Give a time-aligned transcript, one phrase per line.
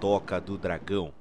[0.00, 1.12] Toca do Dragão.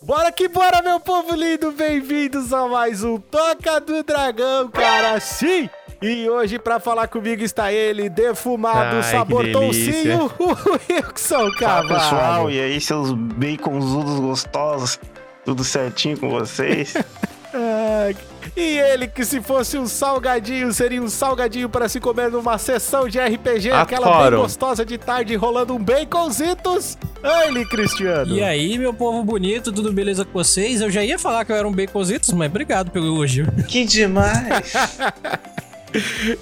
[0.00, 1.72] Bora que bora, meu povo lindo!
[1.72, 5.18] Bem-vindos a mais um Toca do Dragão, cara!
[5.18, 5.68] Sim!
[6.00, 11.88] E hoje, pra falar comigo, está ele, defumado, Ai, sabor toucinho, o Wilson Fala Carvalho.
[11.88, 15.00] pessoal, e aí seus baconzudos gostosos,
[15.44, 16.94] tudo certinho com vocês?
[17.52, 18.16] Ai,
[18.56, 23.08] E ele, que se fosse um salgadinho, seria um salgadinho para se comer numa sessão
[23.08, 24.42] de RPG, aquela bem Adoro.
[24.42, 26.96] gostosa de tarde, rolando um baconzitos.
[27.22, 28.34] Ele, Cristiano.
[28.34, 30.80] E aí, meu povo bonito, tudo beleza com vocês?
[30.80, 33.46] Eu já ia falar que eu era um baconzitos, mas obrigado pelo elogio.
[33.68, 34.72] que demais!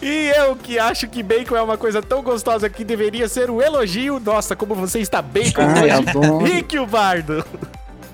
[0.03, 3.63] E eu que acho que bacon é uma coisa tão gostosa que deveria ser um
[3.63, 4.19] elogio.
[4.19, 6.39] Nossa, como você está bacon Ai, adoro.
[6.43, 7.45] Rick o Bardo.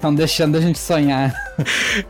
[0.02, 1.32] Estão deixando a gente sonhar.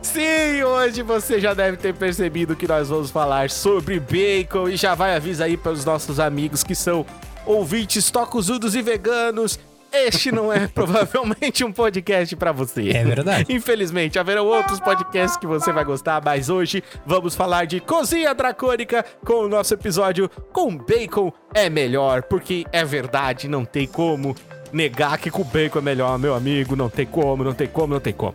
[0.01, 4.95] Sim, hoje você já deve ter percebido que nós vamos falar sobre bacon e já
[4.95, 7.05] vai avisar aí para os nossos amigos que são
[7.45, 9.59] ouvintes tocuzudos e veganos.
[9.91, 12.89] Este não é provavelmente um podcast para você.
[12.89, 13.53] É verdade.
[13.53, 19.05] Infelizmente, haverão outros podcasts que você vai gostar, mas hoje vamos falar de Cozinha Dracônica
[19.23, 24.35] com o nosso episódio Com Bacon é Melhor, porque é verdade, não tem como
[24.73, 27.99] negar que com bacon é melhor, meu amigo, não tem como, não tem como, não
[28.01, 28.33] tem como.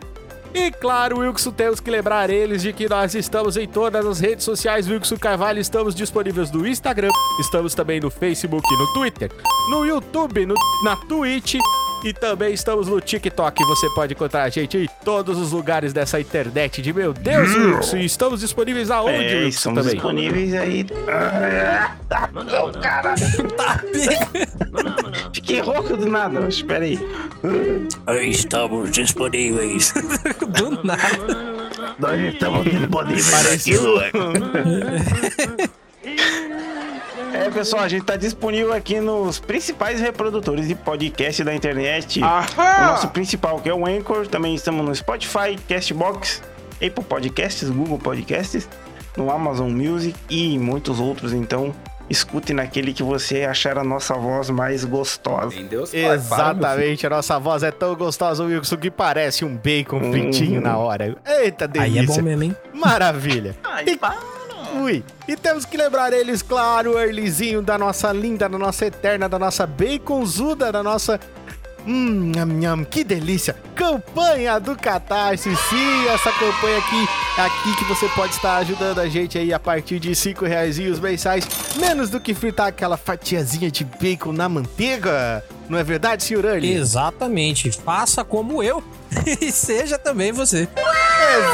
[0.55, 4.45] E claro, Wilkson, temos que lembrar eles de que nós estamos em todas as redes
[4.45, 4.89] sociais.
[4.89, 9.31] Wilkson Carvalho, estamos disponíveis no Instagram, estamos também no Facebook, no Twitter,
[9.71, 11.57] no YouTube, no- na Twitch
[12.05, 13.65] e também estamos no TikTok.
[13.65, 17.97] Você pode encontrar a gente em todos os lugares dessa internet de meu Deus, Wilkson.
[17.99, 19.95] E estamos disponíveis aonde, é, Wilkson, estamos também?
[19.95, 20.87] disponíveis aí.
[21.09, 23.15] Ah, não, cara!
[25.33, 26.99] Fiquei rouco do nada, mas espera aí.
[28.29, 29.93] Estamos disponíveis.
[30.49, 31.59] Do nada.
[31.99, 34.13] Nós estamos disponíveis Pareceu- aqui
[37.39, 42.21] É, pessoal, a gente tá disponível aqui nos principais reprodutores de podcast da internet.
[42.21, 44.27] O nosso principal, que é o Anchor.
[44.27, 46.43] Também estamos no Spotify, Castbox,
[46.75, 48.69] Apple Podcasts, Google Podcasts,
[49.17, 51.33] no Amazon Music e em muitos outros.
[51.33, 51.73] Então,
[52.11, 55.55] escute naquele que você achar a nossa voz mais gostosa.
[55.93, 60.65] Exatamente, a nossa voz é tão gostosa, Wilson, que parece um bacon fritinho Hum.
[60.65, 61.17] na hora.
[61.25, 62.17] Eita, Aí é delícia.
[62.17, 62.57] bom mesmo, hein?
[62.75, 63.55] Maravilha.
[63.63, 63.99] Ai, E-
[64.75, 65.05] Ui.
[65.27, 69.39] E temos que lembrar eles, claro, o Erlizinho da nossa linda, da nossa eterna, da
[69.39, 71.19] nossa baconzuda, da nossa.
[71.87, 73.57] Hum, nham, nham, que delícia!
[73.75, 77.09] Campanha do Catarse, sim, essa campanha aqui,
[77.39, 81.47] aqui que você pode estar ajudando a gente aí a partir de 5 reais mensais,
[81.77, 85.45] menos do que fritar aquela fatiazinha de bacon na manteiga.
[85.69, 86.73] Não é verdade, senhor Early?
[86.73, 87.71] Exatamente.
[87.71, 88.83] Faça como eu
[89.41, 90.69] e seja também você.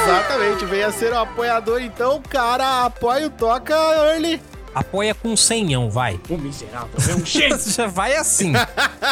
[0.04, 4.40] Exatamente, venha ser um apoiador então, cara, apoia o Toca Early.
[4.74, 6.20] Apoia com senhão, vai.
[6.28, 8.52] O miserável é um Já vai assim.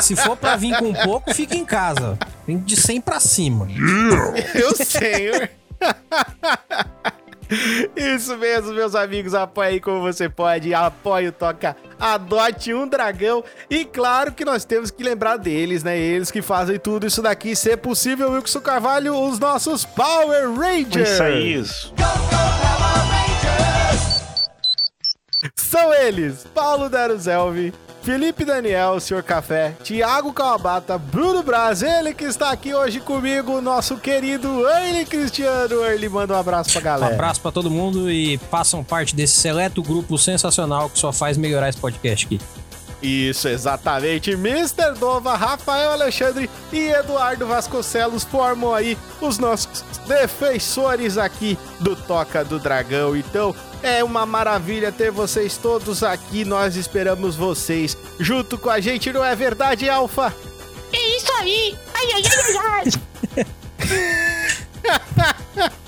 [0.02, 2.18] Se for pra vir com pouco, fica em casa.
[2.46, 3.68] Vem de 100 pra cima.
[4.54, 5.48] Eu sei.
[7.96, 9.34] Isso mesmo, meus amigos.
[9.34, 10.72] Apoie aí como você pode.
[10.72, 11.76] Apoie o Toca.
[12.00, 13.44] Adote um dragão.
[13.70, 15.98] E claro que nós temos que lembrar deles, né?
[15.98, 18.32] Eles que fazem tudo isso daqui ser possível.
[18.32, 21.10] Wilson Carvalho, os nossos Power Rangers.
[21.10, 21.94] Isso aí, isso.
[25.56, 27.72] São eles: Paulo Daruzelvi,
[28.02, 33.96] Felipe Daniel, Senhor Café, Thiago Kawabata, Bruno Braz, ele que está aqui hoje comigo, nosso
[33.96, 35.84] querido Early Cristiano.
[35.84, 37.14] Early, manda um abraço pra Um galera.
[37.14, 41.68] abraço pra todo mundo e façam parte desse seleto grupo sensacional que só faz melhorar
[41.68, 42.40] esse podcast aqui.
[43.02, 44.30] Isso, exatamente.
[44.30, 44.94] Mr.
[44.96, 52.60] Dova, Rafael Alexandre e Eduardo Vasconcelos formam aí os nossos defensores aqui do Toca do
[52.60, 53.16] Dragão.
[53.16, 53.52] Então,
[53.82, 56.44] é uma maravilha ter vocês todos aqui.
[56.44, 60.34] Nós esperamos vocês junto com a gente, não é verdade, Alfa?
[60.92, 61.76] É isso aí!
[61.94, 62.90] Ai, ai, ai, ai,
[63.38, 63.46] ai!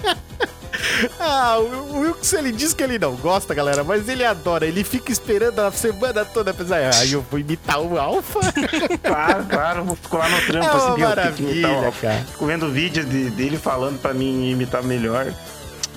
[1.19, 4.67] Ah, o Wilkes, ele diz que ele não gosta, galera, mas ele adora.
[4.67, 8.41] Ele fica esperando a semana toda pensar, ah, eu vou imitar o Alfa.
[9.03, 12.25] Claro, claro, vou ficar lá no trampo É uma assim, maravilha, o- cara.
[12.31, 15.33] Fico vendo vídeo de- dele falando pra mim imitar melhor.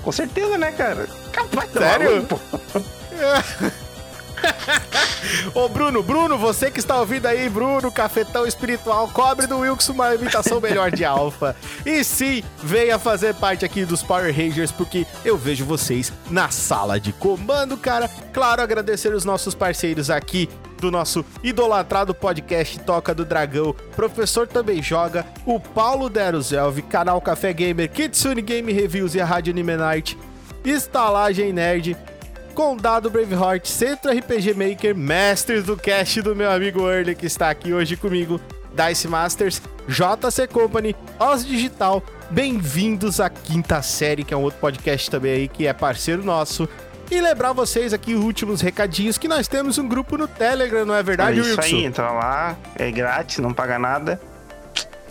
[0.03, 1.07] Com certeza, né, cara?
[1.37, 2.11] Capaz, tá Sério?
[2.11, 2.39] maluco.
[5.53, 10.15] Ô, Bruno, Bruno, você que está ouvindo aí, Bruno, cafetão espiritual, cobre do Wilkson uma
[10.15, 11.55] imitação melhor de alfa.
[11.85, 16.99] E sim, venha fazer parte aqui dos Power Rangers, porque eu vejo vocês na sala
[16.99, 18.09] de comando, cara.
[18.33, 20.49] Claro, agradecer os nossos parceiros aqui
[20.79, 23.75] do nosso idolatrado podcast Toca do Dragão.
[23.95, 29.51] Professor também joga, o Paulo Deruzelvi, canal Café Gamer, Kitsune Game Reviews e a Rádio
[29.51, 30.17] Anime Night,
[30.69, 31.95] Estalagem Nerd,
[32.53, 37.73] Condado Braveheart, Centro RPG Maker, mestres do cast do meu amigo Early, que está aqui
[37.73, 38.37] hoje comigo,
[38.73, 42.03] Dice Masters, JC Company, Oz Digital.
[42.29, 46.67] Bem-vindos à quinta série, que é um outro podcast também aí, que é parceiro nosso.
[47.09, 50.95] E lembrar vocês aqui os últimos recadinhos que nós temos um grupo no Telegram, não
[50.95, 51.75] é verdade, é isso Wilson?
[51.77, 54.19] aí, entra lá, é grátis, não paga nada.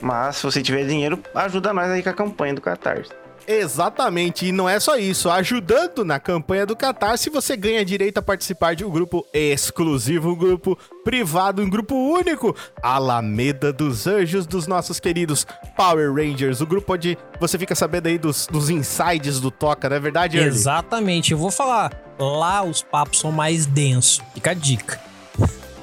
[0.02, 3.10] Mas se você tiver dinheiro, ajuda nós aí com a campanha do Catarse.
[3.46, 5.30] Exatamente, e não é só isso.
[5.30, 10.34] Ajudando na campanha do Catarse, você ganha direito a participar de um grupo exclusivo, um
[10.36, 12.54] grupo privado, um grupo único.
[12.82, 15.46] Alameda dos Anjos dos nossos queridos
[15.76, 16.60] Power Rangers.
[16.60, 20.36] O grupo onde você fica sabendo aí dos, dos insides do Toca, não é verdade,
[20.36, 20.50] Early?
[20.50, 21.92] Exatamente, eu vou falar.
[22.18, 24.20] Lá os papos são mais densos.
[24.34, 25.00] Fica a dica.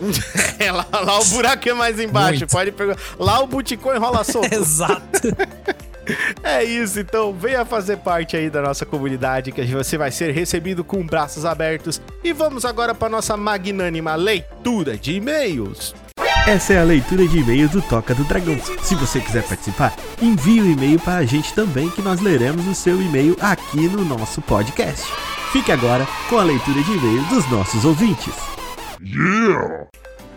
[0.59, 2.51] É, lá, lá o buraco é mais embaixo, Muito.
[2.51, 2.97] pode pegar.
[3.17, 4.53] Lá o Buticô enrola solto.
[4.53, 5.01] Exato.
[6.43, 10.83] É isso, então venha fazer parte aí da nossa comunidade que você vai ser recebido
[10.83, 12.01] com braços abertos.
[12.23, 15.95] E vamos agora para nossa magnânima leitura de e-mails.
[16.45, 18.59] Essa é a leitura de e-mails do Toca do Dragão.
[18.81, 22.75] Se você quiser participar, envie o e-mail para a gente também, que nós leremos o
[22.75, 25.09] seu e-mail aqui no nosso podcast.
[25.53, 28.33] Fique agora com a leitura de e-mails dos nossos ouvintes.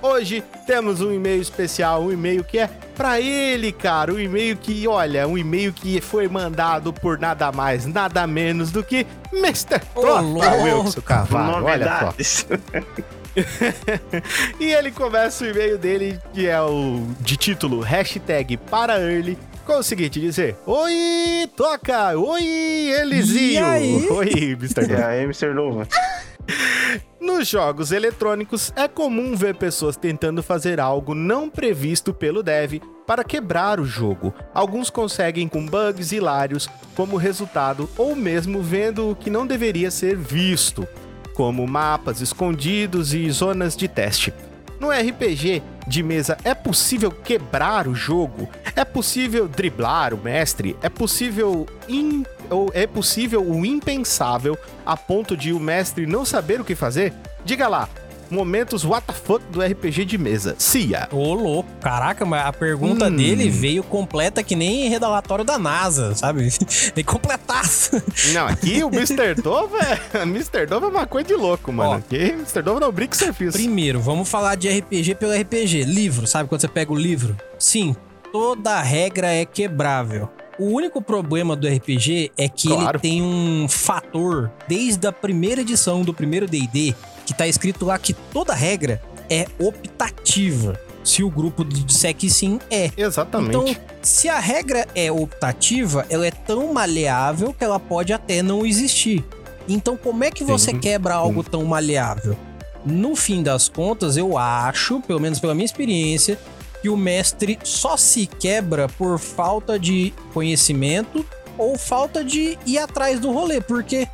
[0.06, 4.86] Hoje temos um e-mail especial, um e-mail que é para ele, cara, um e-mail que,
[4.86, 9.80] olha, um e-mail que foi mandado por nada mais, nada menos do que Mr.
[9.92, 10.62] Toca louco.
[10.62, 12.04] Wilson Carvalho, olha só.
[12.04, 12.46] Novidades.
[14.60, 19.36] e ele começa o e-mail dele, que é o de título hashtag para early,
[19.66, 22.16] com o seguinte dizer: Oi, toca!
[22.16, 22.44] Oi,
[23.00, 23.54] Elisinho!
[23.54, 24.08] E aí?
[24.08, 24.88] Oi, Mr.
[24.88, 25.52] E aí, Mr.
[25.52, 25.86] Nova?
[27.26, 33.24] Nos jogos eletrônicos, é comum ver pessoas tentando fazer algo não previsto pelo dev para
[33.24, 34.32] quebrar o jogo.
[34.54, 40.16] Alguns conseguem com bugs hilários como resultado, ou mesmo vendo o que não deveria ser
[40.16, 40.86] visto,
[41.34, 44.32] como mapas escondidos e zonas de teste.
[44.78, 48.48] No RPG de mesa é possível quebrar o jogo?
[48.76, 50.76] É possível driblar o mestre?
[50.82, 56.60] É possível in- ou é possível o impensável a ponto de o mestre não saber
[56.60, 57.12] o que fazer?
[57.44, 57.88] Diga lá,
[58.30, 60.54] momentos fuck do RPG de mesa.
[60.58, 61.08] Cia.
[61.10, 61.68] Ô, louco.
[61.80, 63.16] Caraca, mas a pergunta Hum.
[63.16, 66.48] dele veio completa que nem relatório da NASA, sabe?
[66.94, 67.90] Tem completaço.
[68.34, 69.34] Não, aqui o Mr.
[69.40, 70.22] Dove é.
[70.26, 70.66] Mr.
[70.66, 71.90] Dove é uma coisa de louco, mano.
[71.90, 71.94] Ó.
[71.94, 72.62] Aqui Mr.
[72.62, 73.56] Dove não brinca serviço.
[73.56, 75.84] Primeiro, vamos falar de RPG pelo RPG.
[75.84, 77.36] Livro, sabe quando você pega o livro?
[77.58, 77.96] Sim,
[78.36, 80.28] toda regra é quebrável.
[80.58, 82.90] O único problema do RPG é que Claro.
[82.90, 86.94] ele tem um fator desde a primeira edição do primeiro D&D
[87.24, 89.00] que tá escrito lá que toda regra
[89.30, 90.78] é optativa.
[91.02, 92.90] Se o grupo disser que sim, é.
[92.94, 93.56] Exatamente.
[93.56, 98.66] Então, se a regra é optativa, ela é tão maleável que ela pode até não
[98.66, 99.24] existir.
[99.66, 100.78] Então, como é que você Sim.
[100.78, 102.36] quebra algo tão maleável?
[102.84, 106.38] No fim das contas, eu acho, pelo menos pela minha experiência,
[106.82, 111.24] que o mestre só se quebra por falta de conhecimento
[111.58, 114.06] ou falta de ir atrás do rolê, porque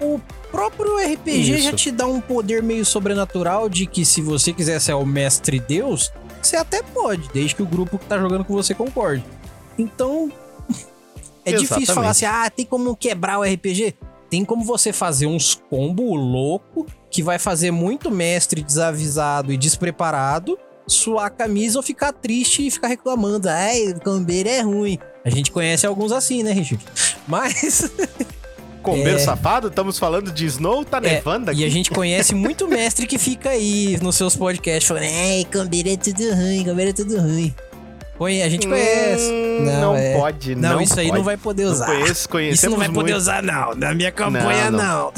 [0.00, 1.76] o próprio RPG já Isso.
[1.76, 6.12] te dá um poder meio sobrenatural de que se você quiser ser o mestre Deus,
[6.42, 9.24] você até pode, desde que o grupo que tá jogando com você concorde.
[9.78, 10.30] Então,
[11.44, 11.94] é difícil Exatamente.
[11.94, 13.94] falar assim, ah, tem como quebrar o RPG?
[14.30, 20.58] Tem como você fazer uns combo louco que vai fazer muito mestre desavisado e despreparado
[20.88, 23.48] suar a camisa ou ficar triste e ficar reclamando.
[23.48, 24.98] Ai, o cambeiro é ruim.
[25.24, 26.84] A gente conhece alguns assim, né, Richard?
[27.26, 27.90] Mas.
[28.82, 29.18] Combeiro é.
[29.18, 31.60] safado, estamos falando de Snow, tá É, nevando aqui.
[31.60, 35.90] e a gente conhece muito mestre que fica aí nos seus podcasts falando: Ai, cambeiro
[35.90, 37.54] é tudo ruim, cambeiro é tudo ruim.
[38.20, 39.30] A gente conhece.
[39.30, 40.14] Hum, não é.
[40.16, 41.18] pode, Não, não isso aí pode.
[41.18, 41.86] não vai poder Não usar.
[41.86, 43.16] conheço, conhecemos Isso não vai poder muito.
[43.16, 43.74] usar, não.
[43.76, 45.12] Na minha campanha, Não, não.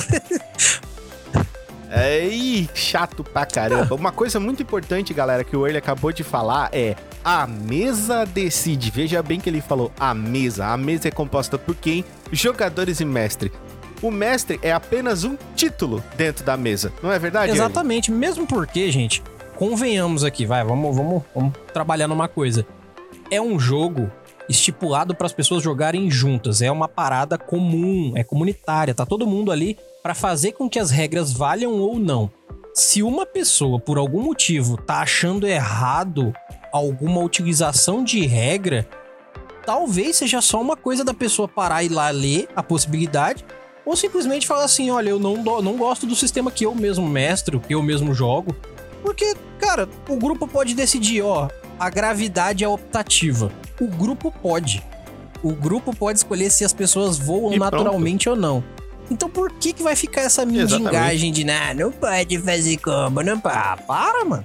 [1.90, 2.28] É,
[2.74, 3.94] chato pra caramba.
[3.94, 6.94] Uma coisa muito importante, galera, que o Early acabou de falar é
[7.24, 8.90] a mesa decide.
[8.90, 10.66] Veja bem que ele falou a mesa.
[10.66, 12.04] A mesa é composta por quem?
[12.32, 13.52] Jogadores e mestre.
[14.00, 16.92] O mestre é apenas um título dentro da mesa.
[17.02, 17.48] Não é verdade?
[17.48, 17.60] Early?
[17.60, 19.22] Exatamente, mesmo porque, gente,
[19.56, 22.64] convenhamos aqui, vai, vamos, vamos, vamos trabalhar numa coisa.
[23.30, 24.10] É um jogo
[24.50, 29.50] estipulado para as pessoas jogarem juntas, é uma parada comum, é comunitária, tá todo mundo
[29.52, 32.30] ali para fazer com que as regras valham ou não.
[32.74, 36.32] Se uma pessoa, por algum motivo, tá achando errado
[36.72, 38.88] alguma utilização de regra,
[39.66, 43.44] talvez seja só uma coisa da pessoa parar e lá ler a possibilidade
[43.84, 47.08] ou simplesmente falar assim: olha, eu não, do- não gosto do sistema que eu mesmo
[47.08, 48.54] mestro, que eu mesmo jogo.
[49.02, 51.48] Porque, cara, o grupo pode decidir, ó,
[51.80, 53.50] a gravidade é optativa.
[53.80, 54.82] O grupo pode.
[55.42, 57.76] O grupo pode escolher se as pessoas voam E pronto.
[57.76, 58.62] naturalmente ou não.
[59.10, 63.40] Então por que que vai ficar essa mendigagem de, nah, não pode fazer combo, não
[63.40, 63.56] pode.
[63.56, 64.44] Ah, para, mano.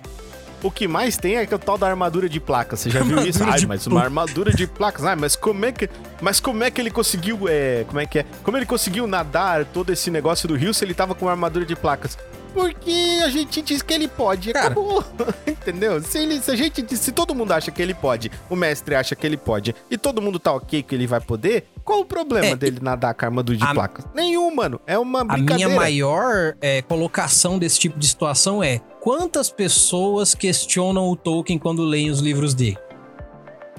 [0.64, 2.80] O que mais tem é que o tal da armadura de placas.
[2.80, 3.44] Você já viu isso?
[3.46, 5.04] Ai, mas uma armadura de placas.
[5.04, 5.90] Ai, mas como é que,
[6.22, 8.26] mas como é que ele conseguiu, é, como é que é?
[8.42, 11.66] Como ele conseguiu nadar todo esse negócio do rio se ele tava com uma armadura
[11.66, 12.18] de placas?
[12.56, 14.68] Porque a gente diz que ele pode, Cara.
[14.68, 15.04] acabou.
[15.46, 16.02] Entendeu?
[16.02, 18.96] Se, ele, se a gente diz, se todo mundo acha que ele pode, o mestre
[18.96, 22.06] acha que ele pode, e todo mundo tá ok que ele vai poder, qual o
[22.06, 24.06] problema É, dele nadar com a armadura de a- placas?
[24.16, 24.80] Nenhum, mano.
[24.88, 25.68] É uma A brincadeira.
[25.70, 31.84] minha maior é, colocação desse tipo de situação é quantas pessoas questionam o Tolkien quando
[31.84, 32.78] leem os livros dele?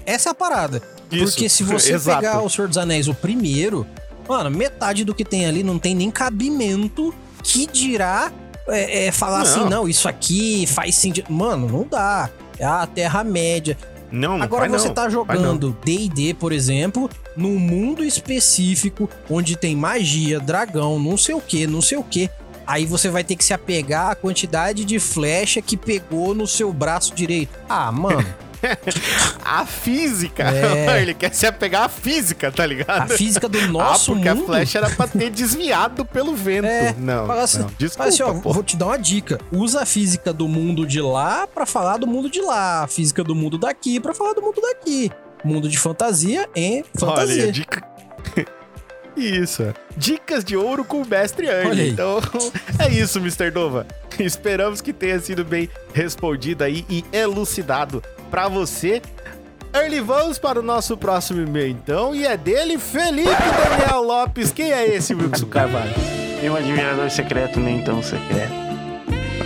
[0.05, 0.83] Essa é a parada.
[1.11, 2.21] Isso, Porque se você exato.
[2.21, 3.87] pegar o Senhor dos Anéis, o primeiro,
[4.29, 8.33] mano, metade do que tem ali não tem nem cabimento que dirá
[8.69, 9.45] é, é, falar Não.
[9.45, 11.31] assim, não, isso aqui faz sentido.
[11.33, 12.31] Mano, não dá.
[12.59, 13.77] É a Terra-média.
[14.11, 20.39] Não, Agora você não, tá jogando D&D, por exemplo, num mundo específico onde tem magia,
[20.39, 22.31] dragão, não sei o que, não sei o que.
[22.67, 26.73] Aí você vai ter que se apegar à quantidade de flecha que pegou no seu
[26.73, 27.57] braço direito.
[27.69, 28.27] Ah, mano,
[29.45, 30.45] A física.
[30.45, 31.01] É.
[31.03, 33.17] Ele quer se apegar à física, tá a ligado?
[33.17, 34.43] física do nosso ah, porque mundo...
[34.43, 36.67] a flecha era pra ter desviado pelo vento.
[36.67, 39.39] É, não, fala assim- não, desculpa, Mas assim, ó, vou te dar uma dica.
[39.53, 42.85] Usa a física do mundo de lá pra falar do mundo de lá.
[42.85, 45.11] A física do mundo daqui pra falar do mundo daqui.
[45.45, 47.45] Mundo de fantasia em fantasia.
[47.45, 47.83] Olha, dica...
[49.17, 49.63] Isso.
[49.63, 49.73] é.
[49.97, 51.91] Dicas de ouro com o mestre aí.
[51.91, 52.21] Então,
[52.79, 53.51] é isso, Mr.
[53.51, 53.87] Nova.
[54.19, 59.01] Esperamos que tenha sido bem respondido aí e elucidado pra você.
[59.75, 62.15] Early, vamos para o nosso próximo e-mail, então.
[62.15, 64.51] E é dele, Felipe Daniel Lopes.
[64.53, 65.93] Quem é esse, Wilson Carvalho?
[66.41, 68.53] Meu admirador secreto, nem tão secreto.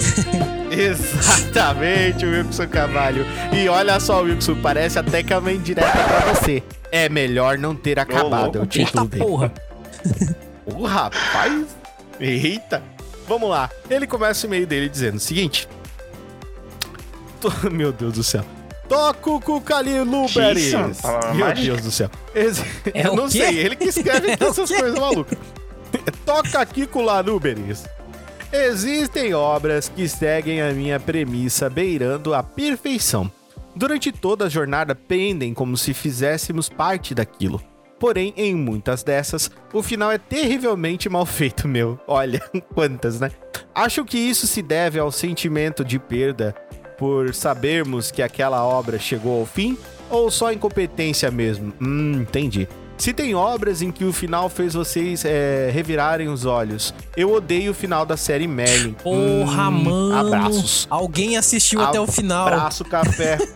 [0.71, 3.27] Exatamente, Wilson Carvalho.
[3.53, 6.63] E olha só, Wilson, parece até que é uma indireta pra você.
[6.93, 9.25] É melhor não ter acabado, é o Eita título dele.
[9.25, 9.53] porra.
[10.67, 11.67] Ô, rapaz.
[12.21, 12.83] Eita.
[13.27, 13.69] Vamos lá.
[13.89, 15.69] Ele começa o e-mail dele dizendo o seguinte.
[17.71, 18.45] Meu Deus do céu.
[18.91, 20.73] Toco com Calil Luberes.
[20.73, 20.89] Meu
[21.47, 21.55] mágica.
[21.55, 22.11] Deus do céu.
[22.35, 23.39] Esse- É Eu o não quê?
[23.39, 24.77] sei, ele que escreve É o essas quê?
[24.79, 25.39] coisas malucas.
[26.27, 27.85] Toca aqui com Lanuberes.
[28.53, 33.31] Existem obras que seguem a minha premissa beirando a perfeição.
[33.77, 37.63] Durante toda a jornada pendem como se fizéssemos parte daquilo.
[37.99, 41.97] Porém, em muitas dessas, o final é terrivelmente mal feito, meu.
[42.09, 42.41] Olha,
[42.75, 43.31] quantas, né?
[43.73, 46.57] Acho que isso se deve ao sentimento de perda
[47.01, 49.77] por sabermos que aquela obra chegou ao fim
[50.11, 51.73] ou só incompetência mesmo?
[51.81, 52.69] Hum, entendi.
[52.99, 57.71] Se tem obras em que o final fez vocês é, revirarem os olhos, eu odeio
[57.71, 58.93] o final da série Merlin.
[58.93, 60.15] Porra, Hum, mano.
[60.15, 60.87] Abraços.
[60.91, 62.47] Alguém assistiu até o final.
[62.47, 63.39] Abraço, café.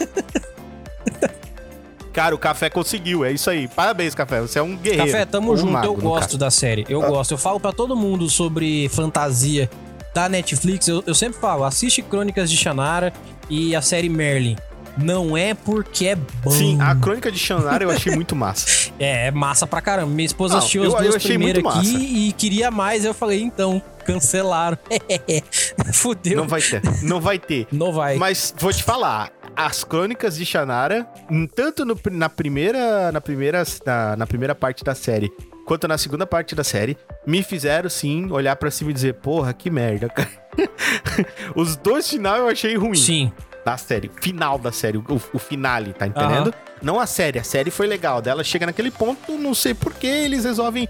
[2.14, 3.66] Cara, o café conseguiu, é isso aí.
[3.66, 4.40] Parabéns, café.
[4.40, 5.06] Você é um guerreiro.
[5.06, 5.72] Café, tamo um junto.
[5.72, 6.86] mago, eu gosto da série.
[6.88, 7.32] Eu gosto.
[7.32, 9.68] Eu falo pra todo mundo sobre fantasia
[10.14, 10.86] da Netflix.
[10.88, 13.12] Eu, eu sempre falo, assiste Crônicas de Shannara
[13.50, 14.56] e a série Merlin.
[14.96, 16.50] Não é porque é bom.
[16.52, 18.84] Sim, a crônica de Shannara eu achei muito massa.
[18.96, 20.06] É, é massa pra caramba.
[20.14, 22.04] Minha esposa Não, assistiu eu- as duas achei primeiras muito aqui massa.
[22.04, 23.04] e queria mais.
[23.04, 24.78] Eu falei, então, cancelaram.
[25.92, 26.36] Fudeu.
[26.36, 26.80] Não vai ter.
[27.02, 27.66] Não vai ter.
[27.72, 28.16] Não vai.
[28.16, 31.08] Mas vou te falar, as crônicas de Shannara,
[31.56, 35.28] tanto no- na primeira, na primeira, na, na primeira parte da série,
[35.64, 39.52] quanto na segunda parte da série, me fizeram sim olhar pra cima e dizer, porra,
[39.52, 40.28] que merda, cara.
[41.54, 43.32] Os dois final eu achei ruim Sim.
[43.64, 46.54] da série, final da série, o, o finale, tá entendendo?
[46.82, 50.06] Não a série, a série foi legal, dela chega naquele ponto, não sei por que
[50.06, 50.88] eles resolvem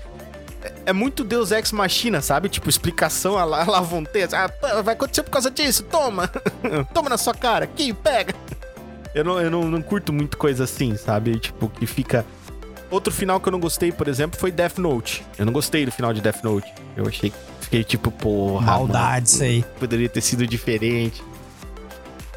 [0.63, 2.49] é- é muito Deus Ex Machina, sabe?
[2.49, 4.35] Tipo, explicação a la, a la vontade.
[4.35, 4.51] Ah,
[4.83, 6.29] vai acontecer por causa disso, toma!
[6.93, 8.35] toma na sua cara, aqui, pega!
[9.15, 11.39] Eu não, eu não, não curto muito coisa assim, sabe?
[11.39, 12.25] Tipo, que fica.
[12.95, 15.27] Outro final que eu não gostei, por exemplo, foi Death Note.
[15.37, 16.73] Eu não gostei do final de Death Note.
[16.97, 17.33] Eu achei.
[17.61, 18.67] Fiquei tipo, porra.
[18.67, 19.65] Maldade isso aí.
[19.81, 21.21] Poderia ter sido diferente.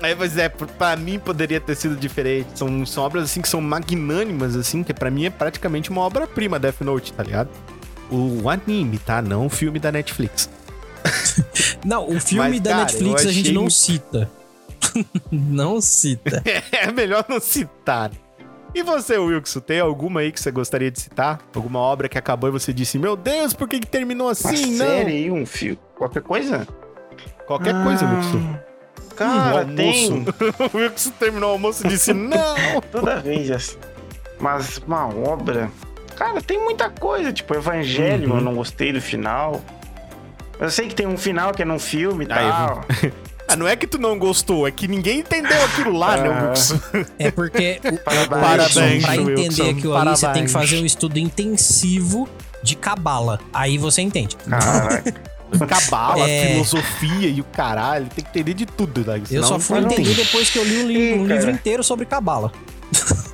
[0.02, 2.58] Aí, mas é, pra mim poderia ter sido diferente.
[2.58, 6.58] São, são obras assim que são magnânimas, assim, que pra mim é praticamente uma obra-prima
[6.58, 7.50] Death Note, tá ligado?
[8.10, 9.22] O anime, tá?
[9.22, 10.50] Não o filme da Netflix.
[11.86, 14.32] Não, o filme Mas, da cara, Netflix eu a gente achei não cita.
[15.32, 16.42] não cita.
[16.72, 18.10] é melhor não citar.
[18.78, 21.40] E você, Wilson, tem alguma aí que você gostaria de citar?
[21.56, 24.76] Alguma obra que acabou e você disse, meu Deus, por que, que terminou Uma assim?
[24.76, 24.86] Não.
[24.86, 26.68] série, um filme, qualquer coisa?
[27.48, 28.60] Qualquer coisa, Ah, Wilson.
[29.16, 30.34] Cara, Um tem almoço.
[30.74, 32.56] o Wilson terminou o almoço e disse, não.
[32.92, 33.78] toda vez assim.
[34.40, 35.72] Mas uma obra.
[36.16, 37.34] Cara, tem muita coisa.
[37.34, 38.38] Tipo, Evangelho, Uhum.
[38.38, 39.60] eu não gostei do final.
[40.60, 42.86] Eu sei que tem um final que é num filme e Ah, tal.
[43.48, 46.50] Ah, não é que tu não gostou, é que ninguém entendeu aquilo lá, né, Ah.
[46.50, 46.80] Wilson?
[47.18, 48.27] É porque o- Parabéns,
[48.74, 52.27] Parabéns, pra Wilson, entender aquilo ali, você tem que fazer um estudo intensivo
[52.62, 53.39] de cabala.
[53.54, 54.36] Aí você entende.
[54.36, 55.13] Caraca.
[55.66, 56.48] Cabala, É.
[56.51, 58.08] filosofia e o caralho.
[58.13, 59.22] Tem que entender de tudo, né?
[59.32, 62.51] Eu só fui entender depois que eu li um, li- um livro inteiro sobre cabala.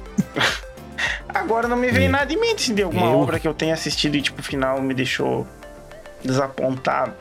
[1.33, 3.17] Agora não me vem nada em mente de alguma Eu?
[3.19, 5.47] obra que eu tenha assistido e, tipo, o final me deixou
[6.23, 7.13] desapontado.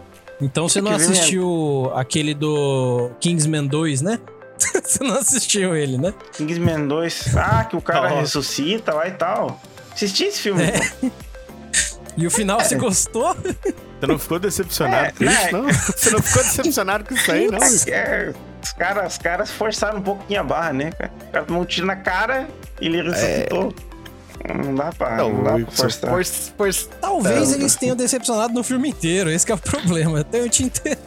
[0.43, 4.19] Então você não ver assistiu aquele do Kingsman 2, né?
[4.85, 6.13] você não assistiu ele, né?
[6.33, 7.37] Kingsman 2.
[7.37, 8.21] Ah, que o cara Ó.
[8.21, 9.61] ressuscita lá e tal.
[9.93, 10.63] Assisti esse filme.
[10.65, 10.81] É.
[12.15, 13.35] E o final você gostou?
[13.35, 15.51] Você não ficou decepcionado É, com isso, né?
[15.51, 15.65] não?
[15.73, 17.59] Você não ficou decepcionado com isso aí, não?
[17.89, 20.91] É, os caras os caras forçaram um pouquinho a barra, né?
[21.29, 23.75] O cara tomou um tiro na cara e ele ressuscitou.
[24.65, 26.11] Não dá pra, não, dá pra forçar.
[26.11, 26.89] força, força.
[27.01, 27.55] Talvez Não.
[27.57, 30.21] eles tenham decepcionado no filme inteiro, esse que é o problema.
[30.21, 30.99] Até eu te entendo.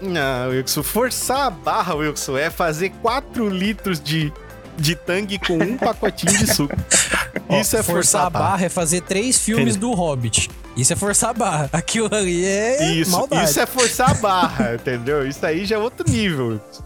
[0.00, 4.32] Não, Wilson, forçar a barra, Wilson, é fazer 4 litros de,
[4.76, 6.74] de tangue com um pacotinho de suco.
[7.60, 10.50] Isso é forçar a barra é fazer três filmes do Hobbit.
[10.76, 11.70] Isso é forçar a barra.
[11.72, 13.48] Aquilo ali é Isso, maldade.
[13.50, 15.26] isso é forçar a barra, entendeu?
[15.26, 16.48] Isso aí já é outro nível.
[16.48, 16.85] Wilson.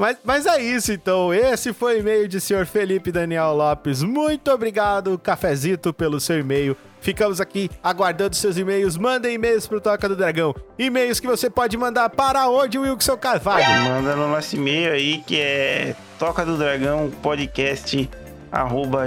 [0.00, 1.32] Mas, mas é isso, então.
[1.32, 4.02] Esse foi o e-mail de senhor Felipe Daniel Lopes.
[4.02, 6.74] Muito obrigado, Cafezito, pelo seu e-mail.
[7.02, 8.96] Ficamos aqui aguardando seus e-mails.
[8.96, 10.54] Mandem e-mails pro Toca do Dragão.
[10.78, 13.66] E-mails que você pode mandar para onde, Wilson Carvalho?
[13.90, 18.08] Manda no nosso e-mail aí que é toca do dragão podcast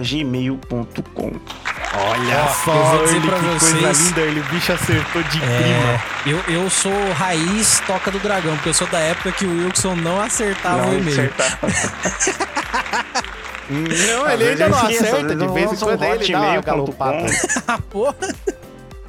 [0.02, 1.32] gmail.com.
[1.96, 5.24] Olha Ó, eu vou dizer Early, pra que vocês- coisa linda, ele, o bicho acertou
[5.24, 5.50] de prima.
[5.54, 9.66] É, eu, eu sou raiz toca do dragão, porque eu sou da época que o
[9.66, 11.20] Wilson não acertava o Não e-mail.
[11.20, 11.60] acertar.
[13.70, 17.26] Não, ele ainda não acerta, de vez em quando ele dá uma galopada.
[17.90, 18.16] Porra.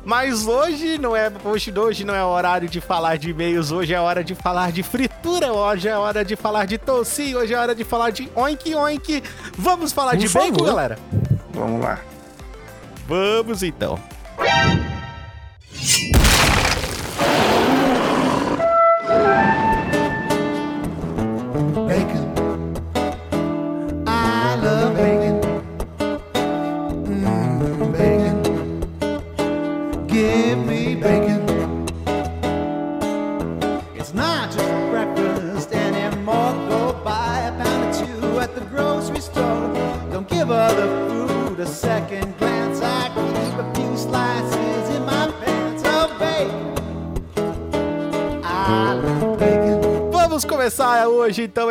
[0.04, 4.00] Mas hoje não é hoje, hoje não é horário de falar de e-mails, hoje é
[4.00, 7.74] hora de falar de fritura, hoje é hora de falar de toci, hoje é hora
[7.74, 9.22] de falar de oink oink.
[9.56, 10.50] Vamos falar Por de favor.
[10.52, 10.98] bacon, galera?
[11.52, 11.98] Vamos lá.
[13.06, 13.98] Vamos então.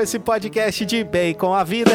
[0.04, 1.92] Esse podcast de bacon a vida.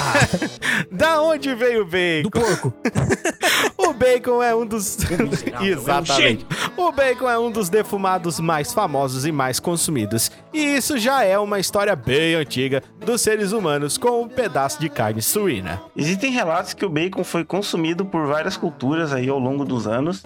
[0.92, 2.22] da onde veio o bacon?
[2.22, 2.72] Do porco.
[3.78, 4.98] O bacon é um dos.
[5.62, 6.44] Exatamente.
[6.76, 10.30] O bacon é um dos defumados mais famosos e mais consumidos.
[10.52, 14.88] E isso já é uma história bem antiga dos seres humanos com um pedaço de
[14.88, 15.80] carne suína.
[15.96, 20.24] Existem relatos que o bacon foi consumido por várias culturas aí ao longo dos anos,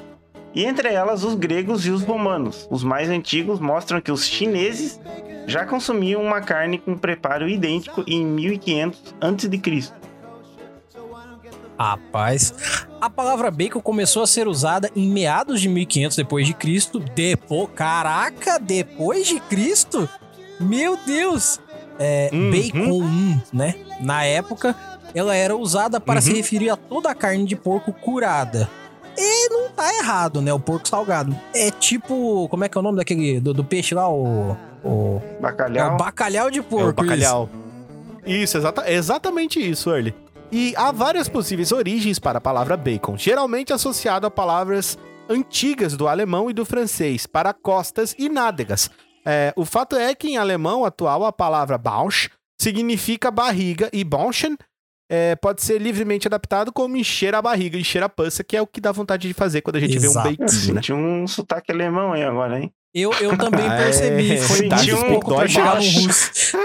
[0.54, 2.66] e entre elas os gregos e os romanos.
[2.70, 4.98] Os mais antigos mostram que os chineses
[5.46, 9.92] já consumiam uma carne com preparo idêntico em 1500 a.C.
[11.78, 12.52] Rapaz,
[13.00, 16.98] a palavra bacon começou a ser usada em meados de 1500 depois de Cristo.
[16.98, 20.06] Depois, caraca, depois de Cristo?
[20.60, 21.58] Meu Deus!
[21.98, 22.50] É, Uhum.
[22.50, 23.74] Bacon, né?
[24.00, 24.74] Na época,
[25.14, 26.36] ela era usada para se Uhum.
[26.36, 28.68] referir a toda a carne de porco curada.
[29.16, 30.52] E não tá errado, né?
[30.52, 31.34] O porco salgado.
[31.54, 35.20] É tipo, como é que é o nome daquele do, do peixe lá, o, o
[35.38, 35.94] é Bacalhau.
[35.94, 36.88] o bacalhau de É porco.
[36.88, 37.48] o bacalhau.
[38.26, 40.14] Isso, exata, exatamente isso, Early.
[40.52, 46.08] E há várias possíveis origens para a palavra bacon, geralmente associado a palavras antigas do
[46.08, 48.90] alemão e do francês, para costas e nádegas.
[49.24, 52.28] É, o fato é que em alemão atual a palavra Bausch
[52.60, 54.56] significa barriga e Bauschen
[55.08, 58.66] é, pode ser livremente adaptado como encher a barriga, encher a pança, que é o
[58.66, 60.28] que dá vontade de fazer quando a gente Exato.
[60.28, 60.48] vê um bacon, né?
[60.58, 62.72] senti um sotaque alemão aí agora, hein?
[62.94, 64.32] Eu, eu também Ah, percebi.
[64.32, 64.36] é.
[64.38, 66.56] Foi Senti um pouco pra chegar no russo.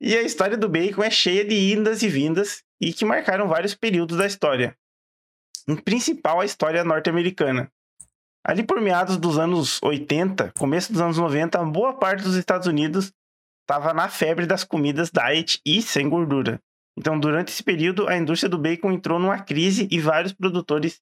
[0.00, 3.74] E a história do bacon é cheia de indas e vindas e que marcaram vários
[3.74, 4.74] períodos da história.
[5.68, 7.70] Em principal, a história norte-americana.
[8.44, 13.12] Ali por meados dos anos 80, começo dos anos 90, boa parte dos Estados Unidos
[13.60, 16.58] estava na febre das comidas diet e sem gordura.
[16.98, 21.00] Então, durante esse período, a indústria do bacon entrou numa crise e vários produtores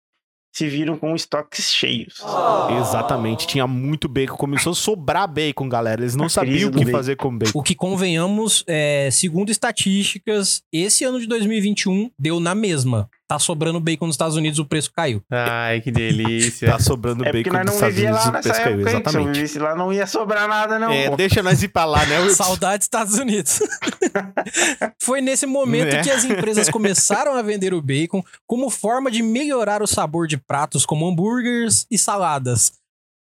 [0.53, 2.15] se viram com estoques cheios.
[2.81, 6.03] Exatamente, tinha muito bacon, começou a sobrar bacon, galera.
[6.03, 6.91] Eles não A sabiam o que bacon.
[6.91, 7.59] fazer com bacon.
[7.59, 13.09] O que convenhamos, é, segundo estatísticas, esse ano de 2021 deu na mesma.
[13.31, 15.23] Tá sobrando bacon nos Estados Unidos, o preço caiu.
[15.31, 16.67] Ai, que delícia.
[16.71, 18.89] Tá sobrando É porque bacon não Estados Unidos lá o nessa preço caiu, época, hein?
[18.89, 19.35] Se eu exatamente.
[19.37, 20.91] vivesse lá, não ia sobrar nada, não.
[20.91, 21.17] É, pô.
[21.17, 22.43] deixa nós ir pra lá, né, Wilson?
[22.43, 23.61] Saudades Estados Unidos.
[25.01, 26.03] Foi nesse momento Né?
[26.03, 30.37] que as empresas começaram a vender o bacon como forma de melhorar o sabor de
[30.37, 32.73] pratos como hambúrgueres e saladas.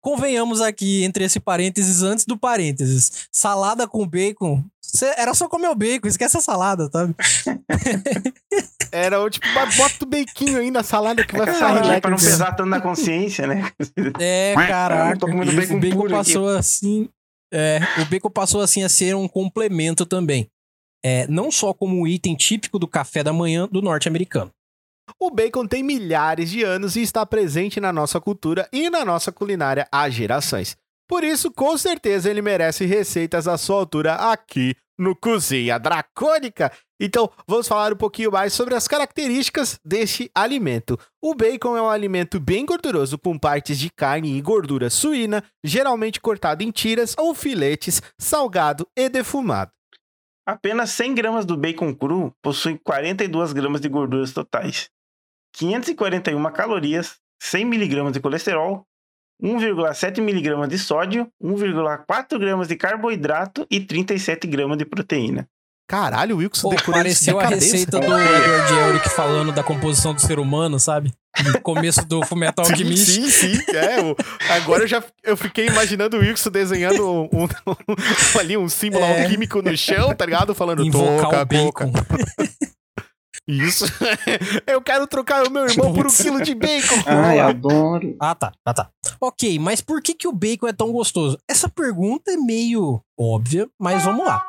[0.01, 3.27] Convenhamos aqui, entre esse parênteses, antes do parênteses.
[3.31, 4.63] Salada com bacon.
[4.81, 7.13] cê- era só comer o bacon, esquece a salada, sabe?
[8.91, 12.01] Era o tipo, mas bota o bequinho aí na salada que vai saladinha relax.
[12.01, 13.69] pra não pesar tanto na consciência, né?
[14.19, 15.19] É, Eu caraca.
[15.19, 16.13] tô comendo bacon o bacon puro aqui.
[16.33, 17.09] passou assim.
[17.53, 20.47] É, o bacon passou assim a ser um complemento também.
[21.05, 24.51] É, não só como um item típico do café da manhã do norte-americano.
[25.19, 29.31] O bacon tem milhares de anos e está presente na nossa cultura e na nossa
[29.31, 30.75] culinária há gerações.
[31.07, 36.71] Por isso, com certeza, ele merece receitas à sua altura aqui no Cozinha Dracônica.
[36.99, 40.99] Então, vamos falar um pouquinho mais sobre as características deste alimento.
[41.19, 46.19] O bacon é um alimento bem gorduroso com partes de carne e gordura suína, geralmente
[46.19, 49.71] cortado em tiras ou filetes, salgado e defumado.
[50.45, 54.89] Apenas 100 gramas do bacon cru possuem 42 gramas de gorduras totais,
[55.53, 58.85] 541 calorias, 100 miligramas de colesterol,
[59.41, 65.47] 1,7 miligramas de sódio, 1,4 gramas de carboidrato e 37 gramas de proteína.
[65.87, 70.21] Caralho, o Wilson Pô, decorou pareceu a receita do Edward Elric falando da composição do
[70.21, 71.11] ser humano, sabe?
[71.43, 73.05] No começo do Fullmetal Sim, Alchemist.
[73.11, 73.57] sim, sim.
[73.75, 74.15] É, o-
[74.53, 77.47] agora eu já eu fiquei imaginando o Wilson desenhando um, um-
[78.39, 79.23] ali um símbolo É.
[79.23, 80.53] alquímico no chão, tá ligado?
[80.53, 81.91] Falando Invocar toca, o bacon.
[81.91, 82.17] boca.
[83.49, 83.85] Isso.
[84.67, 86.95] Eu quero trocar o meu irmão por um quilo de bacon.
[87.07, 88.15] Ai, adoro.
[88.19, 88.91] Ah, tá, ah, tá.
[89.19, 91.35] Ok, mas por que, que o bacon é tão gostoso?
[91.49, 94.45] Essa pergunta é meio óbvia, mas vamos lá.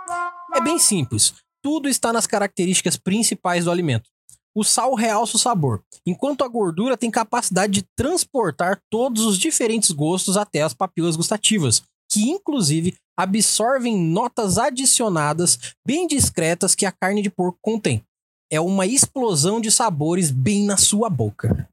[0.54, 1.32] É bem simples.
[1.62, 4.10] Tudo está nas características principais do alimento.
[4.54, 9.92] O sal realça o sabor, enquanto a gordura tem capacidade de transportar todos os diferentes
[9.92, 17.22] gostos até as papilas gustativas, que inclusive absorvem notas adicionadas bem discretas que a carne
[17.22, 18.02] de porco contém.
[18.50, 21.68] É uma explosão de sabores bem na sua boca.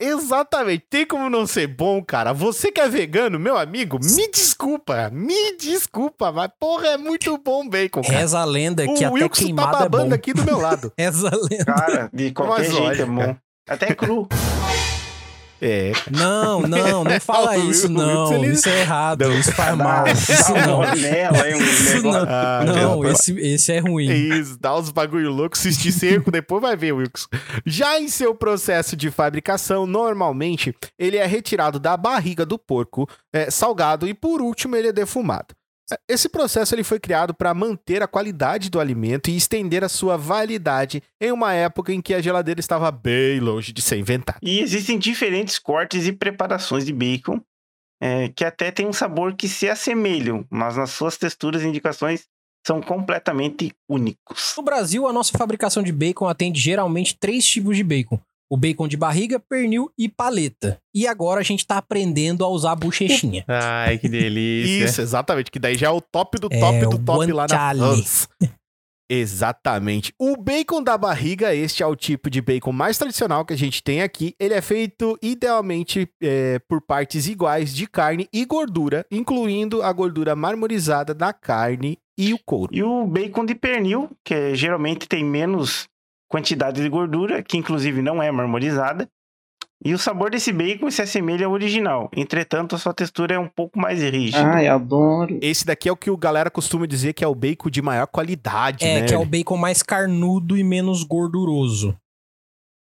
[0.00, 0.84] Exatamente.
[0.88, 2.32] Tem como não ser bom, cara.
[2.32, 5.10] Você que é vegano, meu amigo, me desculpa.
[5.10, 8.18] Me desculpa, mas porra, é muito bom bacon, cara.
[8.18, 10.14] Reza a lenda que o até Wilson tá queimado é babando bom.
[10.14, 10.92] aqui do meu lado.
[10.96, 11.64] Reza a lenda.
[11.64, 13.36] Cara, de qualquer Mas jeito olha, é bom.
[13.68, 14.28] Até cru.
[15.60, 15.92] É.
[16.10, 18.44] Não, não, não fala isso, não.
[18.44, 20.06] Isso é errado, isso faz mal.
[20.06, 20.84] Isso não.
[20.84, 22.24] é Isso não.
[22.28, 24.08] Ah, Não, meu esse, esse é ruim.
[24.08, 27.26] Isso, dá uns bagulho louco, assistir seco, depois vai ver, Wilkes.
[27.66, 33.50] Já em seu processo de fabricação, normalmente ele é retirado da barriga do porco, é,
[33.50, 35.57] salgado e por último ele é defumado.
[36.08, 40.16] Esse processo ele foi criado para manter a qualidade do alimento e estender a sua
[40.16, 44.38] validade em uma época em que a geladeira estava bem longe de ser inventada.
[44.42, 47.40] E existem diferentes cortes e preparações de bacon
[48.00, 52.26] é, que até tem um sabor que se assemelham, mas nas suas texturas e indicações
[52.66, 54.54] são completamente únicos.
[54.56, 58.20] No Brasil, a nossa fabricação de bacon atende geralmente três tipos de bacon.
[58.50, 60.78] O bacon de barriga, pernil e paleta.
[60.94, 63.44] E agora a gente tá aprendendo a usar a bochechinha.
[63.48, 64.84] Ai, que delícia.
[64.86, 67.46] Isso, exatamente, que daí já é o top do É, top o do top lá
[67.46, 67.80] na guanciale.
[68.02, 68.28] France.
[69.10, 70.12] Exatamente.
[70.18, 73.82] O bacon da barriga, este é o tipo de bacon mais tradicional que a gente
[73.82, 74.34] tem aqui.
[74.38, 80.36] Ele é feito idealmente é, por partes iguais de carne e gordura, incluindo a gordura
[80.36, 82.74] marmorizada da carne e o couro.
[82.74, 85.88] E o bacon de pernil, que é- geralmente tem menos
[86.28, 89.08] quantidade de gordura, que inclusive não é marmorizada.
[89.84, 93.46] E o sabor desse bacon se assemelha ao original, entretanto a sua textura é um
[93.46, 94.44] pouco mais rígida.
[94.44, 95.38] Ai, adoro.
[95.40, 98.08] Esse daqui é o que o galera costuma dizer que é o bacon de maior
[98.08, 99.06] qualidade, É, né?
[99.06, 101.96] que é o bacon mais carnudo e menos gorduroso.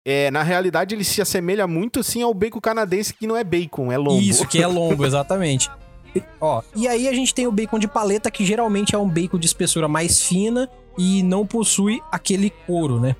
[0.07, 3.91] É, na realidade ele se assemelha muito assim ao bacon canadense que não é bacon,
[3.91, 4.19] é lombo.
[4.19, 5.69] Isso, que é lombo, exatamente.
[6.15, 9.07] E- Ó, e aí a gente tem o bacon de paleta, que geralmente é um
[9.07, 13.15] bacon de espessura mais fina e não possui aquele couro, né?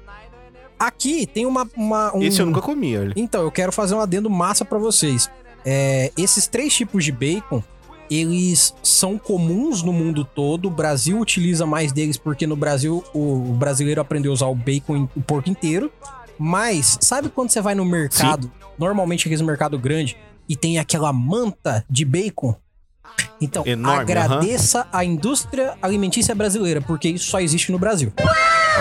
[0.79, 1.69] Aqui tem uma.
[1.75, 2.23] uma um...
[2.23, 3.13] Esse eu nunca comi, olha.
[3.15, 5.29] Então, eu quero fazer um adendo massa pra vocês.
[5.65, 7.61] É, esses três tipos de bacon,
[8.09, 10.67] eles são comuns no mundo todo.
[10.67, 15.09] O Brasil utiliza mais deles porque no Brasil o, brasileiro aprendeu a usar o bacon,
[15.15, 15.91] o porco inteiro.
[16.37, 20.15] Mas, sabe quando você vai no mercado, normalmente aquele mercado grande,
[20.47, 22.55] e tem aquela manta de bacon?
[23.41, 28.13] Então, Enorme, agradeça a indústria alimentícia brasileira, porque isso só existe no Brasil.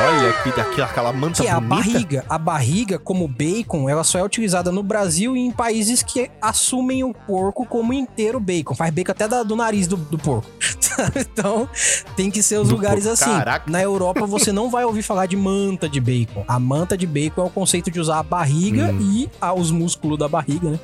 [0.01, 1.75] Olha aqui, daqui, aquela manta Que é a bonita.
[1.91, 2.25] barriga.
[2.29, 7.03] A barriga, como bacon, ela só é utilizada no Brasil e em países que assumem
[7.03, 8.75] o porco como inteiro bacon.
[8.75, 10.47] Faz bacon até da- do nariz do, do porco.
[11.17, 11.69] então,
[12.17, 13.31] tem que ser os Do lugares porco, assim.
[13.39, 13.71] caraca.
[13.71, 16.45] Na Europa, você não vai ouvir falar de manta de bacon.
[16.47, 18.99] A manta de bacon é o conceito de usar a barriga Hum.
[19.01, 20.79] e os músculos da barriga, né?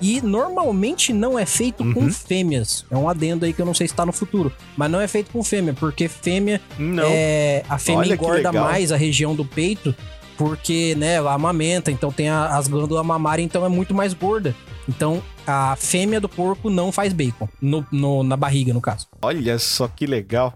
[0.00, 1.92] E normalmente não é feito Uhum.
[1.94, 2.84] com fêmeas.
[2.90, 4.52] É um adendo aí que eu não sei se tá no futuro.
[4.76, 7.04] Mas não é feito com fêmea, porque fêmea Não.
[7.06, 9.94] é, a fêmea Olha engorda mais a região do peito,
[10.36, 14.54] porque, né, ela amamenta, então tem a- as glândulas mamárias, então é muito mais gorda.
[14.88, 19.06] Então, a fêmea do porco não faz bacon, no, no- na barriga, no caso.
[19.20, 20.54] Olha só que legal.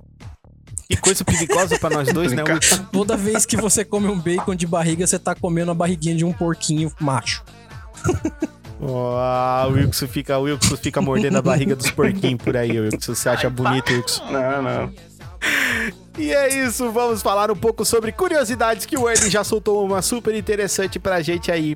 [0.88, 2.42] Que coisa perigosa pra nós dois, né?
[2.46, 2.85] Wilson?
[2.92, 6.24] Toda vez que você come um bacon de barriga, você tá comendo a barriguinha de
[6.24, 7.42] um porquinho macho.
[8.85, 13.14] Ah, o Wilson fica, o Wilson fica mordendo a barriga dos porquinhos por aí, Wilson.
[13.14, 14.25] Você acha bonito, Wilson?
[14.31, 14.92] Não, não.
[16.18, 20.03] E é isso, vamos falar um pouco sobre curiosidades que o Ernie já soltou uma
[20.03, 21.75] super interessante pra gente aí.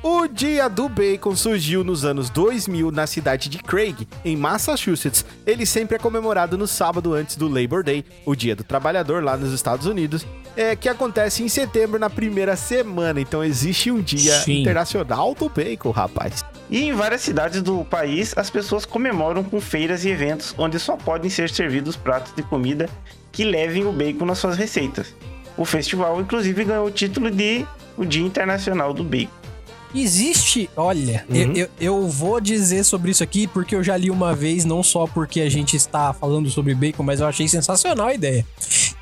[0.00, 5.24] O Dia do Bacon surgiu nos anos 2000 na cidade de Craig, em Massachusetts.
[5.44, 9.36] Ele sempre é comemorado no sábado antes do Labor Day, o Dia do Trabalhador lá
[9.36, 10.24] nos Estados Unidos,
[10.56, 13.20] é, que acontece em setembro na primeira semana.
[13.20, 14.60] Então existe um Dia Sim.
[14.60, 16.44] Internacional do Bacon, rapaz.
[16.70, 20.96] E em várias cidades do país, as pessoas comemoram com feiras e eventos onde só
[20.96, 22.88] podem ser servidos pratos de comida
[23.32, 25.12] que levem o bacon nas suas receitas.
[25.56, 29.47] O festival, inclusive, ganhou o título de o Dia Internacional do Bacon.
[29.94, 31.36] Existe, olha, Uhum.
[31.36, 34.82] eu, eu, eu vou dizer sobre isso aqui porque eu já li uma vez, não
[34.82, 38.44] só porque a gente está falando sobre bacon, mas eu achei sensacional a ideia.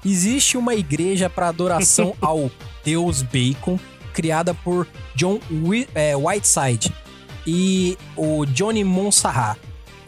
[0.04, 2.50] Existe uma igreja para adoração ao
[2.84, 3.78] deus bacon,
[4.12, 5.40] criada por John
[5.94, 6.92] é, Whiteside
[7.46, 9.58] e o Johnny Monserrat.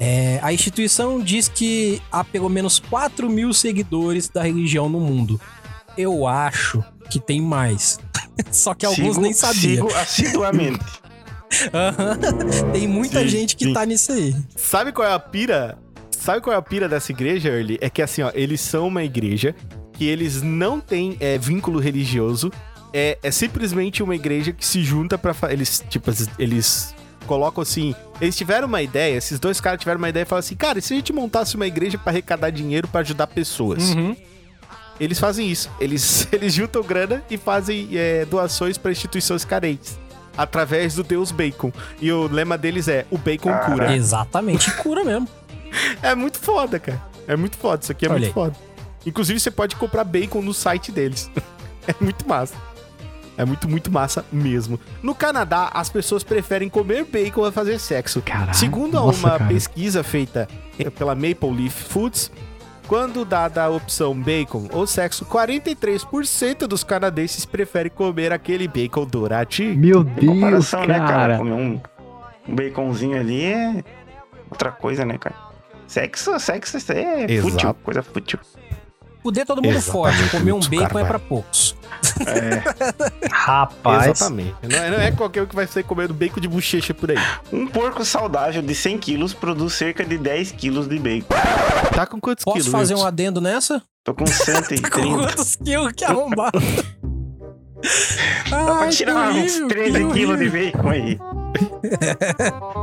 [0.01, 5.41] É, a instituição diz que há pelo menos 4 mil seguidores da religião no mundo.
[5.99, 7.99] Eu acho que tem mais.
[8.53, 9.89] Só que alguns Sigo- nem sabiam.
[9.89, 10.79] Sigo assiduamente.
[11.75, 12.19] Aham.
[12.73, 13.73] Tem muita Sim, gente que sim.
[13.73, 14.35] tá nisso aí.
[14.57, 15.79] Sabe qual é a pira?
[16.11, 17.79] Sabe qual é a pira dessa igreja, Early?
[17.81, 19.55] É que assim, ó, eles são uma igreja
[19.95, 22.53] que eles não têm é, vínculo religioso.
[22.93, 25.33] É, é simplesmente uma igreja que se junta pra.
[25.35, 26.95] fa- Eles, tipo, eles
[27.27, 27.95] colocam assim.
[28.21, 30.83] Eles tiveram uma ideia, esses dois caras tiveram uma ideia e falaram assim: cara, e
[30.83, 33.91] se a gente montasse uma igreja pra arrecadar dinheiro pra ajudar pessoas?
[33.91, 34.15] Uhum.
[35.01, 35.71] Eles fazem isso.
[35.81, 39.99] Eles, eles juntam grana e fazem é, doações pra instituições carentes.
[40.37, 41.73] Através do Deus Bacon.
[42.01, 43.73] E o lema deles é: o bacon Caraca.
[43.73, 43.97] cura.
[43.97, 45.29] Exatamente, cura mesmo.
[46.03, 47.03] É muito foda, cara.
[47.27, 47.83] É muito foda.
[47.83, 48.57] Isso aqui é Olha muito foda.
[49.05, 51.31] Inclusive, você pode comprar bacon no site deles.
[51.87, 52.55] é muito massa.
[53.37, 54.81] É muito, muito massa mesmo.
[55.03, 58.23] No Canadá, as pessoas preferem comer bacon a fazer sexo.
[58.23, 59.45] Caraca, Segundo nossa, uma cara.
[59.47, 60.49] pesquisa feita
[60.99, 62.33] pela Maple Leaf Foods,
[62.89, 69.77] quando dada a opção bacon ou sexo, 43% dos canadenses preferem comer aquele bacon douradinho.
[69.77, 71.07] Meu Deus, Comparação, né, cara?
[71.09, 71.39] cara.
[71.39, 71.81] Comer um,
[72.49, 73.85] um baconzinho ali é
[74.51, 75.37] outra coisa, né, cara?
[75.87, 77.51] Sexo, sexo, isso aí é Exato.
[77.51, 78.39] fútil, coisa fútil.
[79.23, 80.31] Poder todo mundo Exatamente, fode.
[80.31, 81.07] Comer um bacon é caralho.
[81.07, 81.77] pra poucos.
[82.27, 82.63] É,
[83.31, 84.07] Rapaz.
[84.07, 84.55] Exatamente.
[84.63, 87.17] Não é, não é qualquer um que vai ser comendo bacon de bochecha por aí.
[87.53, 91.27] um porco saudável de 100 quilos produz cerca de 10 quilos de bacon.
[91.95, 92.71] Tá com quantos Posso quilos?
[92.73, 93.83] fazer um adendo nessa?
[94.05, 94.89] Tô com Com 130.
[94.91, 96.59] quantos quilos que arrombado?
[98.51, 101.19] Dá pra Ai, tirar que uns horrível, 13 que quilos de bacon aí.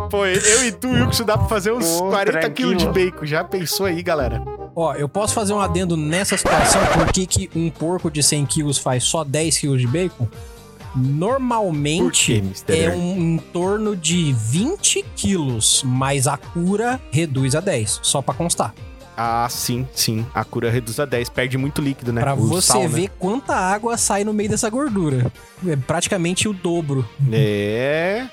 [0.10, 2.76] Pô, eu e tu, Wilson, dá pra fazer uns Pô, 40 tranquilo.
[2.78, 3.26] quilos de bacon.
[3.26, 4.41] Já pensou aí, galera?
[4.76, 8.46] Ó, eu posso fazer um adendo nessa situação, por que que um porco de 100
[8.46, 10.28] quilos faz só 10 quilos de bacon?
[10.96, 18.00] Normalmente quê, é um em torno de 20 quilos, mas a cura reduz a 10,
[18.02, 18.74] só pra constar.
[19.18, 20.26] Ah, sim, sim.
[20.34, 21.30] A cura reduz a 10.
[21.30, 22.20] Perde muito líquido, né?
[22.20, 22.88] Pra O você sal, né?
[22.90, 25.32] ver quanta água sai no meio dessa gordura.
[25.66, 27.08] É praticamente o dobro.
[27.32, 28.28] É.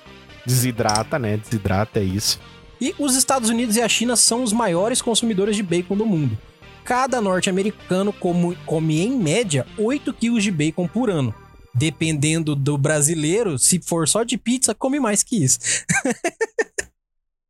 [0.45, 1.37] Desidrata, né?
[1.37, 2.41] Desidrata, é isso.
[2.83, 6.37] E os Estados Unidos e a China são os maiores consumidores de bacon do mundo.
[6.85, 11.33] Cada norte-americano come, come, em média, 8 quilos de bacon por ano.
[11.73, 15.61] Dependendo do brasileiro, se for só de pizza, come mais que isso.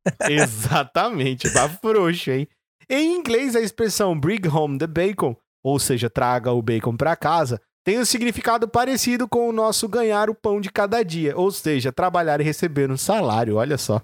[0.29, 1.51] Exatamente.
[1.51, 2.47] Tá frouxo, hein?
[2.87, 7.59] Em inglês, a expressão bring home the bacon, ou seja, traga o bacon pra casa,
[7.83, 11.91] tem um significado parecido com o nosso ganhar o pão de cada dia, ou seja,
[11.91, 13.99] trabalhar e receber um salário, olha só.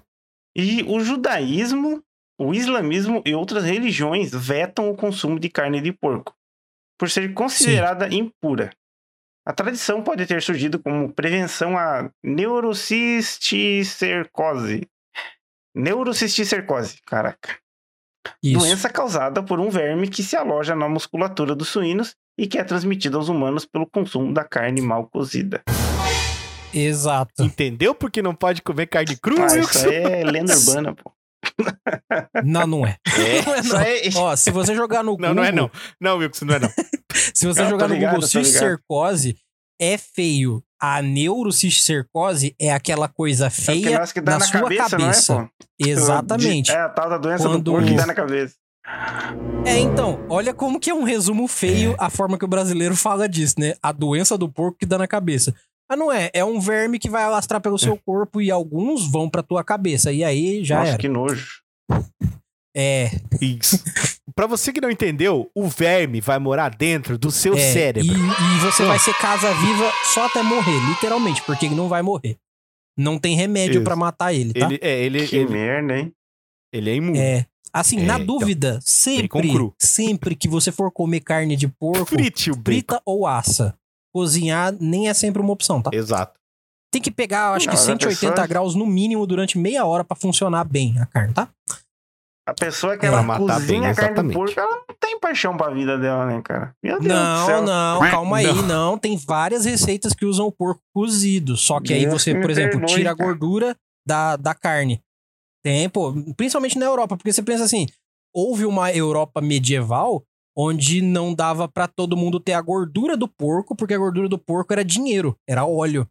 [0.56, 2.02] E o judaísmo,
[2.38, 6.34] o islamismo e outras religiões vetam o consumo de carne de porco,
[6.98, 8.72] por ser considerada impura.
[9.46, 14.86] A tradição pode ter surgido como prevenção à neurocisticercose.
[15.74, 17.58] Neurocisticercose, caraca.
[18.42, 18.58] Isso.
[18.58, 22.64] Doença causada por um verme que se aloja na musculatura dos suínos e que é
[22.64, 25.62] transmitida aos humanos pelo consumo da carne mal cozida.
[26.72, 27.42] Exato.
[27.42, 31.12] Entendeu porque não pode comer carne crua, Ah, isso é lenda urbana, pô.
[32.44, 32.96] Não, não é.
[33.16, 33.76] Não é, não.
[33.78, 34.10] aí...
[34.14, 35.28] Ó, se você jogar no Google.
[35.34, 35.70] Não, não é não.
[36.00, 36.68] Não, Wilson, não é não.
[37.34, 39.36] Se você tô jogar no ligado, Google cisticercose,
[39.80, 40.62] é feio.
[40.80, 44.88] A neurocisticercose é aquela coisa É que feia nós que dá na, na sua cabeça,
[44.90, 45.34] cabeça.
[45.34, 45.54] não é, pô?
[45.78, 46.70] Exatamente.
[46.70, 48.54] É a tal da doença Quando- do porco que dá na cabeça.
[49.66, 53.28] É, então, olha como que é um resumo feio a forma que o brasileiro fala
[53.28, 53.74] disso, né?
[53.82, 55.54] A doença do porco que dá na cabeça.
[55.90, 56.30] Ah, não é.
[56.32, 60.12] É um verme que vai alastrar pelo seu corpo e alguns vão pra tua cabeça.
[60.12, 60.98] E aí já Nossa, era.
[60.98, 61.60] que nojo.
[62.76, 63.82] É, Isso.
[64.32, 67.72] pra você que não entendeu, o verme vai morar dentro do seu é.
[67.72, 68.08] cérebro.
[68.08, 72.02] E, e você vai ser casa viva só até morrer, literalmente, porque ele não vai
[72.02, 72.38] morrer.
[72.96, 73.84] Não tem remédio Isso.
[73.84, 74.66] pra matar ele, tá?
[74.66, 76.12] Ele, é, ele, Que ele, merda, hein?
[76.72, 77.18] ele é imune.
[77.18, 77.46] É.
[77.72, 82.06] Assim, É, na então, dúvida, bacon sempre, sempre que você for comer carne de porco,
[82.06, 83.76] Frite frita ou assa.
[84.14, 85.90] Cozinhar nem é sempre uma opção, tá?
[85.92, 86.38] Exato.
[86.92, 89.84] Tem que pegar, acho Não, que mas a 180 pessoa- graus no mínimo durante meia
[89.86, 91.48] hora pra funcionar bem a carne, tá?
[92.48, 94.34] A pessoa que É, ela pra matar cozinha bem, a carne do exatamente.
[94.34, 96.74] porco, ela não tem paixão pra vida dela, né, cara?
[96.82, 97.62] Meu Deus do Não, céu.
[97.62, 98.62] não, calma aí, Não.
[98.66, 98.98] não.
[98.98, 101.56] Tem várias receitas que usam o porco cozido.
[101.56, 105.00] Só que aí Deus você, me por exemplo, perdoe, tira a gordura da, da carne.
[105.64, 107.86] Tem, pô, principalmente na Europa, porque você pensa assim:
[108.34, 110.24] houve uma Europa medieval
[110.56, 114.38] onde não dava pra todo mundo ter a gordura do porco, porque a gordura do
[114.38, 116.06] porco era dinheiro, era óleo.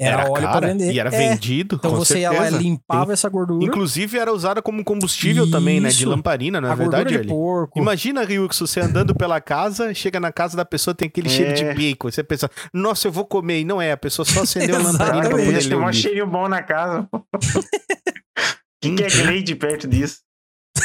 [0.00, 0.90] Era, óleo cara, pra vender.
[0.92, 1.76] E era É, vendido.
[1.76, 2.60] Então com você ia lá certeza.
[2.60, 3.64] e limpava essa gordura.
[3.64, 5.90] Inclusive era usada como combustível também, né?
[5.90, 6.08] De Isso.
[6.08, 7.78] lamparina, não é a gordura verdade, de porco.
[7.78, 11.30] Imagina, Ryuxo, você andando pela casa, chega na casa da pessoa, tem aquele É.
[11.30, 12.10] cheiro de bacon.
[12.10, 13.60] Você pensa, nossa, eu vou comer.
[13.60, 15.92] E não é, a pessoa só acendeu a lamparina pra poder ler um o livro.
[15.92, 17.06] cheirinho bom na casa.
[17.08, 17.24] pô.
[18.82, 20.16] que, que é Glade perto disso?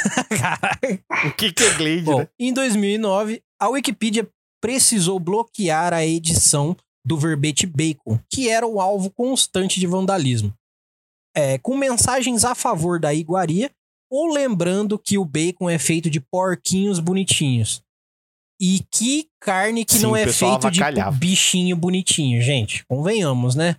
[1.28, 2.30] O que, que é Glade, Bom, né?
[2.39, 4.28] em 2009, a Wikipedia
[4.62, 10.54] precisou bloquear a edição do verbete bacon, que era um alvo constante de vandalismo.
[11.36, 13.72] É, com mensagens a favor da iguaria
[14.10, 17.82] ou lembrando que o bacon é feito de porquinhos bonitinhos.
[18.60, 20.82] E que carne que Sim, não o é feito de
[21.20, 22.84] bichinho bonitinho, gente.
[22.88, 23.76] Convenhamos, né?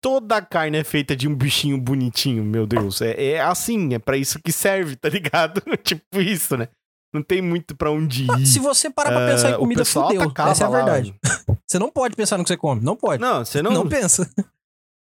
[0.00, 3.02] Toda carne é feita de um bichinho bonitinho, meu Deus.
[3.02, 5.60] É, é assim, é pra isso que serve, tá ligado?
[5.82, 6.68] tipo isso, né?
[7.12, 8.46] Não tem muito pra onde ir.
[8.46, 10.22] Se você parar pra pensar Ah, em o comida, fudeu.
[10.22, 10.76] atacava Essa é a lá.
[10.84, 11.14] verdade.
[11.70, 12.80] Você não pode pensar no que você come.
[12.82, 13.20] Não pode.
[13.20, 14.26] Não, você não, Não, pensa.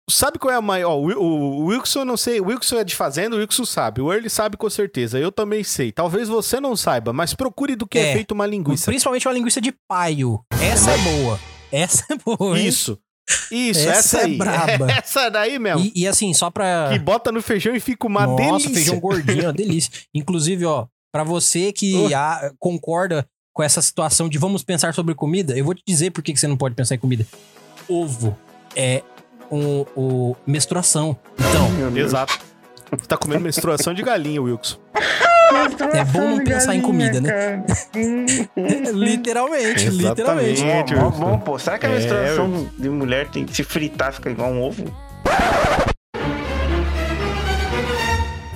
[0.07, 0.95] Sabe qual é a maior.
[0.97, 2.39] O, Wil- o Wilson, não sei.
[2.39, 4.01] O Wilson é de fazenda, o Wilson sabe.
[4.01, 5.17] O Early sabe com certeza.
[5.17, 5.91] Eu também sei.
[5.91, 8.13] Talvez você não saiba, mas procure do que é, É.
[8.13, 8.85] feito uma linguiça.
[8.91, 10.43] Principalmente uma linguiça de paio.
[10.61, 11.39] Essa é boa.
[11.71, 12.67] Essa é boa, hein?
[12.67, 12.99] Isso.
[13.51, 14.37] Isso, Essa essa, é aí.
[14.37, 14.91] braba.
[14.91, 15.79] Essa daí mesmo.
[15.79, 16.89] E, e assim, só pra.
[16.91, 18.73] Que bota no feijão e fica uma Nossa, delícia.
[18.73, 19.91] feijão gordinho, uma delícia.
[20.13, 22.09] Inclusive, ó, pra você que Oh.
[22.15, 26.23] ah, concorda com essa situação de vamos pensar sobre comida, eu vou te dizer por
[26.23, 27.25] que que você não pode pensar em comida.
[27.87, 28.35] Ovo
[28.75, 29.03] é
[29.51, 31.17] um, o menstruação.
[31.37, 31.97] Então.
[31.97, 32.39] Exato.
[32.91, 34.77] Você tá comendo menstruação de galinha, Wilson.
[35.93, 37.63] É bom não pensar em comida, né?
[38.93, 40.61] literalmente, Exatamente.
[40.61, 40.95] literalmente.
[40.95, 41.19] Mó Wilson.
[41.19, 41.59] bom, pô.
[41.59, 44.85] Será que a É, menstruação de mulher tem que se fritar, ficar igual um ovo?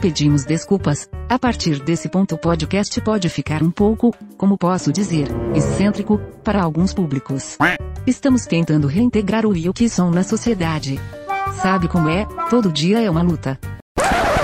[0.02, 1.10] Pedimos desculpas.
[1.28, 6.62] A partir desse ponto, o podcast pode ficar um pouco, como posso dizer, excêntrico, para
[6.62, 7.58] alguns públicos.
[8.06, 11.00] Estamos tentando reintegrar o Wilson na sociedade.
[11.62, 12.26] Sabe como é?
[12.50, 13.60] Todo dia é uma luta.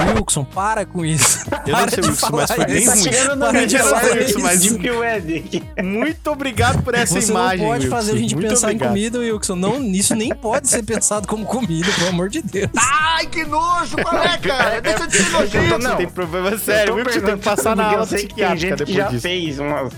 [0.03, 1.39] Wilson, para com isso.
[1.65, 2.91] Eu não sei, Wilson, mas foi bem isso.
[2.91, 3.03] ruim.
[3.03, 4.39] chegando no Para de Wilson, isso.
[4.39, 5.63] mas Deep Web aqui.
[5.83, 7.59] Muito obrigado por essa Você imagem.
[7.59, 7.95] não pode Wilson.
[7.95, 8.85] fazer a gente Muito pensar obrigado.
[8.85, 9.55] em comida, Wilson.
[9.55, 12.71] Não, isso nem pode ser pensado como comida, pelo amor de Deus.
[12.77, 14.81] Ai, que nojo, é, cara?
[14.81, 15.79] Deixa de ser nojento.
[15.79, 16.95] Não tem problema sério.
[16.95, 19.21] Wilson tem que passar na aula psiquiátrica gente que depois já disso.
[19.21, 19.93] fez umas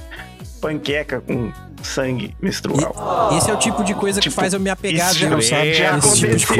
[0.62, 1.52] panqueca com
[1.84, 3.38] sangue menstrual.
[3.38, 5.46] Esse é o tipo de coisa que Tipo, faz eu me apegar a isso Deus,
[5.46, 5.74] já sabe?
[5.74, 6.54] já Esse tipo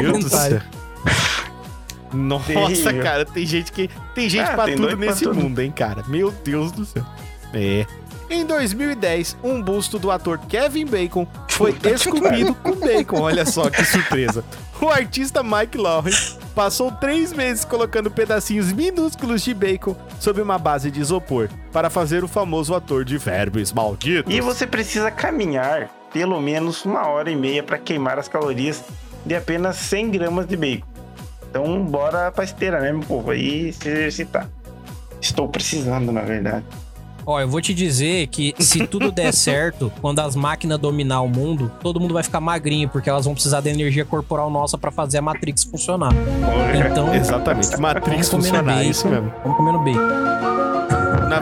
[2.16, 3.02] Nossa, Terrível.
[3.02, 5.34] cara, tem gente que tem gente Ah, pra tem tudo doido pra nesse tudo.
[5.36, 6.02] mundo, hein, cara.
[6.08, 7.04] Meu Deus do céu.
[7.52, 7.86] É.
[8.28, 13.20] Em 2010, um busto do ator Kevin Bacon foi esculpido com bacon.
[13.20, 14.44] Olha só que surpresa.
[14.80, 20.90] O artista Mike Lawrence passou três meses colocando pedacinhos minúsculos de bacon sobre uma base
[20.90, 24.34] de isopor para fazer o famoso ator de verbos malditos.
[24.34, 28.82] E você precisa caminhar pelo menos uma hora e meia para queimar as calorias
[29.24, 30.86] de apenas 100 gramas de bacon.
[31.56, 33.30] Então, bora pra esteira, né, meu povo?
[33.30, 34.46] Aí se exercitar.
[35.20, 36.64] Estou precisando, na verdade.
[37.24, 41.28] Ó, eu vou te dizer que se tudo der certo, quando as máquinas dominar o
[41.28, 44.90] mundo, todo mundo vai ficar magrinho, porque elas vão precisar da energia corporal nossa pra
[44.90, 46.12] fazer a Matrix funcionar.
[46.90, 49.32] Então, Exatamente, Matrix vamos comendo funcionar, bacon, isso mesmo.
[49.42, 50.45] Vamos comendo bacon.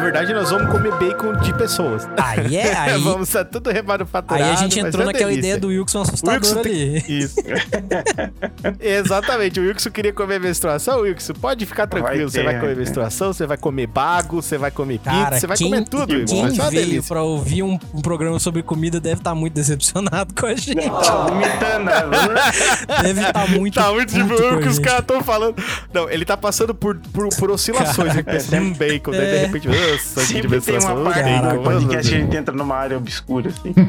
[0.05, 2.07] Na verdade, nós vamos comer bacon de pessoas.
[2.23, 4.45] Aí é, aí, vamos ser tudo remanufaturado.
[4.45, 5.49] aí a gente entrou uma naquela delícia.
[5.49, 7.05] ideia do Wilson assustador Wilson tem- ali.
[7.25, 7.37] Isso.
[8.81, 9.61] Exatamente.
[9.61, 11.01] O Wilson queria comer menstruação.
[11.01, 12.17] Wilson, pode ficar tranquilo.
[12.19, 12.75] Vai você vai comer né?
[12.75, 16.13] menstruação, você vai comer bago, você vai comer pizza, Cara, você vai quem, comer tudo,
[16.15, 16.35] Wilson.
[16.35, 20.35] quem Vai uma veio pra ouvir um, um programa sobre comida deve estar muito decepcionado
[20.39, 20.75] com a gente.
[20.91, 23.03] Tá vomitando, né?
[23.03, 25.57] Deve estar muito Tá muito tipo, o que os caras estão falando.
[25.93, 28.13] Não, ele tá passando por, por, por oscilações.
[28.15, 29.11] Ele pensa, hum, bacon.
[29.11, 29.47] Daí de É.
[29.47, 31.23] repente, ah, sangue de Sempre tem uma parte
[31.63, 33.73] podcast que a meu gente entra numa área obscura, assim.
[33.73, 33.87] Deus.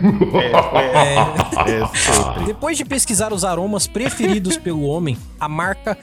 [1.96, 2.46] É sempre.
[2.46, 5.98] Depois de pesquisar os aromas preferidos pelo homem, a marca.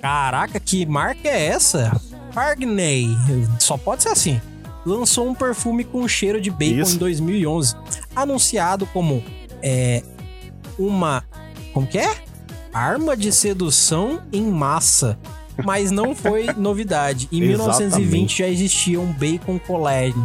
[0.00, 1.98] Caraca, que marca é essa?
[2.32, 3.08] Fargney.
[3.58, 4.40] Só pode ser assim.
[4.84, 6.96] Lançou um perfume com cheiro de bacon Isso.
[6.96, 7.74] em 2011,
[8.14, 9.24] anunciado como
[9.62, 10.02] é,
[10.78, 11.24] uma.
[11.72, 12.14] Como que é?
[12.72, 15.18] Arma de sedução em massa.
[15.62, 17.28] Mas não foi novidade.
[17.30, 17.48] Em Exatamente.
[17.48, 20.24] 1920 já existia um bacon collagen.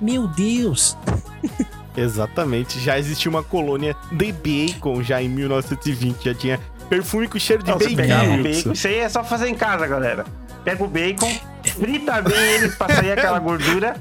[0.00, 0.96] Meu Deus!
[1.96, 2.78] Exatamente.
[2.78, 6.24] Já existia uma colônia de bacon já em 1920.
[6.24, 8.42] Já tinha perfume com cheiro de você bacon.
[8.42, 10.24] bacon, isso aí é só fazer em casa, galera.
[10.64, 11.32] Pega o bacon,
[11.64, 13.96] frita bem ele pra sair aquela gordura.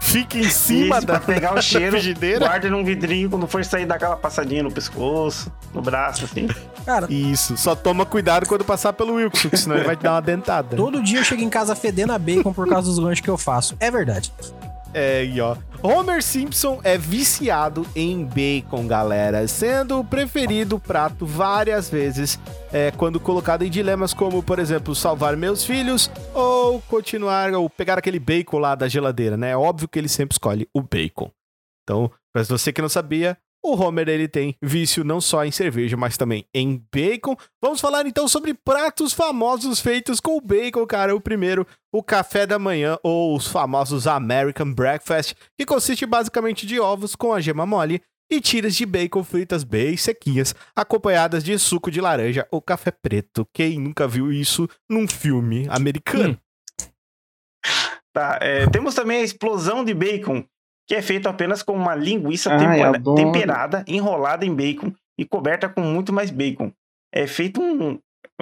[0.00, 2.38] Fica em cima isso, da, pra pegar o cheiro, frigideira.
[2.46, 6.48] guarda num vidrinho quando for sair daquela passadinha no pescoço, no braço, assim.
[6.84, 7.56] Cara, Isso.
[7.56, 10.76] Só toma cuidado quando passar pelo Wilson, que senão ele vai te dar uma dentada.
[10.76, 13.36] todo dia eu chego em casa fedendo a bacon por causa dos lanches que eu
[13.36, 13.76] faço.
[13.80, 14.32] É verdade.
[14.94, 15.56] É, e ó.
[15.86, 22.40] Homer Simpson é viciado em bacon, galera, sendo o preferido prato várias vezes
[22.72, 27.98] é, quando colocado em dilemas como, por exemplo, salvar meus filhos ou continuar ou pegar
[27.98, 29.50] aquele bacon lá da geladeira, né?
[29.50, 31.30] É óbvio que ele sempre escolhe o bacon.
[31.84, 35.96] Então, pra você que não sabia, o Homer ele tem vício não só em cerveja,
[35.96, 37.36] mas também em bacon.
[37.60, 41.14] Vamos falar então sobre pratos famosos feitos com bacon, cara.
[41.14, 46.78] O primeiro, o café da manhã ou os famosos American Breakfast, que consiste basicamente de
[46.78, 48.00] ovos com a gema mole
[48.30, 53.46] e tiras de bacon fritas bem sequinhas, acompanhadas de suco de laranja ou café preto.
[53.52, 56.38] Quem nunca viu isso num filme americano?
[58.12, 60.42] Tá, é, temos também a explosão de bacon,
[60.86, 63.16] que é feito apenas com uma linguiça Ai, tempera- adoro.
[63.16, 66.72] temperada, enrolada em bacon e coberta com muito mais bacon.
[67.12, 67.98] É feito um.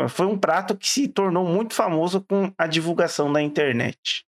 [0.09, 4.25] Foi um prato que se tornou muito famoso com a divulgação da internet.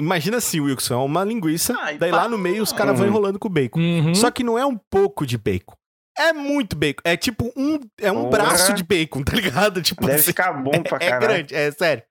[0.00, 2.18] Imagina assim, Wilson, é uma linguiça, Ai, daí pá.
[2.18, 3.10] lá no meio os caras vão Hum.
[3.10, 3.80] enrolando com bacon.
[3.80, 4.14] Uhum.
[4.14, 5.74] Só que não é um pouco de bacon.
[6.16, 7.00] É muito bacon.
[7.04, 8.30] É tipo um, é um Porra.
[8.44, 9.80] braço de bacon, tá ligado?
[9.82, 11.20] Tipo Deve assim, ficar bom pra é caralho.
[11.20, 12.02] grande, é sério.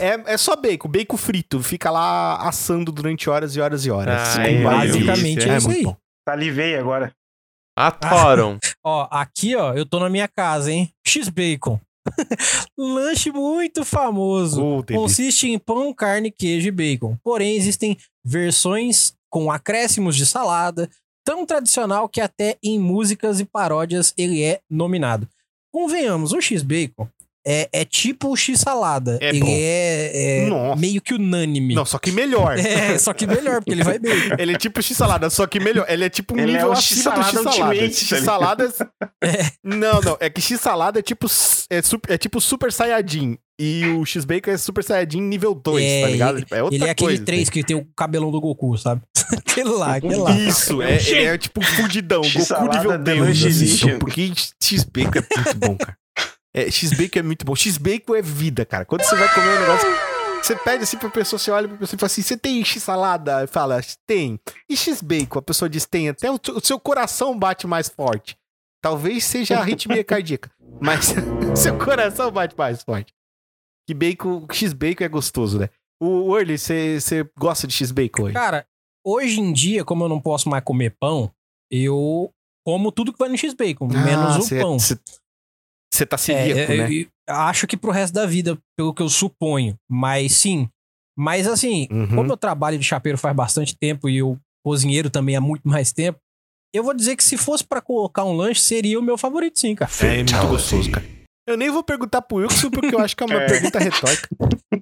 [0.00, 1.62] É, é só bacon, bacon frito.
[1.62, 4.36] Fica lá assando durante horas e horas e horas.
[4.36, 5.46] Ah, é basicamente delícias.
[5.46, 5.84] é isso muito aí.
[5.84, 5.96] bom.
[6.28, 7.12] Salivei agora.
[7.76, 8.58] Atoram.
[8.84, 10.90] Ó, aqui, ó, eu tô na minha casa, hein?
[11.06, 11.78] X-Bacon.
[12.76, 14.64] Lanche muito famoso.
[14.64, 14.82] Oh.
[14.82, 17.16] Consiste em pão, carne, queijo e bacon.
[17.22, 20.88] Porém, existem versões com acréscimos de salada,
[21.24, 25.28] tão tradicional que até em músicas e paródias ele é nominado.
[25.70, 27.08] Convenhamos, o X-Bacon
[27.50, 29.18] é, é tipo o X-salada.
[29.22, 29.46] É ele bom.
[29.48, 31.74] é, é meio que unânime.
[31.74, 32.56] Não, só que melhor.
[32.68, 34.12] É, só que melhor, porque ele vai bem.
[34.38, 35.86] Ele é tipo X-salada, só que melhor.
[35.88, 38.70] Ele é tipo um Ele é nível o acima do X-salada X-salada.
[38.70, 38.90] Tá
[39.22, 39.50] é...
[39.64, 40.16] Não, não.
[40.20, 41.26] É que X-salada é tipo,
[41.70, 43.38] é, sup- é tipo Super Saiyajin.
[43.60, 46.44] E o X-Bacon é Super Saiyajin nível 2, É, tá ligado?
[46.50, 47.24] É outra ele é aquele coisa.
[47.24, 49.00] 3 que tem o cabelão do Goku, sabe?
[49.36, 50.30] aquele lá, aquele lá.
[50.30, 52.20] Isso, é, ele é tipo fudidão.
[52.22, 53.18] Goku nível The 2.
[53.18, 54.32] Luigi Assim, então, porque
[54.62, 55.96] X-Bacon é muito bom, cara.
[56.54, 57.54] É, X-Bacon é muito bom.
[57.54, 58.84] X-Bacon é vida, cara.
[58.84, 59.88] Quando você vai comer um negócio...
[60.42, 63.44] Você pede assim pra pessoa, você olha pra pessoa e fala assim: você tem X-salada?
[63.48, 64.38] Fala, tem.
[64.70, 65.40] E X-Bacon?
[65.40, 66.08] A pessoa diz, tem.
[66.08, 68.38] Até o, o seu coração bate mais forte.
[68.80, 70.48] Talvez seja a arritmia cardíaca.
[70.80, 71.12] Mas
[71.60, 73.12] seu coração bate mais forte.
[73.88, 75.70] Que bacon, X-Bacon é gostoso, né?
[76.00, 78.34] O Early, você gosta de X-Bacon hoje?
[78.34, 78.64] Cara,
[79.04, 81.32] hoje em dia, como eu não posso mais comer pão,
[81.68, 82.32] eu
[82.64, 84.78] como tudo que vai no X-Bacon, menos o cê- pão.
[84.78, 84.98] cê-
[85.92, 86.90] Você tá É, celíaco, é, né?
[87.28, 89.74] eu acho que pro resto da vida, pelo que eu suponho.
[89.90, 90.68] Mas sim.
[91.16, 92.14] Mas assim, Uhum.
[92.14, 95.92] como eu trabalho de chapeiro faz bastante tempo e eu cozinheiro também há muito mais
[95.92, 96.18] tempo,
[96.74, 99.74] eu vou dizer que se fosse pra colocar um lanche, seria o meu favorito, sim,
[99.74, 99.90] cara.
[100.02, 101.06] É muito gostoso, cara.
[101.48, 103.46] Eu nem vou perguntar pro Wilson, porque eu acho que é uma É.
[103.46, 104.28] pergunta retórica.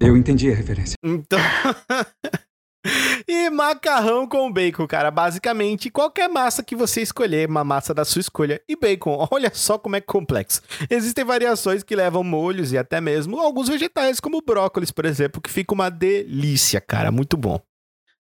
[0.01, 0.95] Eu entendi a referência.
[1.05, 1.39] Então.
[3.27, 5.11] e macarrão com bacon, cara.
[5.11, 8.61] Basicamente, qualquer massa que você escolher, uma massa da sua escolha.
[8.69, 10.63] E bacon, olha só como é complexo.
[10.89, 15.51] Existem variações que levam molhos e até mesmo alguns vegetais, como brócolis, por exemplo, que
[15.51, 17.11] fica uma delícia, cara.
[17.11, 17.61] Muito bom.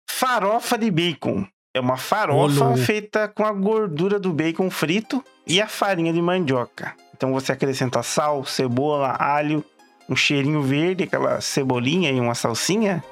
[0.10, 1.48] Farofa de bacon.
[1.74, 2.78] É uma farofa Olô.
[2.78, 6.96] feita com a gordura do bacon frito e a farinha de mandioca.
[7.14, 9.64] Então você acrescenta sal, cebola, alho,
[10.08, 13.04] um cheirinho verde, aquela cebolinha e uma salsinha.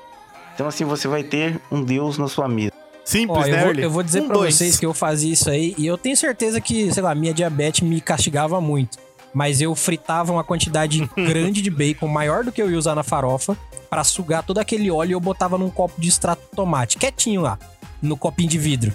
[0.54, 2.72] Então assim você vai ter um Deus na sua mesa.
[3.06, 3.84] Simples, Ó, eu, né, vou, Early?
[3.84, 4.56] eu vou dizer Um, pra dois.
[4.56, 7.82] vocês que eu fazia isso aí e eu tenho certeza que, sei lá, minha diabetes
[7.88, 8.98] me castigava muito.
[9.34, 13.04] Mas eu fritava uma quantidade grande de bacon, maior do que eu ia usar na
[13.04, 13.58] farofa,
[13.90, 17.42] pra sugar todo aquele óleo e eu botava num copo de extrato de tomate, quietinho
[17.42, 17.58] lá,
[18.02, 18.94] no copinho de vidro.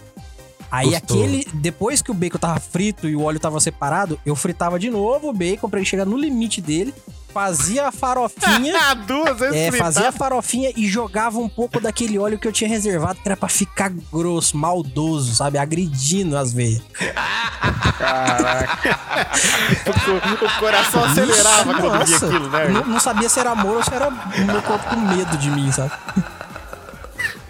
[0.71, 1.21] Aí Gostoso.
[1.23, 4.91] aquele, depois que o bacon tava frito e o óleo tava separado, eu fritava de
[4.91, 6.95] novo o bacon pra ele chegar no limite dele,
[7.33, 8.75] fazia a farofinha
[9.07, 12.69] Duas vezes é, fazia a farofinha e jogava um pouco daquele óleo que eu tinha
[12.69, 15.59] reservado, que era pra ficar grosso, maldoso, sabe?
[15.59, 16.83] Agredindo as veias.
[20.09, 22.27] O, o coração acelerava quando via nossa.
[22.27, 22.69] aquilo, né?
[22.69, 25.51] Não, não sabia se era amor ou se era o meu corpo com medo de
[25.51, 25.93] mim, sabe?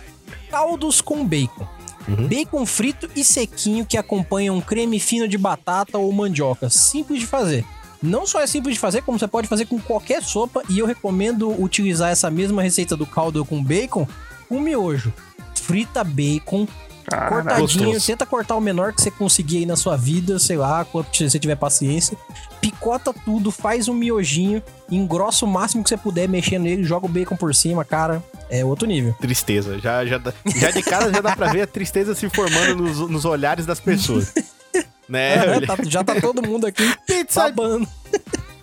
[0.51, 1.67] Caldos com bacon.
[2.07, 2.27] Uhum.
[2.27, 6.69] Bacon frito e sequinho que acompanha um creme fino de batata ou mandioca.
[6.69, 7.65] Simples de fazer.
[8.01, 10.61] Não só é simples de fazer, como você pode fazer com qualquer sopa.
[10.69, 14.05] E eu recomendo utilizar essa mesma receita do caldo com bacon
[14.49, 15.13] com miojo.
[15.55, 16.67] Frita bacon,
[17.05, 18.05] Cara, cortadinho, gostoso.
[18.07, 21.37] tenta cortar o menor que você conseguir aí na sua vida, sei lá, quanto você
[21.39, 22.17] tiver paciência.
[22.61, 27.09] Picota tudo, faz um miojinho, engrossa o máximo que você puder mexendo nele, joga o
[27.09, 28.23] bacon por cima, cara.
[28.49, 29.13] É outro nível.
[29.19, 29.79] Tristeza.
[29.79, 30.21] Já, já,
[30.55, 33.79] já de cara já dá pra ver a tristeza se formando nos, nos olhares das
[33.79, 34.33] pessoas.
[35.09, 35.35] né?
[35.35, 35.67] É, Early?
[35.67, 37.87] tá- já tá todo mundo aqui Pizza babando.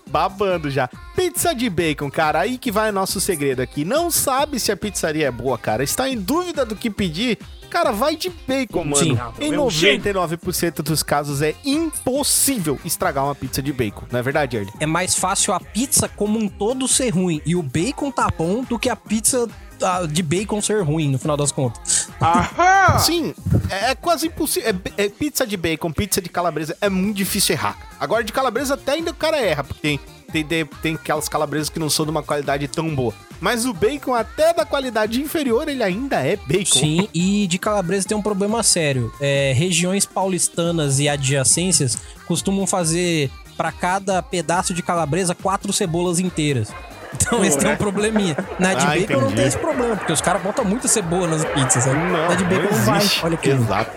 [0.06, 0.88] babando já.
[1.14, 2.40] Pizza de bacon, cara.
[2.40, 3.84] Aí que vai nosso segredo aqui.
[3.84, 5.82] Não sabe se a pizzaria é boa, cara.
[5.84, 7.38] Está em dúvida do que pedir.
[7.70, 8.96] Cara, vai de bacon, mano.
[8.96, 9.18] Sim.
[9.38, 14.06] Em 99% dos casos é impossível estragar uma pizza de bacon.
[14.10, 14.72] Não é verdade, Early?
[14.80, 18.64] É mais fácil a pizza como um todo ser ruim e o bacon tá bom
[18.64, 19.48] do que a pizza
[19.82, 22.08] ah, de bacon ser ruim, no final das contas.
[22.98, 23.34] Sim,
[23.70, 24.74] é, é quase impossível.
[24.96, 27.78] É, é pizza de bacon, pizza de calabresa, é muito difícil errar.
[27.98, 30.00] Agora, de calabresa até ainda o cara erra, porque tem,
[30.30, 33.14] tem, tem, tem aquelas calabresas que não são de uma qualidade tão boa.
[33.40, 36.78] Mas o bacon, até da qualidade inferior, ele ainda é bacon.
[36.78, 39.12] Sim, e de calabresa tem um problema sério.
[39.20, 46.68] É, regiões paulistanas e adjacências costumam fazer pra cada pedaço de calabresa quatro cebolas inteiras.
[47.14, 48.36] Então esse tem um probleminha.
[48.58, 49.34] Na de Ah, bacon não entendi.
[49.36, 51.96] tem esse problema, porque os caras botam muita cebola nas pizzas, sabe?
[51.98, 52.98] Na de bacon não, vai.
[52.98, 53.24] existe.
[53.24, 53.50] Olha aqui.
[53.50, 53.90] Exato.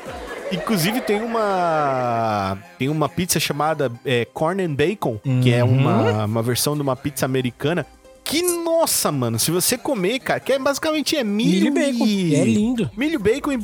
[0.51, 5.77] Inclusive tem uma tem uma pizza chamada é, Corn and Bacon, que é Uhum.
[5.77, 7.85] uma, uma versão de uma pizza americana.
[8.23, 12.05] Que nossa, mano, se você comer, cara, que é basicamente é milho, Milho e bacon.
[12.05, 12.89] e- É lindo.
[12.97, 13.59] Milho, bacon e,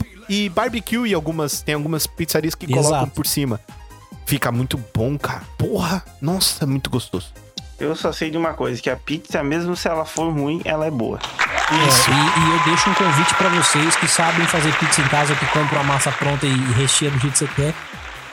[0.45, 2.83] e barbecue e algumas tem algumas pizzarias que Exato.
[2.87, 3.59] colocam por cima.
[4.25, 5.41] Fica muito bom, cara.
[5.57, 7.33] Porra, nossa, muito gostoso.
[7.79, 10.85] Eu só sei de uma coisa, que a pizza, mesmo se ela for ruim, ela
[10.85, 11.17] é boa.
[11.17, 15.33] É, e, e eu deixo um convite pra vocês que sabem fazer pizza em casa,
[15.35, 17.73] que compram a massa pronta e, e recheia do jeito que você quer.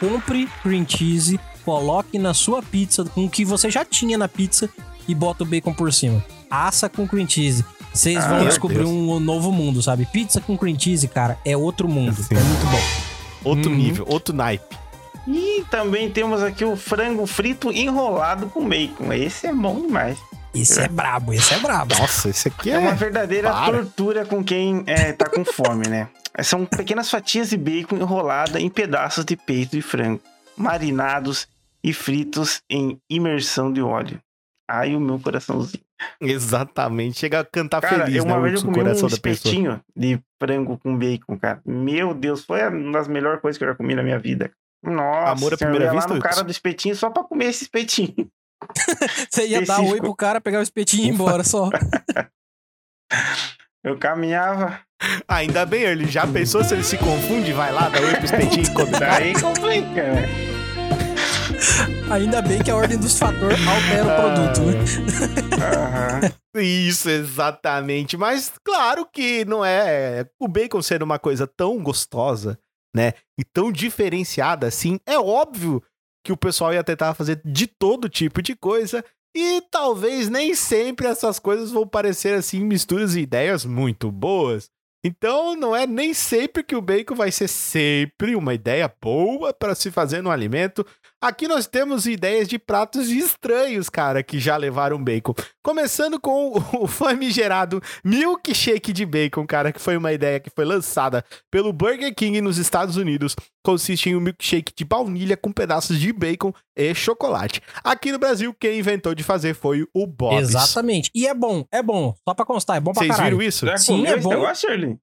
[0.00, 4.68] Compre cream cheese, coloque na sua pizza com o que você já tinha na pizza
[5.08, 6.24] e bota o bacon por cima.
[6.50, 7.64] Assa com cream cheese.
[7.92, 8.90] Vocês Ah, vão descobrir Deus.
[8.90, 10.06] um novo mundo, sabe?
[10.06, 12.14] Pizza com cream cheese, cara, é outro mundo.
[12.22, 12.34] Sim.
[12.36, 13.50] É muito bom.
[13.50, 13.76] Outro Uhum.
[13.76, 14.76] nível, outro naipe.
[15.26, 19.12] E também temos aqui o frango frito enrolado com bacon.
[19.12, 20.18] Esse é bom demais.
[20.54, 21.94] Esse é brabo, esse é brabo.
[21.98, 23.72] Nossa, esse aqui É é, uma verdadeira para.
[23.78, 26.08] tortura com quem é, tá com fome, né?
[26.42, 30.20] São pequenas fatias de bacon enrolada em pedaços de peito de frango,
[30.56, 31.46] marinados
[31.84, 34.18] e fritos em imersão de óleo.
[34.68, 35.82] Ai, o meu coraçãozinho.
[36.20, 37.18] exatamente.
[37.18, 40.20] Chega a cantar Cara, feliz, eu né, uma vez eu comi coração um espetinho de
[40.42, 41.60] frango com bacon, cara.
[41.64, 44.50] Meu Deus, foi uma das melhores coisas que eu já comi na minha vida.
[44.84, 47.46] Nossa, Amor à primeira eu ia vista, lá no cara do espetinho só pra comer
[47.46, 48.28] esse espetinho.
[49.30, 50.04] Você ia dar oi Específico.
[50.06, 51.70] pro cara, pegar o espetinho e ir embora só.
[53.84, 54.80] Eu caminhava,
[55.28, 58.24] Ah, ainda bem, ele já pensou se ele se confunde, vai lá, dá oi pro
[58.24, 58.90] espetinho e come.
[58.98, 60.26] daí complica, né?
[62.10, 65.56] Ainda bem que a ordem dos fatores altera o produto, né?
[65.56, 66.36] Aham.
[66.62, 68.16] Isso, exatamente.
[68.16, 70.24] Mas claro que não é.
[70.40, 72.58] O bacon sendo uma coisa tão gostosa,
[72.94, 73.12] né?
[73.38, 75.82] E tão diferenciada assim, é óbvio
[76.24, 79.04] que o pessoal ia tentar fazer de todo tipo de coisa.
[79.36, 84.70] E talvez nem sempre essas coisas vão parecer assim misturas e ideias muito boas.
[85.04, 89.74] Então não é nem sempre que o bacon vai ser sempre uma ideia boa para
[89.74, 90.86] se fazer no alimento.
[91.20, 95.34] Aqui nós temos ideias de pratos estranhos, cara, que já levaram bacon.
[95.64, 101.24] Começando com o famigerado milkshake de bacon, cara, que foi uma ideia que foi lançada
[101.50, 103.34] pelo Burger King nos Estados Unidos.
[103.64, 107.60] Consiste em um milkshake de baunilha com pedaços de bacon e chocolate.
[107.82, 110.50] Aqui no Brasil, quem inventou de fazer foi o Bob's.
[110.50, 111.10] Exatamente.
[111.14, 112.14] E é bom, é bom.
[112.28, 113.38] Só pra constar, é bom pra Vocês caralho.
[113.38, 113.66] viram isso?
[113.66, 114.30] Já Sim, é bom.
[114.30, 114.98] negócio, Shirley?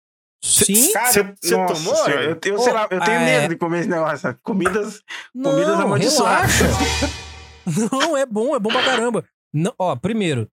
[0.45, 0.91] Sim.
[0.91, 3.25] Cara, Cê- eu- cê nossa tomou, senhora, eu, eu, sei lá, eu tenho é.
[3.25, 4.37] medo de comer esse negócio.
[4.43, 5.01] Comidas,
[5.33, 6.51] comidas Não, amaldiçoadas.
[7.91, 9.23] Não, é bom, é bom pra caramba.
[9.53, 10.47] Não, ó, primeiro,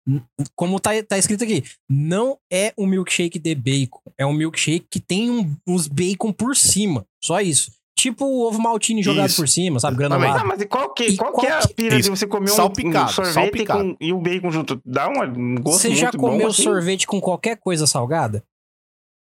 [0.55, 3.99] como tá, tá escrito aqui, não é um milkshake de bacon.
[4.19, 7.05] É um milkshake que tem um- uns bacon por cima.
[7.25, 7.73] Só isso.
[7.99, 9.37] Tipo o ovo maltine jogado Isso.
[9.43, 9.95] por cima, sabe?
[9.95, 10.47] Ah, Granulado.
[10.47, 12.11] mas e qual que, E qual qual que é a que- pira de Isso.
[12.11, 13.85] você comer um, Salpicado, um sorvete salpicado.
[13.85, 14.81] com- e o bacon junto?
[14.87, 16.63] Dá um gosto Você já comeu bom, assim?
[16.63, 18.43] sorvete com qualquer coisa salgada?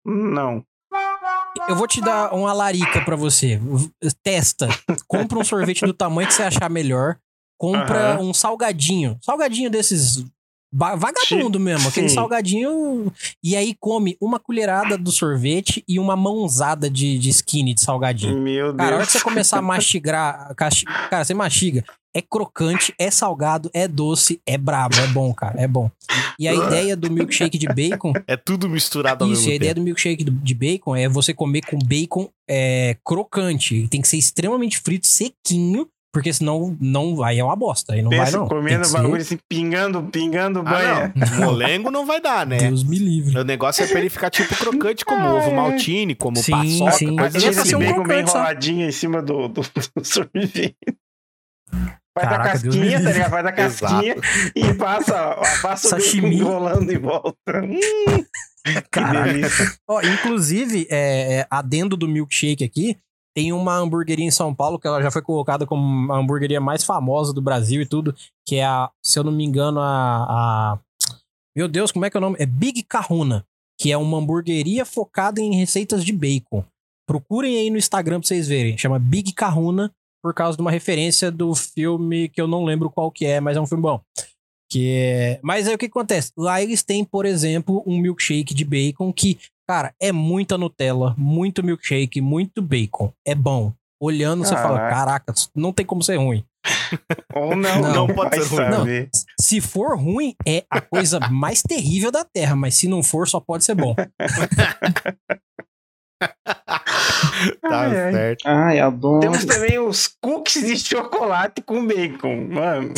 [0.06, 0.64] Não.
[1.68, 3.60] Eu vou te dar uma larica pra você.
[4.22, 4.68] Testa.
[5.08, 7.18] Compra um sorvete do tamanho que você achar melhor.
[7.58, 9.18] Compra um salgadinho.
[9.22, 10.24] Salgadinho desses
[10.72, 11.88] vagabundo mesmo.
[11.88, 12.16] Aquele sim.
[12.16, 13.12] salgadinho.
[13.42, 18.40] E aí come uma colherada do sorvete e uma mãozada de, de skinny de salgadinho.
[18.40, 18.78] Meu Deus.
[18.78, 20.54] Cara, a hora que você começar a mastigar.
[20.56, 21.84] Cara, você mastiga.
[22.16, 25.92] É crocante, é salgado, é doce, é brabo, é bom, cara, é bom.
[26.40, 29.56] E a ideia do milkshake de bacon É tudo misturado ao isso, e a mesmo
[29.58, 33.88] ideia do milkshake de bacon é você comer com bacon é, crocante.
[33.90, 37.94] Tem que ser extremamente frito, sequinho, porque senão não, aí é uma bosta.
[37.94, 38.48] Aí não vai, Pensa não.
[38.48, 41.14] Tem comendo bagulho assim, pingando, pingando Ah, banha.
[41.38, 41.46] não.
[41.48, 42.58] Molengo não vai dar, né?
[42.58, 43.38] Deus me livre.
[43.38, 47.16] O negócio é pra ele ficar tipo crocante, como ovo maltine, como Sim, paçoca, sim.
[47.18, 47.60] coisa é assim.
[47.62, 50.78] esse um bacon bem enroladinho em cima do, do, do sorvete.
[52.18, 53.30] Faz Caraca, a casquinha, tá ligado?
[53.30, 54.16] Faz a casquinha
[54.56, 56.36] e passa, passa o Sashimi.
[56.38, 57.36] enrolando em volta.
[57.62, 58.26] Hum,
[58.90, 59.78] Caraca.
[59.88, 62.98] Ó, inclusive, é, é, adendo do milkshake aqui,
[63.36, 66.84] tem uma hamburgueria em São Paulo que ela já foi colocada como a hamburgueria mais
[66.84, 68.16] famosa do Brasil e tudo,
[68.48, 70.24] que é a, se eu não me engano, a,
[70.74, 70.80] a-
[71.56, 72.38] Meu Deus, como é que é o nome?
[72.40, 73.46] É Big Kahuna,
[73.78, 76.64] que é uma hamburgueria focada em receitas de bacon.
[77.08, 78.78] Procurem aí no Instagram pra vocês verem.
[78.78, 79.92] Chama Big Kahuna,
[80.26, 83.56] por causa de uma referência do filme que eu não lembro qual que é, mas
[83.56, 84.02] é um filme bom.
[84.68, 85.40] Que é...
[85.44, 86.32] Mas aí o que acontece?
[86.36, 91.64] Lá eles têm, por exemplo, um milkshake de bacon que, cara, é muita Nutella, muito
[91.64, 93.14] milkshake, muito bacon.
[93.24, 93.72] É bom.
[94.02, 95.32] Olhando, você fala, Caraca.
[95.56, 96.44] não tem como ser ruim.
[97.36, 98.72] Ou não, Não, não pode ser ruim.
[98.72, 99.10] saber.
[99.40, 103.40] Se for ruim, é a coisa mais terrível da Terra, mas se não for, só
[103.40, 103.94] pode ser bom.
[107.62, 108.46] Tá Ai, certo.
[108.46, 109.20] Ai, adoro.
[109.20, 112.94] Temos também os cookies de chocolate com bacon, mano.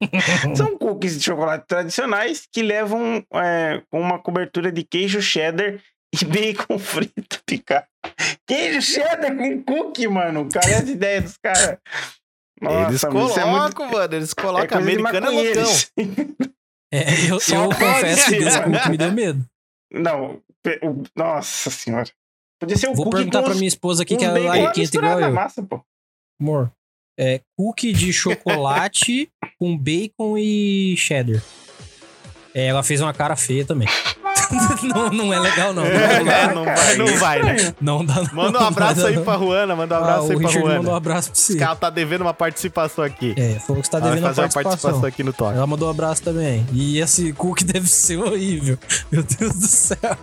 [0.54, 5.78] São cookies de chocolate tradicionais que levam é, com uma cobertura de queijo cheddar
[6.14, 7.86] e bacon frito picado.
[8.46, 10.48] Queijo cheddar com cookie, mano.
[10.52, 11.78] Cara, essa ideia dos caras.
[12.60, 15.72] eles mano, isso é muito- colocam, mano, eles é colocam de americano é loucão.
[16.92, 19.44] É, eu, eu confesso que esse cookie me deu medo.
[19.92, 20.40] Não,
[21.16, 22.08] nossa senhora.
[22.60, 24.96] Podia ser um Vou cookie perguntar pra uns- minha esposa aqui, que ela é quente
[24.96, 25.32] igual eu.
[25.32, 25.80] massa, pô.
[26.40, 26.70] Amor,
[27.18, 29.28] é cookie de chocolate
[29.58, 31.42] com bacon e cheddar.
[32.54, 33.86] É, ela fez uma cara feia também.
[34.82, 35.82] não, não é legal, não.
[35.84, 37.74] Não, É, dá, não vai, não vai, né?
[37.80, 38.14] não dá.
[38.22, 38.34] não.
[38.34, 40.58] Manda um abraço Não aí pra Ruana, manda um Ah, abraço o aí pra Richard
[40.66, 40.96] mandou um Ruana.
[40.96, 41.58] abraço pra Esse você.
[41.58, 43.34] cara tá devendo uma participação aqui.
[43.36, 44.70] É, falou que você tá Ela vai devendo a fazer uma participação.
[44.70, 45.56] participação aqui no toque.
[45.56, 46.66] Ela mandou um abraço também.
[46.72, 48.78] E esse cookie deve ser horrível.
[49.12, 50.16] Meu Deus do céu.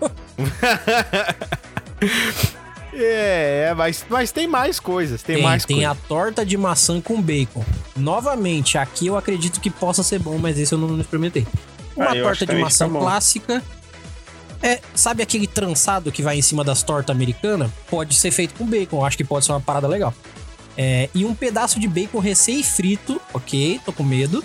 [2.96, 5.92] É, é, mas, mas tem mais coisas, tem, Tem, mais tem coisas.
[5.92, 7.64] a torta de maçã com bacon.
[7.96, 11.48] Novamente, aqui eu acredito que possa ser bom, mas esse eu não experimentei.
[11.96, 13.64] Uma Ah, torta de também maçã clássica.
[14.62, 17.70] É, sabe aquele trançado que vai em cima das tortas americanas?
[17.90, 20.14] Pode ser feito com bacon, eu acho que pode ser uma parada legal.
[20.78, 24.44] É, e um pedaço de bacon recém-frito, ok, tô com medo.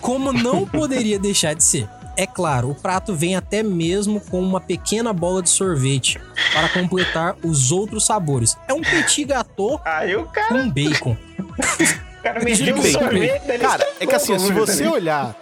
[0.00, 1.88] Como não poderia deixar de ser.
[2.16, 6.20] É claro, o prato vem até mesmo com uma pequena bola de sorvete
[6.52, 8.56] para completar os outros sabores.
[8.68, 11.16] É um petit gâteau Aí o cara, com bacon.
[11.38, 12.82] o cara um bacon.
[12.82, 13.58] sorvete.
[13.58, 15.34] Cara, é que assim, se você olhar.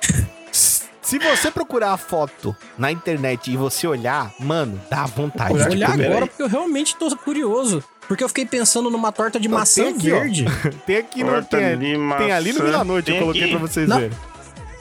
[0.52, 5.52] Se você procurar a foto na internet e você olhar, mano, dá vontade.
[5.54, 6.06] Vou olhar comer.
[6.06, 7.82] agora porque eu realmente tô curioso.
[8.06, 10.20] Porque eu fiquei pensando numa torta de Ó, maçã tem aqui, ó.
[10.20, 10.44] verde.
[10.86, 11.32] Tem aqui no.
[11.44, 11.78] Tem,
[12.18, 12.64] tem ali no.
[12.64, 13.50] Vila Noite, eu coloquei aqui.
[13.50, 13.98] pra vocês Não.
[13.98, 14.16] verem.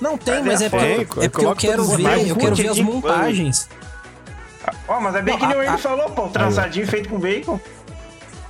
[0.02, 2.56] Não tem, Cadê mas é porque, Tem, é porque eu coloca quero ver, eu quero
[2.56, 3.70] ver as montagens.
[4.88, 6.28] Ó, mas é bem Não, que nem a- ele a- falou, pô.
[6.30, 7.60] Trançadinho feito com bacon.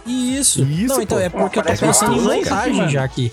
[0.05, 0.63] Isso.
[0.63, 1.23] Isso, Não, então pô.
[1.23, 2.89] é porque eu tô pensando em montagem mano.
[2.89, 3.31] já aqui.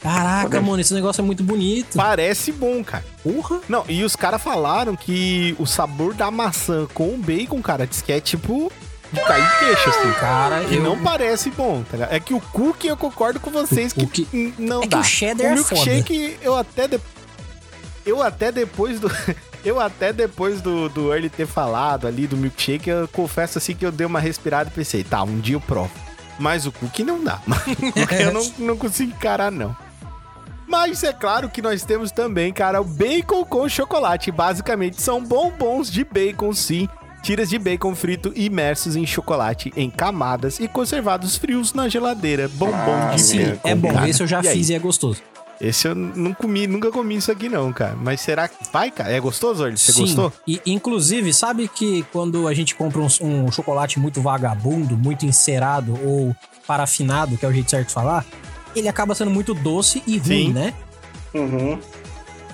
[0.00, 1.96] Caraca, mano, esse negócio é muito bonito.
[1.96, 3.04] Parece bom, cara.
[3.22, 3.60] Porra.
[3.68, 8.02] Não, e os caras falaram que o sabor da maçã com o bacon, cara, diz
[8.02, 8.70] que é tipo
[9.22, 10.12] cair queixo, assim.
[10.20, 10.82] Cara, E eu...
[10.82, 12.12] não parece bom, tá ligado?
[12.12, 14.98] É que o cookie eu concordo com vocês O que cookie- não É que dá.
[15.00, 17.00] o cheddar o é milkshake eu até de-
[18.06, 19.10] eu até depois do
[19.64, 23.84] eu até depois do do Early ter falado ali do milkshake, eu confesso assim que
[23.86, 25.90] eu dei uma respirada e pensei, tá, um dia eu provo.
[26.38, 27.40] Mas o cookie não dá.
[27.94, 29.74] Porque eu não, não consigo encarar não.
[30.66, 34.32] Mas é claro que nós temos também, cara, o bacon com chocolate.
[34.32, 36.88] Basicamente são bombons de bacon, sim.
[37.24, 42.48] Tiras de bacon frito imersos em chocolate em camadas e conservados frios na geladeira.
[42.48, 43.60] Bombom de Sim, bacon.
[43.68, 43.92] é bom.
[43.94, 44.08] cara.
[44.10, 44.58] Esse eu já E aí?
[44.58, 45.22] fiz e é gostoso.
[45.60, 47.96] Esse eu não comi, nunca comi isso aqui não, cara.
[47.98, 49.10] Mas será que vai, cara?
[49.10, 49.78] É gostoso, Orly?
[49.78, 50.02] Você Sim.
[50.02, 50.32] gostou?
[50.46, 53.06] E, inclusive, sabe que quando a gente compra um,
[53.46, 58.26] um chocolate muito vagabundo, muito encerado ou parafinado, que é o jeito certo de falar,
[58.76, 60.52] ele acaba sendo muito doce e ruim, Sim.
[60.52, 60.74] né?
[61.32, 61.78] Uhum.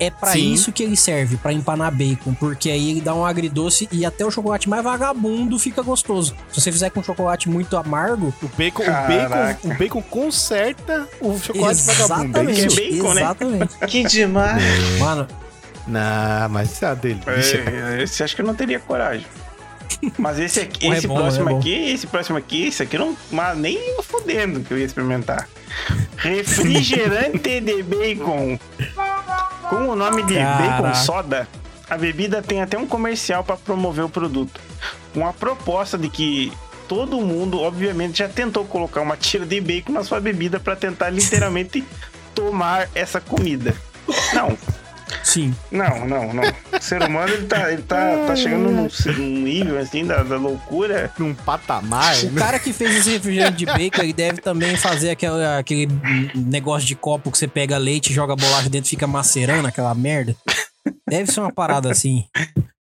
[0.00, 0.52] É pra Sim.
[0.52, 4.24] isso que ele serve, pra empanar bacon, porque aí ele dá um agridoce e até
[4.24, 6.34] o chocolate mais vagabundo fica gostoso.
[6.50, 11.38] Se você fizer com chocolate muito amargo, O bacon, o bacon, o bacon conserta o
[11.38, 12.38] chocolate vagabundo.
[12.38, 12.76] É exatamente, isso?
[12.76, 13.20] que é bacon, né?
[13.20, 13.78] exatamente.
[13.86, 14.62] Que demais.
[14.98, 15.28] Mano,
[15.86, 17.58] Não, mas isso é uma delícia.
[17.66, 19.26] É, esse acho que eu não teria coragem.
[20.16, 23.14] Mas esse aqui, é esse bom, próximo é aqui, esse próximo aqui, esse aqui não.
[23.30, 25.46] Mas nem fodendo que eu ia experimentar.
[26.16, 28.58] Refrigerante de bacon.
[29.70, 30.82] Com o nome de Caraca.
[30.82, 31.48] bacon soda,
[31.88, 34.60] a bebida tem até um comercial para promover o produto.
[35.14, 36.52] Com a proposta de que
[36.88, 41.08] todo mundo, obviamente, já tentou colocar uma tira de bacon na sua bebida para tentar
[41.10, 41.84] literalmente
[42.34, 43.76] tomar essa comida.
[44.34, 44.58] Não,
[45.22, 45.54] sim.
[45.70, 46.42] não, não, não.
[46.42, 50.36] O ser humano ele tá, ele tá, tá chegando num, num nível assim da, da
[50.36, 51.12] loucura.
[51.18, 52.16] Num patamar.
[52.24, 55.88] O cara que fez esse refrigerante de bacon, ele deve também fazer aquela, aquele
[56.34, 60.34] negócio de copo que você pega leite, joga bolacha dentro e fica macerando aquela merda.
[61.08, 62.24] Deve ser uma parada assim.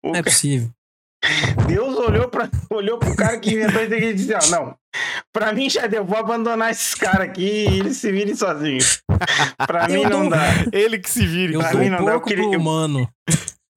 [0.04, 0.70] Não é possível.
[1.68, 4.76] Deus olhou, pra, olhou pro cara que inventou isso aqui e disse: ó, não,
[5.32, 9.02] pra mim já deu, vou abandonar esses caras aqui e eles se virem sozinhos.
[9.68, 10.40] Pra Eu mim não dá.
[10.72, 11.54] Ele que se vira.
[11.54, 13.08] Eu Pra dou mim não dá, eu queria- pro eu- humano.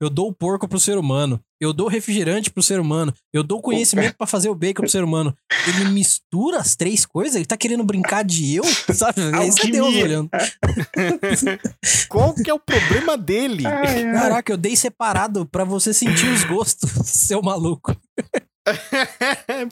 [0.05, 1.41] Eu dou o porco pro ser humano.
[1.61, 3.13] Eu dou o refrigerante pro ser humano.
[3.33, 5.35] Eu dou o conhecimento pra fazer o bacon pro ser humano.
[5.67, 7.37] Ele mistura as três coisas?
[7.37, 8.65] Ele tá querendo brincar de eu?
[8.95, 9.21] Sabe?
[9.49, 10.29] Isso é Deus olhando.
[12.09, 13.67] Qual que é o problema dele?
[13.67, 14.13] Ai, ai.
[14.13, 17.97] Caraca, eu dei separado pra você sentir os gostos, seu maluco.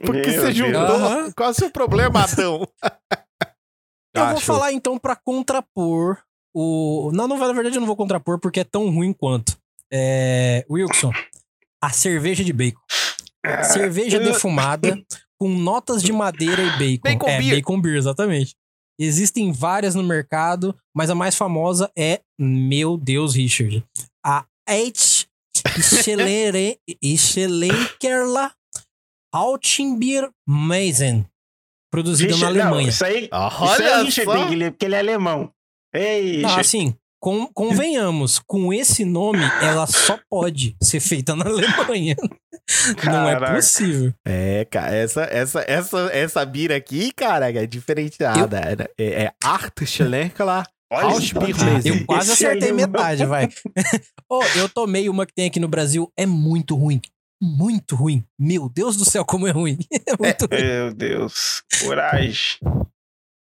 [0.04, 0.56] Porque Meu você Deus.
[0.56, 0.80] juntou.
[0.80, 1.32] Aham.
[1.36, 2.66] Qual é o seu problema, Adão?
[4.14, 6.18] Eu Ah, vou falar então pra contrapor
[6.54, 7.10] o.
[7.14, 9.56] Não, não, na verdade eu não vou contrapor porque é tão ruim quanto.
[9.92, 10.64] É.
[10.70, 11.12] Wilson,
[11.82, 12.80] a cerveja de bacon.
[13.72, 14.96] Cerveja defumada
[15.38, 17.00] com notas de madeira e bacon.
[17.02, 17.56] Bacon é, beer.
[17.56, 18.54] bacon beer, exatamente.
[19.00, 23.84] Existem várias no mercado, mas a mais famosa é, meu Deus, Richard,
[24.24, 25.26] a H.
[27.16, 28.52] Schlenkerla
[29.34, 31.26] Altenbier Meisen,
[31.90, 32.88] produzida na Richard, não, Alemanha.
[32.90, 34.70] isso aí, isso aí é Olha o Richard só.
[34.70, 35.52] porque ele é alemão.
[35.94, 36.60] Ei, Não, Richard.
[36.60, 42.16] assim, com- convenhamos, com esse nome, ela só pode ser feita na Alemanha.
[43.04, 43.54] Não é Caraca.
[43.54, 44.12] possível.
[44.26, 48.90] É, cara, essa, essa, essa, essa bira aqui, cara, é diferenciada.
[48.98, 51.94] É, é Art Schlenkler mesmo.
[51.94, 53.48] Eu quase acertei metade, vai.
[54.28, 57.00] oh, eu tomei uma que tem aqui no Brasil, é muito ruim.
[57.40, 58.24] Muito ruim.
[58.38, 59.78] Meu Deus do céu, como é ruim.
[60.06, 60.62] É muito ruim.
[60.62, 61.62] Meu Deus.
[61.84, 62.58] Coragem.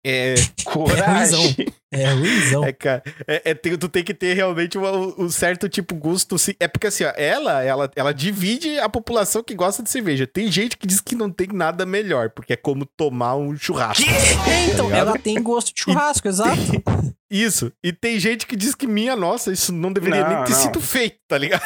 [0.05, 1.55] É, Coragem.
[1.91, 2.63] É ruimzão.
[2.65, 6.37] é, cara, é, é, tem- tu tem que ter realmente uma- um certo tipo gosto.
[6.39, 6.53] sim.
[6.59, 10.25] É porque assim, ó, ela, ela, ela divide a população que gosta de cerveja.
[10.25, 14.03] Tem gente que diz que não tem nada melhor, porque é como tomar um churrasco.
[14.09, 15.07] É, então, Tá ligado?
[15.09, 16.57] ela tem gosto de churrasco, exato.
[17.29, 17.71] Isso.
[17.83, 20.59] E tem gente que diz que, minha nossa, isso não deveria Não, nem ter não.
[20.59, 21.61] sido feito, tá ligado?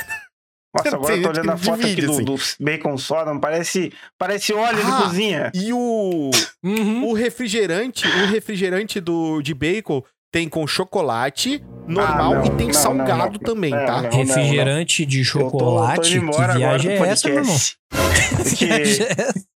[0.76, 2.24] Nossa, agora Tem eu tô olhando a foto aqui divide, do, assim.
[2.24, 5.02] do bacon soda, parece, parece óleo de Ah.
[5.04, 5.52] cozinha.
[5.56, 6.30] E o,
[6.64, 7.06] Uhum.
[7.08, 10.04] o refrigerante, o refrigerante do, de bacon
[10.36, 13.40] tem com chocolate normal Ah, não, e tem não, salgado não, não.
[13.40, 14.02] também, Não, tá?
[14.02, 14.10] não.
[14.12, 16.02] Refrigerante de Eu tô- chocolate.
[16.02, 17.56] tô, indo embora que viagem é essa, meu irmão?
[18.36, 18.68] Porque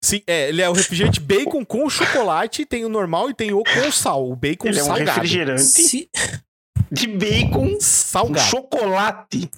[0.04, 3.64] Sim, é, ele é o refrigerante bacon com chocolate, tem o normal e tem o
[3.64, 5.10] com sal, o bacon ele é um salgado.
[5.14, 6.10] refrigerante Se,
[6.92, 8.48] de bacon com Salgado.
[8.48, 9.50] chocolate.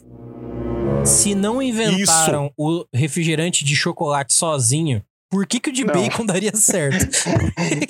[1.03, 5.93] se não inventaram o refrigerante de chocolate sozinho, por que, que o de Não.
[5.93, 7.07] bacon daria certo?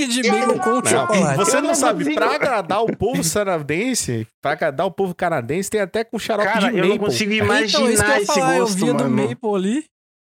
[0.10, 1.38] de bacon com chocolate.
[1.38, 2.16] Você Eu não não sabe, consigo.
[2.16, 6.60] pra agradar o povo canadense, pra agradar o povo canadense, tem até com xarope Cara,
[6.60, 6.90] de eu maple.
[6.90, 9.16] não consigo então, isso que eu imaginar ia esse falar, eu gosto, via do mano.
[9.30, 9.86] maple ali.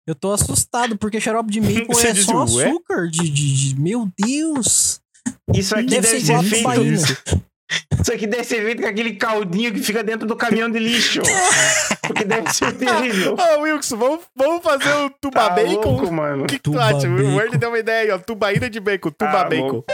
[0.09, 2.69] Eu tô assustado, porque xarope de maple Você é só ué?
[2.69, 5.01] açúcar de, de, de- Meu Deus!
[5.55, 7.43] Isso aqui Deve deve, ser ser feito.
[8.01, 11.21] Isso aqui deve ser feito com aquele caldinho que fica dentro do caminhão de lixo.
[12.07, 13.35] Porque deve ser terrível.
[13.37, 15.73] Ô, Wilson, vamos, vamos fazer o tuba Tá bacon?
[15.91, 16.45] louco, mano.
[16.45, 17.09] O que, que tu Tuba acha?
[17.09, 17.35] O bacon.
[17.35, 18.19] Word deu uma ideia aí, ó.
[18.19, 19.67] Tubaína de bacon, tuba Tá bacon.
[19.69, 19.85] louco.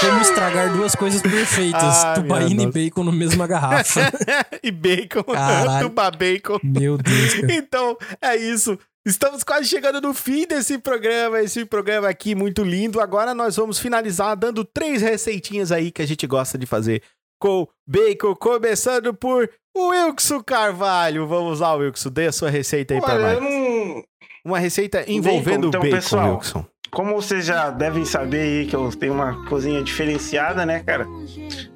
[0.00, 4.12] Como estragar duas coisas perfeitas: Ah, tubaína e bacon na mesma garrafa.
[4.62, 5.88] e bacon, Caralho.
[5.88, 6.60] tuba bacon.
[6.62, 7.52] Meu Deus, cara.
[7.52, 8.78] Então, é isso.
[9.08, 13.00] Estamos quase chegando no fim desse programa, esse programa aqui muito lindo.
[13.00, 17.02] Agora nós vamos finalizar dando três receitinhas aí que a gente gosta de fazer
[17.40, 21.26] com bacon, começando por o Wilkson Carvalho.
[21.26, 23.40] Vamos lá, Wilkson, dê a sua receita aí eu nós.
[23.40, 24.04] não...
[24.44, 26.34] Uma receita envolvendo Bacon, então, bacon, pessoal.
[26.36, 26.66] Wilson.
[26.90, 31.04] como vocês já devem saber aí que eu tenho uma cozinha diferenciada, né, cara?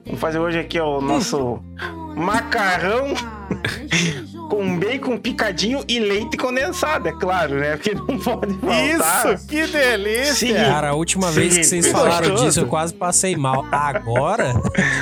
[0.05, 1.63] Vamos fazer hoje aqui ó, o nosso
[2.15, 3.15] macarrão
[4.53, 7.75] com bacon picadinho e leite condensado, é claro, né?
[7.75, 9.35] Porque não pode faltar.
[9.35, 10.35] Isso, que delícia!
[10.35, 10.53] Sim.
[10.53, 12.45] Cara, a última vez que vocês Sim, falaram gostoso.
[12.45, 13.65] disso, eu quase passei mal.
[13.73, 14.53] Agora,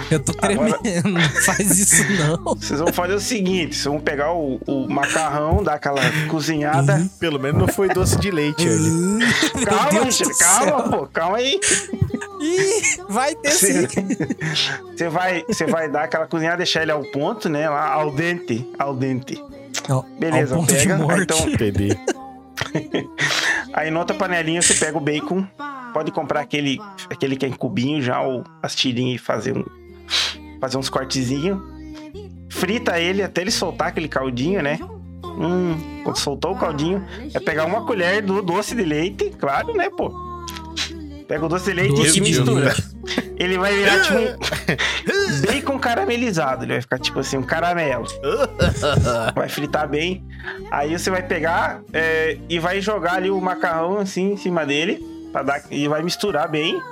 [0.09, 0.79] eu tô tremendo.
[1.05, 2.55] Não faz isso, não.
[2.55, 7.05] Vocês vão fazer o seguinte: vocês vão pegar o, o macarrão, dar aquela cozinhada.
[7.19, 9.19] Pelo menos não foi doce de leite ali.
[9.65, 11.59] Calma, calma, pô, calma aí.
[12.41, 13.87] Ih, vai ter sim.
[14.97, 17.69] Você vai, você vai dar aquela cozinhada, deixar ele ao ponto, né?
[17.69, 19.43] Lá, al dente, al dente.
[19.89, 20.97] Não, Beleza, ao ponto de pega.
[20.97, 21.15] morte.
[21.15, 21.99] Aí, então, Entendi.
[23.73, 25.47] aí na outra panelinha você pega o bacon.
[25.93, 26.79] Pode comprar aquele,
[27.11, 29.65] aquele que é em cubinho já, ou as tirinhas e fazer, um,
[30.61, 31.59] fazer uns cortezinhos.
[32.49, 34.79] Frita ele até ele soltar aquele caldinho, né?
[35.25, 39.89] Hum, quando soltou o caldinho, é pegar uma colher do doce de leite, claro, né,
[39.91, 40.30] pô?
[41.31, 42.65] Pega o doce de leite Doce e mistura.
[42.65, 42.83] leite.
[43.39, 46.65] Ele vai virar tipo um bacon caramelizado.
[46.65, 48.05] Ele vai ficar tipo assim, um caramelo.
[49.33, 50.25] Vai fritar bem.
[50.73, 55.07] Aí você vai pegar é, e vai jogar ali o macarrão assim em cima dele.
[55.33, 56.83] Pra dar, e vai misturar bem.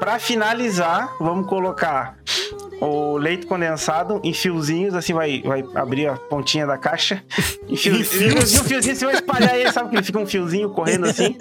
[0.00, 2.16] Pra finalizar, vamos colocar
[2.80, 7.22] o leite condensado em fiozinhos, assim vai, vai abrir a pontinha da caixa.
[7.68, 11.06] Em fiozinhos, fiozinho, fiozinho, você vai espalhar ele, sabe que ele fica um fiozinho correndo
[11.06, 11.36] assim?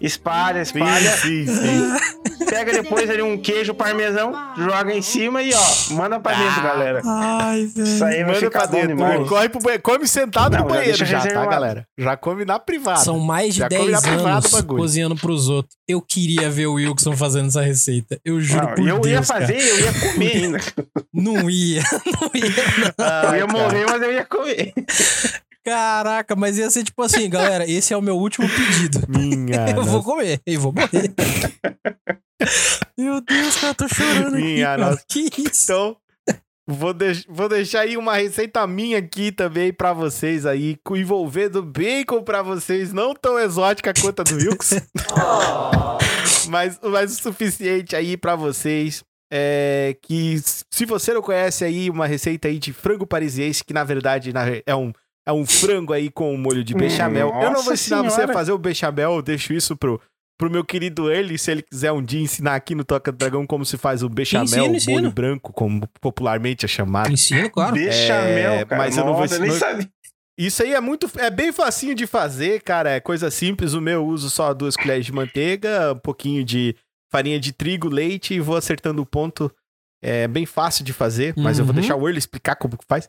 [0.00, 1.10] Espalha, espalha.
[1.18, 2.20] Sim, sim, sim.
[2.50, 7.02] Pega depois ali um queijo parmesão, joga em cima e ó, manda pra dentro, galera.
[7.04, 7.86] Ai, velho.
[7.86, 9.26] Isso aí vai Manda ficar pra dentro.
[9.26, 9.82] Corre pro banheiro.
[9.82, 11.86] Come sentado Não, no já banheiro deixa já, tá, galera?
[11.98, 13.00] Já come na privada.
[13.00, 15.76] São mais de Já come na 10 privada anos cozinhando pros outros.
[15.86, 18.18] Eu queria ver o Wilson fazendo essa receita.
[18.24, 19.40] Eu juro Não, por eu Deus, ia cara.
[19.46, 20.60] fazer, eu ia comer ainda.
[21.12, 22.94] Não ia, não ia.
[22.98, 23.34] não.
[23.34, 24.72] eu ia morrer, mas eu ia comer.
[25.64, 29.00] Caraca, mas ia ser tipo assim, galera, esse é o meu último pedido.
[29.08, 29.90] Minha Eu nossa.
[29.90, 31.12] vou comer, eu vou morrer.
[32.96, 34.90] Meu Deus, cara, eu tô chorando aqui, Minha cara.
[34.90, 35.02] nossa.
[35.08, 35.64] Que isso?
[35.64, 35.96] Então,
[36.66, 42.22] vou, deix- vou deixar aí uma receita minha aqui também pra vocês aí, envolvendo bacon
[42.22, 44.70] pra vocês, não tão exótica quanto a do Wilkes.
[46.48, 49.04] mas, mas o suficiente aí pra vocês.
[49.32, 50.40] É que
[50.72, 54.42] se você não conhece aí uma receita aí de frango parisiense, que na verdade na-
[54.66, 54.92] é um,
[55.26, 57.28] é um frango aí com molho de bechamel.
[57.28, 58.32] eu não vou Nossa ensinar você a Senhora.
[58.32, 60.00] fazer o bechamel, eu deixo isso pro,
[60.38, 63.46] pro meu querido Early, se ele quiser um dia ensinar aqui no Toca do Dragão
[63.46, 64.92] como se faz o bechamel, Ensino, ensino.
[64.96, 67.12] molho branco, como popularmente é chamado.
[67.12, 67.74] Ensino, claro.
[67.74, 68.82] Bechamel, É, cara.
[68.82, 69.88] mas eu não vou Nossa, nem ensinar- sabia.
[70.38, 73.74] Isso aí é muito, é bem facinho de fazer, cara, é coisa simples.
[73.74, 76.74] O meu eu uso só duas colheres de manteiga, um pouquinho de
[77.12, 79.52] farinha de trigo, leite e vou acertando o ponto.
[80.02, 81.80] É bem fácil de fazer, mas eu vou Uhum.
[81.82, 83.06] deixar o Early explicar como que faz.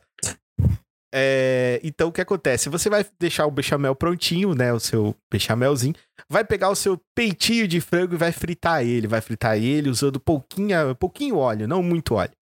[1.14, 2.68] É, então o que acontece?
[2.70, 4.72] Você vai deixar o bechamel prontinho, né?
[4.72, 5.94] O seu bechamelzinho.
[6.28, 9.06] Vai pegar o seu peitinho de frango e vai fritar ele.
[9.06, 12.32] Vai fritar ele usando pouquinho, pouquinho óleo, não muito óleo.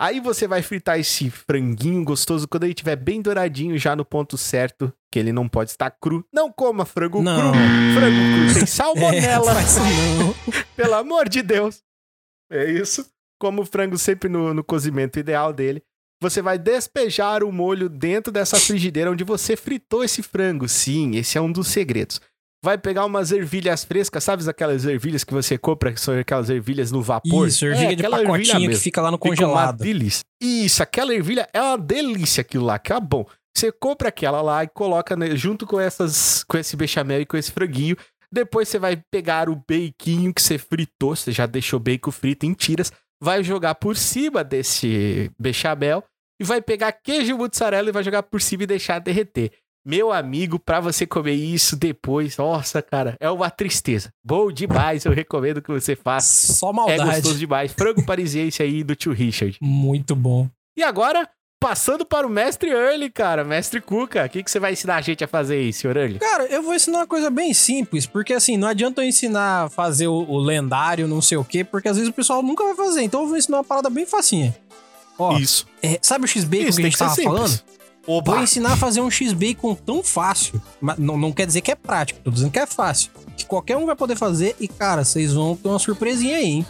[0.00, 4.36] Aí você vai fritar esse franguinho gostoso quando ele estiver bem douradinho, já no ponto
[4.36, 6.22] certo, que ele não pode estar cru.
[6.32, 7.52] Não coma frango Não.
[7.52, 7.60] cru.
[7.94, 9.54] Frango cru tem É, salmonela.
[9.54, 10.34] não.
[10.76, 11.82] Pelo amor de Deus.
[12.50, 13.06] É isso.
[13.40, 15.82] Como o frango sempre no, no cozimento ideal dele.
[16.20, 20.68] Você vai despejar o molho dentro dessa frigideira onde você fritou esse frango.
[20.68, 22.20] Sim, esse é um dos segredos.
[22.64, 26.90] Vai pegar umas ervilhas frescas, sabe aquelas ervilhas que você compra, que são aquelas ervilhas
[26.90, 27.46] no vapor?
[27.46, 29.78] Isso, ervilha de aquela ervilha pacotinho que fica lá no congelado.
[29.78, 30.24] delícia.
[30.42, 33.26] Isso, aquela ervilha é uma delícia aquilo lá, que é bom.
[33.56, 37.36] Você compra aquela lá e coloca né, junto com essas, com esse bechamel e com
[37.36, 37.96] esse franguinho.
[38.32, 42.52] Depois você vai pegar o baconho que você fritou, você já deixou bacon frito em
[42.52, 42.90] tiras,
[43.20, 46.02] vai jogar por cima desse bechamel
[46.40, 49.50] e vai pegar queijo mussarela e vai jogar por cima e deixar derreter.
[49.88, 54.10] Meu amigo, pra você comer isso depois, nossa, cara, é uma tristeza.
[54.24, 56.52] Bom demais, eu recomendo que você faça.
[56.54, 57.04] Só É maldade.
[57.04, 57.72] gostoso demais.
[57.72, 59.56] Frango parisiense aí do tio Richard.
[59.62, 60.50] Muito bom.
[60.76, 61.28] E agora,
[61.60, 63.44] passando para o mestre Early, cara.
[63.44, 66.18] Mestre Cuca, o que, que você vai ensinar a gente a fazer aí, senhor Early?
[66.18, 69.68] Cara, eu vou ensinar uma coisa bem simples, porque assim, não adianta eu ensinar a
[69.68, 72.74] fazer o, o lendário, não sei o quê, porque às vezes o pessoal nunca vai
[72.74, 73.02] fazer.
[73.02, 74.56] Então eu vou ensinar uma parada bem facinha.
[75.18, 75.66] Ó, Isso.
[75.82, 77.34] é, sabe o X-Bacon Isso, que a gente tava simples.
[77.34, 77.62] falando?
[78.06, 78.32] Oba!
[78.34, 80.60] Vou ensinar a fazer um X-Bacon tão fácil.
[80.80, 83.10] Mas não, não quer dizer que é prático, tô dizendo que é fácil.
[83.36, 86.66] Que qualquer um vai poder fazer e, cara, vocês vão ter uma surpresinha aí, hein?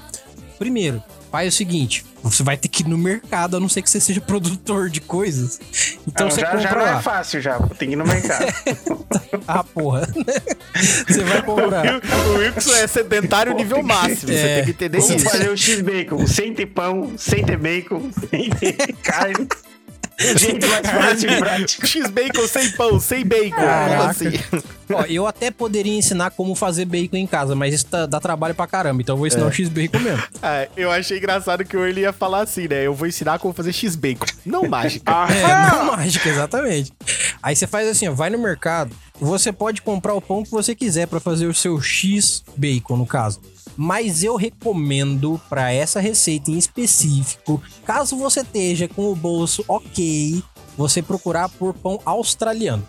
[0.59, 3.91] Primeiro, faz o seguinte: você vai ter que ir no mercado, a não ser que
[3.91, 5.61] você seja produtor de coisas.
[6.07, 6.99] Então Ah, você já, compra já não lá.
[6.99, 8.47] é fácil já, tem que ir no mercado.
[9.49, 10.09] Ah, porra.
[11.07, 12.01] você vai comprar.
[12.27, 14.55] O Wilson é sedentário nível máximo, você É.
[14.57, 15.31] tem que entender Vamos isso.
[15.31, 19.47] fazer o X-Bacon, sem ter pão, sem ter bacon, sem ter carne.
[20.19, 21.87] Jeito mais fácil e prático.
[21.87, 23.51] X-Bacon sem pão, sem bacon.
[23.57, 24.11] Como Caraca.
[24.11, 24.31] assim?
[24.93, 28.55] Ó, eu até poderia ensinar como fazer bacon em casa, mas isso tá- dá trabalho
[28.55, 29.49] pra caramba, então eu vou ensinar É.
[29.49, 30.23] o X-Bacon mesmo.
[30.43, 32.87] Ah, eu achei engraçado que o Early ia falar assim, né?
[32.87, 34.27] Eu vou ensinar como fazer X-Bacon.
[34.45, 35.13] Não mágica.
[35.13, 36.93] É, não mágica, exatamente.
[37.43, 40.75] Aí você faz assim, ó, vai no mercado, você pode comprar o pão que você
[40.75, 43.41] quiser pra fazer o seu X bacon, no caso.
[43.79, 50.03] Mas eu recomendo pra essa receita em específico, caso você esteja com o bolso ok,
[50.77, 52.85] você procurar por pão australiano.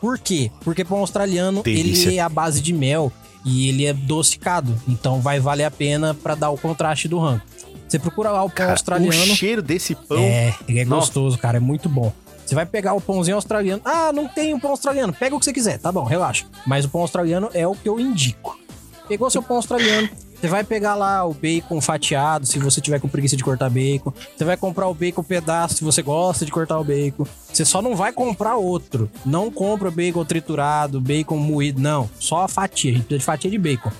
[0.00, 0.50] Por quê?
[0.60, 2.08] Porque pão australiano, Delícia.
[2.08, 3.10] ele é a base de mel
[3.44, 7.40] e ele é docicado, então vai valer a pena pra dar o contraste do rango.
[7.88, 9.32] Você procura lá o pão Cara, australiano.
[9.32, 10.18] o cheiro desse pão.
[10.18, 11.06] É, ele é Nossa.
[11.06, 12.12] gostoso, cara, é muito bom.
[12.44, 13.80] Você vai pegar o pãozinho australiano.
[13.84, 15.12] Ah, não tem um pão australiano.
[15.14, 16.44] Pega o que você quiser, tá bom, relaxa.
[16.66, 18.58] Mas o pão australiano é o que eu indico.
[19.08, 20.08] Pegou seu pão australiano,
[20.44, 24.12] você vai pegar lá o bacon fatiado, se você tiver com preguiça de cortar bacon.
[24.36, 27.24] Você vai comprar o bacon pedaço, se você gosta de cortar o bacon.
[27.50, 29.10] Você só não vai comprar outro.
[29.24, 32.10] Não compra bacon triturado, bacon moído, não.
[32.20, 33.90] Só a fatia, a gente precisa de fatia de bacon.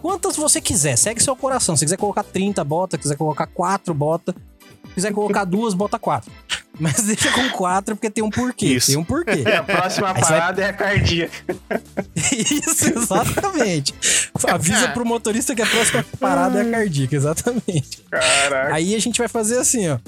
[0.00, 1.76] Quantas você quiser, segue seu coração.
[1.76, 2.96] Se quiser colocar 30, bota.
[2.96, 4.32] quiser colocar 4, bota.
[4.90, 6.30] Se quiser colocar duas, bota 4.
[6.78, 8.66] Mas deixa com 4 porque tem um porquê.
[8.66, 8.88] Isso.
[8.88, 9.42] Tem um porquê.
[9.46, 11.32] E a próxima Aí você vai- parada é a cardíaca.
[12.14, 13.94] Isso, exatamente.
[14.48, 18.02] Avisa pro motorista que a próxima parada é a cardíaca, exatamente.
[18.10, 18.74] Caraca.
[18.74, 19.98] Aí a gente vai fazer assim, ó.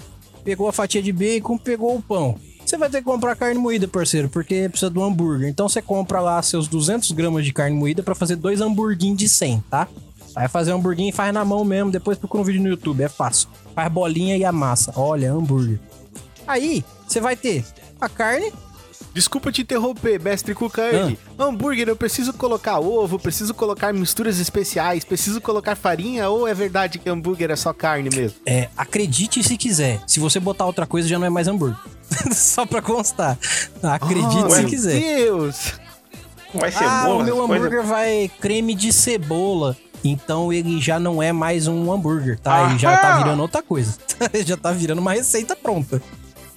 [0.45, 2.39] Pegou a fatia de bacon, pegou o pão.
[2.65, 5.49] Você vai ter que comprar carne moída, parceiro, porque precisa do hambúrguer.
[5.49, 9.29] Então você compra lá seus 200 gramas de carne moída pra fazer dois hamburguinhos de
[9.29, 9.89] 100, tá?
[10.35, 13.09] Vai fazer hamburguinho e faz na mão mesmo, depois procura um vídeo no YouTube, é
[13.09, 13.49] fácil.
[13.75, 14.93] Faz bolinha e amassa.
[14.97, 15.81] Olha, hambúrguer.
[16.49, 17.65] Aí, você vai ter
[18.01, 18.53] a carne,
[19.15, 21.19] Desculpa te interromper, mestre Cucardi.
[21.39, 21.45] Ah.
[21.45, 26.99] Hambúrguer, eu preciso colocar ovo, preciso colocar misturas especiais, preciso colocar farinha ou é verdade
[26.99, 28.39] que hambúrguer é só carne mesmo?
[28.47, 30.01] É, acredite se quiser.
[30.07, 31.79] Se você botar outra coisa, já não é mais hambúrguer.
[32.33, 33.37] Só pra constar.
[33.83, 35.01] Acredite Oh, se meu quiser.
[35.01, 35.75] Deus!
[36.55, 39.77] Vai ah, cebola, o meu coisa- hambúrguer vai creme de cebola.
[40.05, 42.71] Então ele já não é mais um hambúrguer, tá?
[42.71, 43.99] Ele já tá virando outra coisa.
[44.33, 46.01] Ele já tá virando uma receita pronta.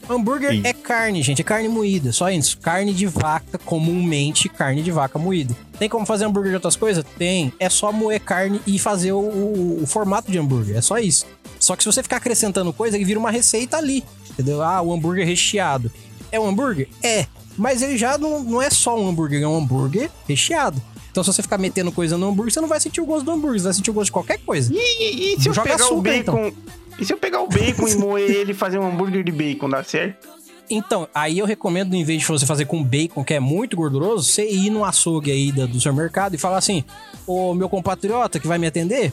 [0.09, 0.61] Hambúrguer Sim.
[0.63, 1.41] é carne, gente.
[1.41, 2.11] É carne moída.
[2.11, 2.57] Só isso.
[2.57, 5.55] Carne de vaca, comumente carne de vaca moída.
[5.79, 7.03] Tem como fazer hambúrguer de outras coisas?
[7.17, 7.53] Tem.
[7.59, 10.75] É só moer carne e fazer o, o- o formato de hambúrguer.
[10.77, 11.25] É só isso.
[11.59, 14.03] Só que se você ficar acrescentando coisa, ele vira uma receita ali.
[14.29, 14.61] Entendeu?
[14.61, 15.91] Ah, o hambúrguer recheado.
[16.31, 16.87] É um hambúrguer?
[17.03, 17.25] É.
[17.57, 20.81] Mas ele já não, não é só um hambúrguer, é um hambúrguer recheado.
[21.11, 23.31] Então, se você ficar metendo coisa no hambúrguer, você não vai sentir o gosto do
[23.31, 24.71] hambúrguer, você vai sentir o gosto de qualquer coisa.
[24.73, 26.53] E, e- e se eu Joga pegar o açúcar, então.
[27.01, 29.67] E se eu pegar o bacon e moer ele e fazer um hambúrguer de bacon,
[29.67, 30.29] dá certo?
[30.69, 34.23] Então, aí eu recomendo, em vez de você fazer com bacon, que é muito gorduroso,
[34.23, 36.85] você ir no açougue aí do seu mercado e falar assim:
[37.27, 39.11] Ô meu compatriota que vai me atender,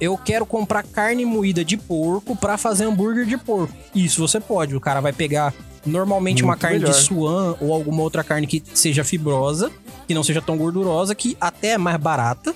[0.00, 3.72] eu quero comprar carne moída de porco pra fazer hambúrguer de porco.
[3.94, 4.76] Isso você pode.
[4.76, 5.54] O cara vai pegar
[5.86, 6.92] normalmente uma Muito carne melhor.
[6.92, 9.70] de suan ou alguma outra carne que seja fibrosa,
[10.06, 12.54] que não seja tão gordurosa, que até é mais barata.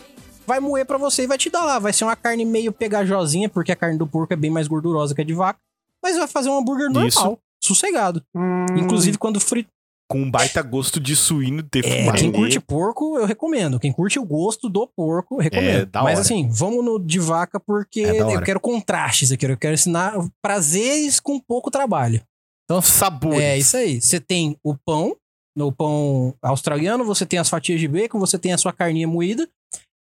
[0.53, 1.79] Vai moer pra você e vai te dar lá.
[1.79, 5.15] Vai ser uma carne meio pegajosinha, porque a carne do porco é bem mais gordurosa
[5.15, 5.59] que a de vaca.
[6.03, 7.39] Mas vai fazer um hambúrguer normal, Isso.
[7.65, 8.23] sossegado.
[8.37, 9.71] Hum, Inclusive, quando frito.
[10.11, 12.19] Com um baita gosto de suíno É, defumado.
[12.19, 13.81] quem curte porco, eu recomendo.
[13.81, 15.89] Quem curte o gosto do porco, eu recomendo.
[15.97, 19.47] É, Mas assim, vamos no de vaca porque É eu quero contrastes aqui.
[19.47, 22.21] Eu quero ensinar prazeres com pouco trabalho.
[22.67, 23.41] Então, Sabores.
[23.41, 24.03] é isso aí.
[24.03, 25.17] Você tem o pão,
[25.57, 29.49] no pão australiano, você tem as fatias de bacon, você tem a sua carninha moída.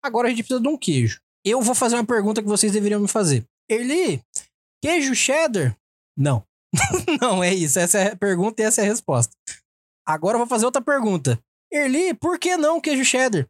[0.03, 1.21] Agora a gente precisa de um queijo.
[1.45, 3.45] Eu vou fazer uma pergunta que vocês deveriam me fazer.
[3.71, 4.23] Erli,
[4.83, 5.77] queijo cheddar?
[6.17, 6.45] Não.
[7.21, 7.79] Não, é isso.
[7.79, 9.33] Essa é a pergunta e essa é a resposta.
[10.07, 11.39] Agora eu vou fazer outra pergunta.
[11.73, 13.47] Erli, por que não queijo cheddar?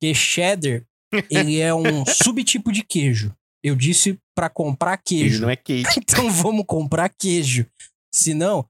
[0.00, 0.84] Porque cheddar,
[1.30, 3.34] ele é um subtipo de queijo.
[3.62, 5.42] Eu disse pra comprar Queijo queijo.
[5.42, 5.88] não é queijo.
[5.98, 7.66] Então vamos comprar queijo.
[8.14, 8.68] Senão.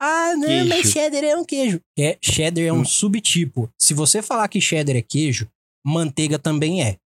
[0.00, 0.68] Ah, não, Queijo.
[0.68, 1.80] mas cheddar é um queijo.
[1.96, 2.84] É, cheddar é um Hum.
[2.84, 3.70] subtipo.
[3.80, 5.48] Se você falar que cheddar é queijo,
[5.84, 6.96] manteiga também é.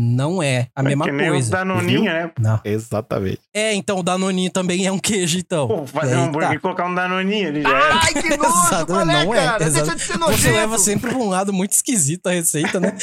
[0.00, 1.48] Não é a mesma que nem coisa.
[1.48, 2.04] o Danoninho, viu?
[2.12, 2.30] né?
[2.38, 2.60] Não.
[2.64, 3.40] Exatamente.
[3.52, 5.66] É, então o Danoninho também é um queijo, então.
[5.66, 7.92] Pô, fazer Aí um hambúrguer e colocar um Danoninho, ele já é.
[7.92, 9.64] Ai, que nojo, Exato, qual é, não é, cara?
[9.64, 9.86] exato.
[9.86, 10.54] Deixa de ser Você nojento.
[10.54, 12.96] leva sempre pra um lado muito esquisito a receita, né?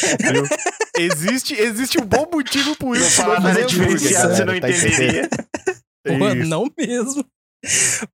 [0.98, 3.12] Existe, existe um bom motivo por isso.
[3.12, 5.30] falar Vamos nada hambúrguer, diferenciado, você não tá entendendo?
[6.20, 7.26] Pô, não mesmo.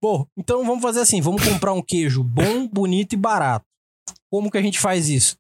[0.02, 3.66] Bom, então vamos fazer assim: vamos comprar um queijo bom, bonito e barato.
[4.32, 5.36] Como que a gente faz isso?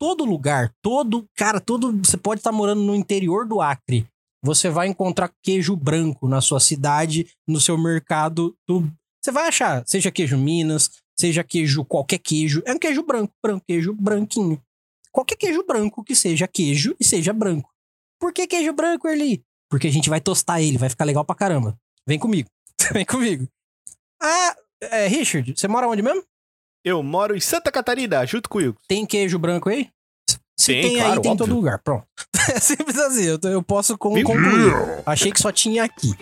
[0.00, 1.26] Todo lugar, todo.
[1.36, 1.92] Cara, todo.
[2.04, 4.06] Você pode estar morando no interior do Acre.
[4.44, 8.56] Você vai encontrar queijo branco na sua cidade, no seu mercado.
[8.68, 8.88] do-
[9.20, 12.62] Você vai achar, seja queijo Minas, seja queijo, qualquer queijo.
[12.64, 14.62] É um queijo branco, branco, queijo branquinho.
[15.10, 17.68] Qualquer queijo branco que seja queijo e seja branco.
[18.20, 19.42] Por que queijo branco, Erli?
[19.68, 21.76] Porque a gente vai tostar ele, vai ficar legal pra caramba.
[22.06, 22.48] Vem comigo.
[22.92, 23.48] Vem comigo.
[24.22, 26.22] Ah, é, Richard, você mora onde mesmo?
[26.84, 28.78] Eu moro em Santa Catarina, junto com o Hugo.
[28.88, 29.88] Tem queijo branco aí?
[30.58, 31.78] Se Tem, tem, claro, aí, tem em todo lugar.
[31.78, 32.04] Pronto.
[32.50, 34.72] É simples assim, eu, posso con- concluir.
[35.04, 36.14] Achei que só tinha aqui.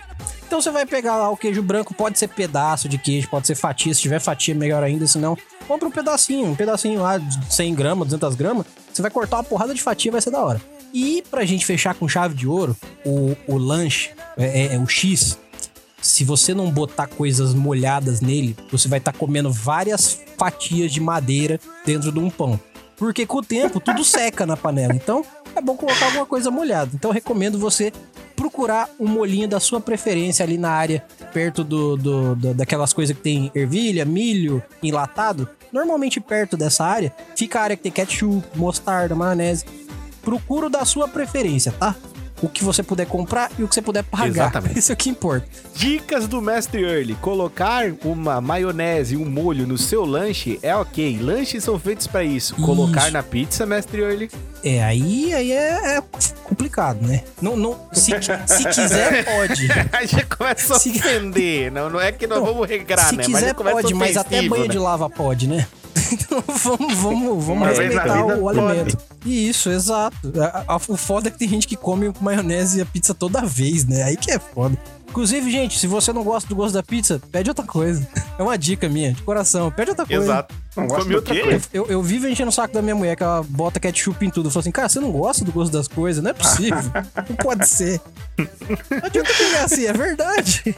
[0.45, 3.55] Então você vai pegar lá o queijo branco, pode ser pedaço de queijo, pode ser
[3.55, 3.95] fatia.
[3.95, 5.07] Se tiver fatia, melhor ainda.
[5.07, 5.39] Se não,
[5.69, 8.67] compra um pedacinho, um pedacinho lá de 100 gramas, 200 gramas.
[8.93, 10.61] Você vai cortar uma porrada de fatia, vai ser da hora.
[10.93, 14.87] E pra gente fechar com chave de ouro, o, o lanche, é, é- é o
[14.89, 15.39] X,
[16.01, 21.59] se você não botar coisas molhadas nele, você vai estar comendo várias fatias de madeira
[21.85, 22.59] dentro de um pão.
[22.97, 24.95] Porque com o tempo tudo seca na panela.
[24.95, 25.25] Então
[25.55, 26.91] é bom colocar alguma coisa molhada.
[26.95, 27.93] Então eu recomendo você
[28.35, 33.17] procurar um molhinho da sua preferência ali na área, perto do, do- do- daquelas coisas
[33.17, 35.49] que tem ervilha, milho, enlatado.
[35.73, 39.65] Normalmente perto dessa área fica a área que tem ketchup, mostarda, maionese.
[40.23, 41.95] Procura o da sua preferência, tá?
[42.43, 44.27] O que você puder comprar e o que você puder pagar.
[44.29, 44.79] Exatamente.
[44.79, 45.47] Isso é o que importa.
[45.75, 47.15] Dicas do Mestre Early.
[47.17, 51.19] Colocar uma maionese, um molho no seu lanche é ok.
[51.21, 52.55] Lanches são feitos pra isso.
[52.57, 53.11] Colocar Isso.
[53.13, 54.31] na pizza, Mestre Early.
[54.63, 56.03] É, aí, aí é, é
[56.45, 57.23] complicado, né?
[57.41, 58.13] Não, não, se,
[58.47, 59.69] se quiser, pode.
[59.93, 61.71] Aí já começa a Se- ofender.
[61.71, 63.25] Não, não é que nós Não, vamos regrar, se né?
[63.25, 64.69] quiser, já começa pode, mas até banho né?
[64.69, 65.67] de lava pode, né?
[66.13, 68.59] Então vamos, vamos, vamos respeitar o pode.
[68.61, 68.99] alimento.
[69.25, 70.17] Isso, exato.
[70.41, 73.43] A- a- o foda é que tem gente que come maionese e a pizza toda
[73.45, 74.03] vez, né?
[74.05, 74.77] Aí que é foda.
[75.09, 78.07] Inclusive, gente, se você não gosta do gosto da pizza, pede outra coisa.
[78.39, 79.71] É uma dica minha, de coração.
[79.71, 80.23] Pede outra coisa.
[80.23, 80.55] Exato.
[80.77, 81.63] Não do outra coisa.
[81.73, 84.49] Eu, eu vivo enchendo o saco da minha mulher, que ela bota ketchup em tudo.
[84.49, 86.23] Eu falo assim, cara, você não gosta do gosto das coisas?
[86.23, 86.77] Não é possível.
[87.31, 87.99] não pode ser.
[88.37, 90.77] Não adianta pegar assim, é verdade.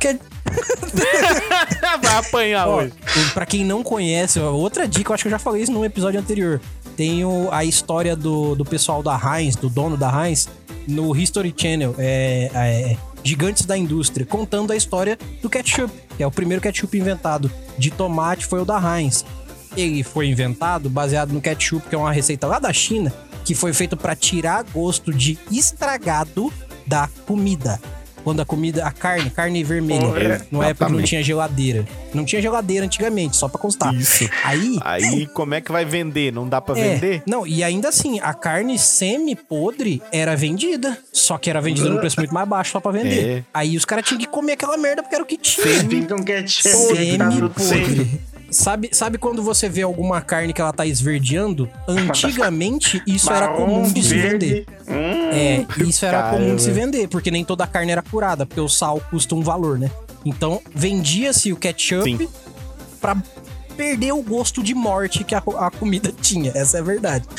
[0.00, 0.18] Quer-
[2.02, 2.92] Vai apanhar Ó, hoje.
[3.34, 6.18] pra quem não conhece, outra dica, eu acho que eu já falei isso num episódio
[6.18, 6.60] anterior.
[6.96, 10.48] Tem o- a história do, do pessoal da Heinz, do dono da Heinz,
[10.88, 16.26] no History Channel, é, é, Gigantes da Indústria, contando a história do ketchup, que é
[16.26, 19.24] o primeiro ketchup inventado de tomate, foi o da Heinz.
[19.76, 23.12] Ele foi inventado baseado no ketchup, que é uma receita lá da China,
[23.44, 26.52] que foi feito pra tirar gosto de estragado
[26.86, 27.78] da comida.
[28.22, 31.86] Quando a comida, a carne, carne vermelha, É, na época que não tinha geladeira.
[32.12, 33.94] Não tinha geladeira antigamente, só pra constar.
[33.94, 34.28] Isso.
[34.44, 36.32] Aí, Aí, como é que vai vender?
[36.32, 37.22] Não dá pra é, vender?
[37.26, 40.98] não, e ainda assim, a carne semi-podre era vendida.
[41.12, 43.38] Só que era vendida num preço muito mais baixo só pra vender.
[43.38, 43.44] É.
[43.52, 45.66] Aí os caras tinham que comer aquela merda porque era o que tinha.
[45.88, 46.24] Fica um
[48.50, 51.68] Sabe, sabe quando você vê alguma carne que ela tá esverdeando?
[51.86, 54.66] Antigamente, isso era comum de se vender.
[54.88, 56.38] Hum, É, isso era Caramba.
[56.38, 59.34] comum de se vender, porque nem toda a carne era curada, porque o sal custa
[59.34, 59.90] um valor, né?
[60.24, 62.28] Então, vendia-se o ketchup Sim.
[63.00, 63.16] pra
[63.76, 66.52] perder o gosto de morte que a, a comida tinha.
[66.54, 67.24] Essa é a verdade.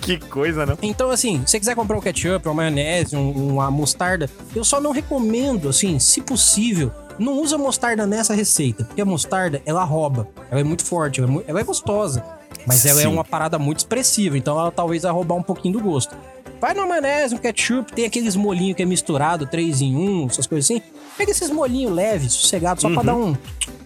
[0.00, 0.78] Que coisa, não?
[0.82, 4.80] Então, assim, se você quiser comprar um ketchup, uma maionese, um- uma mostarda, eu só
[4.80, 6.90] não recomendo, assim, se possível,
[7.20, 10.28] não usa mostarda nessa receita, porque a mostarda, ela rouba.
[10.50, 12.24] Ela é muito forte, ela é, ela é gostosa,
[12.66, 13.08] mas ela é Sim.
[13.12, 16.16] uma parada muito expressiva, então ela talvez vai roubar um pouquinho do gosto.
[16.60, 20.46] Vai numa maionese, um ketchup, tem aqueles molhinhos que é misturado, três em um, essas
[20.46, 20.82] coisas assim.
[21.16, 23.30] Pega esses molhinhos leves, sossegados, só pra dar um,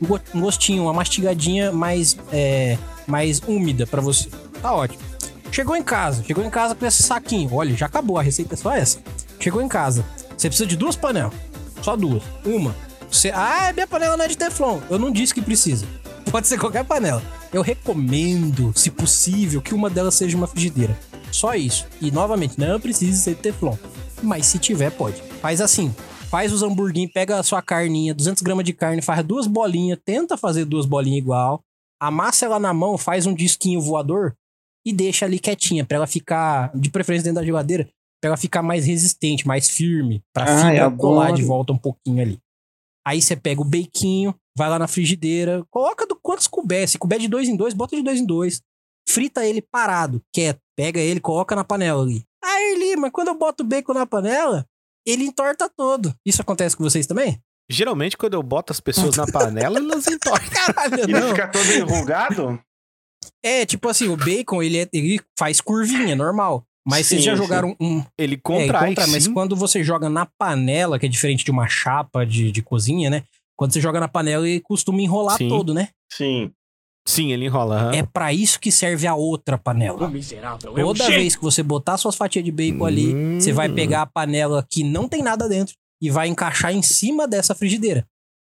[0.02, 2.76] um go- gostinho, uma mastigadinha mais, é,
[3.06, 4.28] mais úmida pra você.
[4.60, 5.02] Tá ótimo.
[5.52, 7.54] Chegou em casa, chegou em casa com esse saquinho.
[7.54, 8.98] Olha, já acabou, a receita é só essa.
[9.38, 10.04] Chegou em casa.
[10.36, 11.32] Você precisa de duas panelas.
[11.80, 12.22] Só duas.
[12.44, 12.74] Uma.
[13.14, 14.80] Você, ah, minha panela não é de Teflon.
[14.90, 15.86] Eu não disse que precisa.
[16.32, 17.22] Pode ser qualquer panela.
[17.52, 20.98] Eu recomendo, se possível, que uma delas seja uma frigideira.
[21.30, 21.86] Só isso.
[22.00, 23.76] E novamente, não precisa ser de Teflon.
[24.20, 25.22] Mas se tiver, pode.
[25.40, 25.94] Faz assim.
[26.28, 30.36] Faz os hamburguinhos, pega a sua carninha, 200 gramas de carne, faz duas bolinhas, tenta
[30.36, 31.60] fazer duas bolinhas igual,
[32.00, 34.34] amassa ela na mão, faz um disquinho voador
[34.84, 37.88] e deixa ali quietinha, pra ela ficar, de preferência dentro da geladeira,
[38.20, 42.20] pra ela ficar mais resistente, mais firme, pra Ai, fibra colar de volta um pouquinho
[42.20, 42.43] ali.
[43.06, 47.18] Aí você pega o beiquinho, vai lá na frigideira, coloca do quantos couber, se couber
[47.18, 48.62] de dois em dois, bota de dois em dois,
[49.08, 52.24] frita ele parado, quieto, pega ele, coloca na panela ali.
[52.42, 54.66] Aí, Erli, mas quando eu boto o bacon na panela,
[55.06, 56.14] ele entorta todo.
[56.26, 57.38] Isso acontece com vocês também?
[57.70, 60.48] Geralmente, quando eu boto as pessoas na panela, elas entortam.
[60.52, 61.20] Caralho, E não.
[61.20, 62.60] não fica todo enrugado?
[63.42, 66.64] É, tipo assim, o bacon, ele, é- ele faz curvinha, normal.
[66.86, 67.42] Mas vocês Sim, já sim.
[67.42, 68.02] jogaram um.
[68.18, 69.32] Ele É, contrai, encontra, mas sim.
[69.32, 73.22] quando você joga na panela, que é diferente de uma chapa de, de cozinha, né?
[73.56, 75.48] Quando você joga na panela, ele costuma enrolar Sim.
[75.48, 75.88] todo, né?
[76.12, 76.50] Sim.
[77.06, 77.76] Sim, ele enrola.
[77.76, 77.92] aham.
[77.94, 80.08] É pra isso que serve a outra panela.
[80.08, 80.74] miserável.
[80.74, 83.38] Toda vez que você botar suas fatias de bacon ali, Hum.
[83.40, 87.28] você vai pegar a panela que não tem nada dentro e vai encaixar em cima
[87.28, 88.06] dessa frigideira.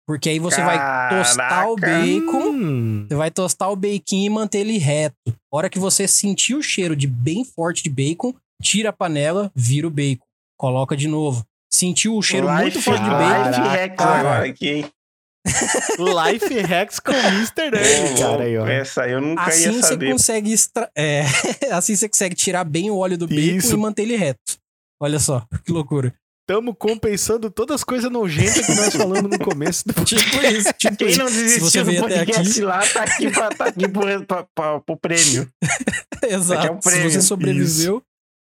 [0.06, 0.76] Porque aí você vai
[1.10, 2.00] tostar o Caraca.
[2.04, 3.06] bacon, Hum.
[3.08, 5.14] você vai tostar o bacon e manter ele reto.
[5.28, 9.50] A hora que você sentir o cheiro de bem forte de bacon, tira a panela,
[9.54, 10.24] vira o bacon.
[10.58, 11.44] Coloca de novo.
[11.72, 13.62] sentiu o cheiro muito Life, forte de Life bacon.
[13.68, 14.86] Hacks Cara, agora aqui, hein?
[15.98, 17.70] Life Hacks com Mr.
[17.70, 18.42] Nerd, cara.
[18.44, 18.66] Aí, ó.
[18.66, 20.12] Essa eu nunca Assim ia você saber.
[20.12, 20.90] consegue extra...
[20.96, 21.22] é,
[21.72, 23.74] assim você consegue tirar bem o óleo do bacon Isso.
[23.74, 24.56] e manter ele reto.
[25.00, 26.14] Olha só, que loucura.
[26.46, 30.96] Tamo compensando todas as coisas nojentas que nós falamos no começo do Tipo isso, tipo
[30.96, 31.18] Quem isso.
[31.20, 34.46] não Se você desistiu do podcast aqui, lá, tá aqui, pra, tá aqui pro, pra-
[34.54, 35.48] pra- pro prêmio.
[36.22, 36.66] exato.
[36.66, 37.10] é um Se prêmio.
[37.10, 38.02] você sobreviveu.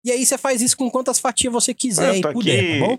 [0.05, 2.87] E aí você faz isso com quantas fatias você quiser Eu e puder, aqui, tá
[2.87, 2.99] bom?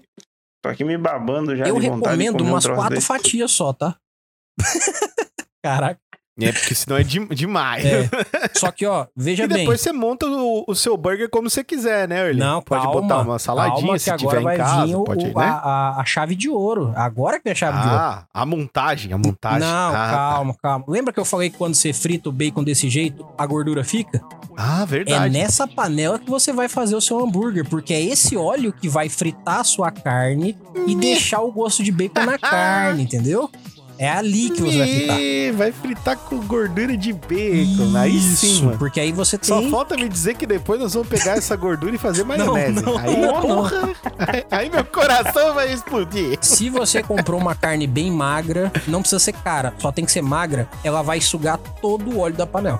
[0.63, 3.07] tô aqui me babando já Eu de vontade de recomendo um umas troço quatro desse.
[3.07, 3.97] fatias só, tá?
[5.63, 5.99] Caraca.
[6.41, 7.85] É, porque senão é de- demais.
[7.85, 8.10] É.
[8.57, 9.57] Só que, ó, veja E bem.
[9.60, 12.39] depois você monta o, o seu burger como você quiser, né, Early?
[12.39, 15.27] Não, Pode calma, botar uma saladinha se tiver em vai casa, vir o- pode, o-
[15.27, 15.45] né?
[15.45, 16.91] a, a- chave de ouro.
[16.95, 17.97] Agora que é a chave de ouro.
[17.99, 19.60] Ah, a montagem, a montagem.
[19.60, 20.10] Não, ah, tá.
[20.11, 20.85] calma, calma.
[20.88, 24.19] Lembra que eu falei que quando você frita o bacon desse jeito, a gordura fica?
[24.57, 25.34] Ah, É verdade.
[25.34, 29.07] nessa panela que você vai fazer o seu hambúrguer, porque é esse óleo que vai
[29.10, 30.57] fritar a sua carne
[30.88, 33.49] e deixar o gosto de bacon na carne, entendeu?
[34.03, 35.19] É ali que você vai fritar.
[35.19, 37.95] Ih, vai fritar com gordura de bacon.
[37.97, 38.77] Aí sim, Isso, mano.
[38.77, 39.47] porque aí você tem...
[39.47, 42.81] Só falta me dizer que depois nós vamos pegar essa gordura e fazer maionese.
[42.84, 43.89] não, aí, não, porra,
[44.51, 46.38] aí- meu coração vai explodir.
[46.41, 50.21] Se você comprou uma carne bem magra, não precisa ser cara, só tem que ser
[50.21, 52.80] magra, ela vai sugar todo o óleo da panela.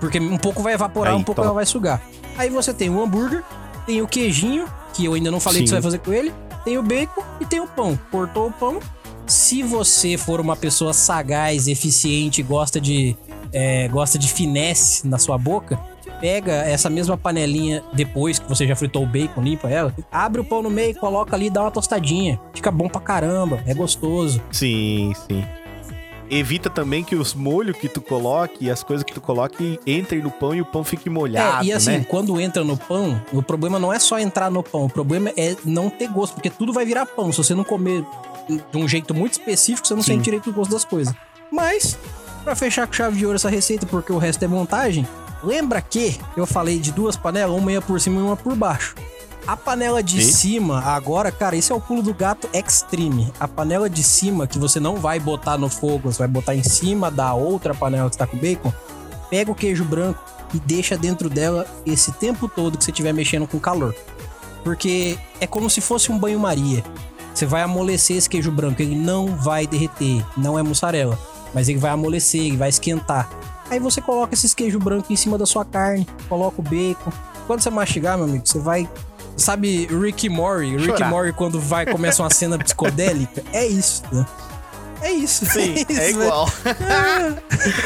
[0.00, 1.46] Porque um pouco vai evaporar, Aí, um pouco top.
[1.46, 2.00] ela vai sugar.
[2.36, 3.42] Aí você tem o hambúrguer,
[3.86, 6.32] tem o queijinho, que eu ainda não falei o que você vai fazer com ele,
[6.64, 7.98] tem o bacon e tem o pão.
[8.10, 8.80] Cortou o pão.
[9.28, 13.14] Se você for uma pessoa sagaz, eficiente, gosta de,
[13.52, 15.78] é, gosta de finesse na sua boca,
[16.18, 20.44] pega essa mesma panelinha depois que você já fritou o bacon, limpa ela, abre o
[20.44, 22.40] pão no meio, coloca ali dá uma tostadinha.
[22.54, 24.40] Fica bom pra caramba, é gostoso.
[24.50, 25.44] Sim, sim.
[26.30, 30.22] Evita também que os molhos que tu coloque e as coisas que tu coloque entrem
[30.22, 32.06] no pão e o pão fique molhado, é, e assim, né?
[32.08, 35.56] quando entra no pão, o problema não é só entrar no pão, o problema é
[35.64, 37.32] não ter gosto, porque tudo vai virar pão.
[37.32, 38.04] Se você não comer
[38.48, 40.12] de um jeito muito específico, você não Sim.
[40.12, 41.14] sente direito o gosto das coisas.
[41.50, 41.98] Mas,
[42.44, 45.06] pra fechar com chave de ouro essa receita, porque o resto é montagem,
[45.42, 48.94] lembra que eu falei de duas panelas, uma ia por cima e uma por baixo.
[49.46, 50.32] A panela de Sim.
[50.32, 53.32] cima, agora, cara, esse é o pulo do gato extreme.
[53.40, 56.62] A panela de cima, que você não vai botar no fogo, você vai botar em
[56.62, 58.70] cima da outra panela que está com bacon,
[59.30, 60.22] pega o queijo branco
[60.52, 63.94] e deixa dentro dela esse tempo todo que você estiver mexendo com calor.
[64.62, 66.84] Porque é como se fosse um banho-maria.
[67.38, 71.16] Você vai amolecer esse queijo branco, ele não vai derreter, não é mussarela,
[71.54, 73.30] mas ele vai amolecer, ele vai esquentar.
[73.70, 77.12] Aí você coloca esses queijo branco em cima da sua carne, coloca o bacon.
[77.46, 78.90] Quando você mastigar, meu amigo, você vai
[79.36, 80.76] Sabe Rick Morty?
[80.78, 81.04] Rick.
[81.04, 83.44] Morty quando vai começa uma cena psicodélica?
[83.52, 84.26] É isso, né?
[85.00, 85.46] É isso.
[85.46, 86.10] Sim, isso, é né?
[86.10, 86.48] igual.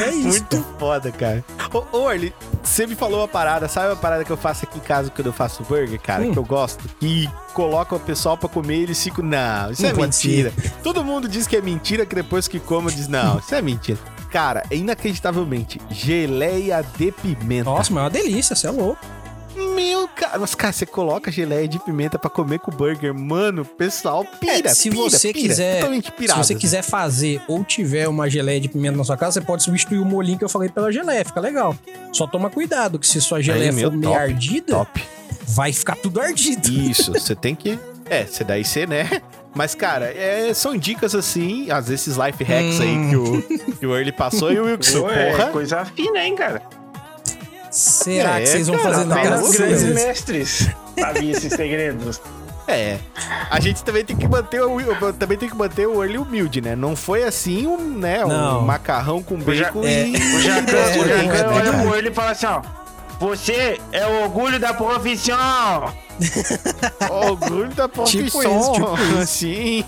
[0.07, 0.29] É isso.
[0.29, 1.45] Muito foda, cara.
[1.74, 4.78] Ô, ô Orly, você me falou uma parada, sabe uma parada que eu faço aqui
[4.78, 6.32] em casa quando eu faço burger, cara, Hum.
[6.32, 6.84] que eu gosto?
[7.01, 10.52] E coloca o pessoal pra comer e eles ficam, não, isso Não é mentira.
[10.82, 13.98] Todo mundo diz que é mentira, que depois que come diz, não, isso é mentira.
[14.30, 17.64] Cara, é inacreditavelmente, geleia de pimenta.
[17.68, 18.98] Nossa, mas é uma delícia, você é louco.
[19.55, 23.65] Meu, cara, mas cara, você coloca geleia de pimenta pra comer com o burger, mano,
[23.65, 26.45] pessoal pira, É, se pira, você pira, quiser, totalmente se pirado.
[26.45, 29.99] você quiser fazer ou tiver uma geleia de pimenta na sua casa, você pode substituir
[29.99, 31.77] o molinho que eu falei pela geleia, fica legal.
[32.12, 35.05] Só toma cuidado, que se sua geleia Aí, for meio top, ardida, Top.
[35.49, 36.70] vai ficar tudo ardido.
[36.70, 37.79] Isso, você tem que.
[38.09, 39.09] É, você daí você, né?
[39.55, 43.87] Mas, cara, é, são dicas assim, às vezes esses life hacks aí que o, que
[43.87, 45.47] o Early passou e o Wilson, é porra.
[45.49, 46.62] coisa fina, hein, cara?
[47.73, 50.69] Será É, que vocês vão cara, fazer na tá Apenas casa grandes mestres
[50.99, 52.20] sabiam esses segredos.
[52.69, 52.99] É.
[53.51, 54.78] A gente também tem que manter o
[55.15, 56.77] também tem que manter o Early humilde, né?
[56.77, 58.62] Não foi assim um, né, um Não.
[58.62, 62.15] macarrão com O, bacon é, e o Jacan, É, o é, olha pro ele e
[62.15, 62.62] fala assim, ó.
[63.19, 65.93] Você é o orgulho da profissão.
[67.11, 68.23] orgulho da profissão.
[68.23, 69.19] Tipo isso, tipo isso.
[69.19, 69.85] Assim.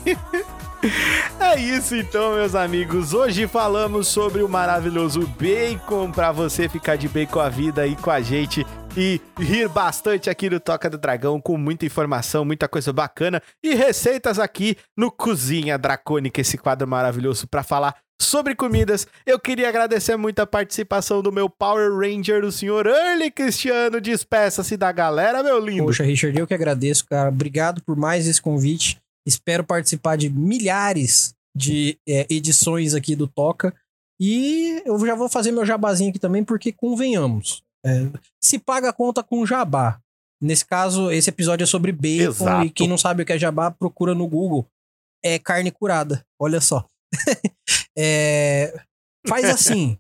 [1.40, 3.14] É isso então, meus amigos.
[3.14, 7.96] Hoje falamos sobre o maravilhoso bacon para você ficar de bem com a vida aí
[7.96, 8.66] com a gente
[8.96, 13.74] e rir bastante aqui no Toca do Dragão com muita informação, muita coisa bacana e
[13.74, 19.06] receitas aqui no Cozinha Dracônica, esse quadro maravilhoso para falar sobre comidas.
[19.26, 24.00] Eu queria agradecer muito a participação do meu Power Ranger, o senhor Early Cristiano.
[24.00, 25.84] Despeça-se da galera, meu lindo.
[25.84, 27.28] Poxa, Richard, eu que agradeço, cara.
[27.28, 29.03] Obrigado por mais esse convite.
[29.26, 33.74] Espero participar de milhares de é, edições aqui do Toca.
[34.20, 37.62] E eu já vou fazer meu jabazinho aqui também, porque convenhamos.
[37.84, 38.10] é,
[38.42, 40.00] se paga a conta com jabá.
[40.42, 42.30] Nesse caso, esse episódio é sobre bacon.
[42.30, 42.66] Exato.
[42.66, 44.66] E quem não sabe o que é jabá, procura no Google.
[45.24, 46.24] É carne curada.
[46.40, 46.86] Olha só.
[47.96, 48.74] É,
[49.24, 49.96] faz assim.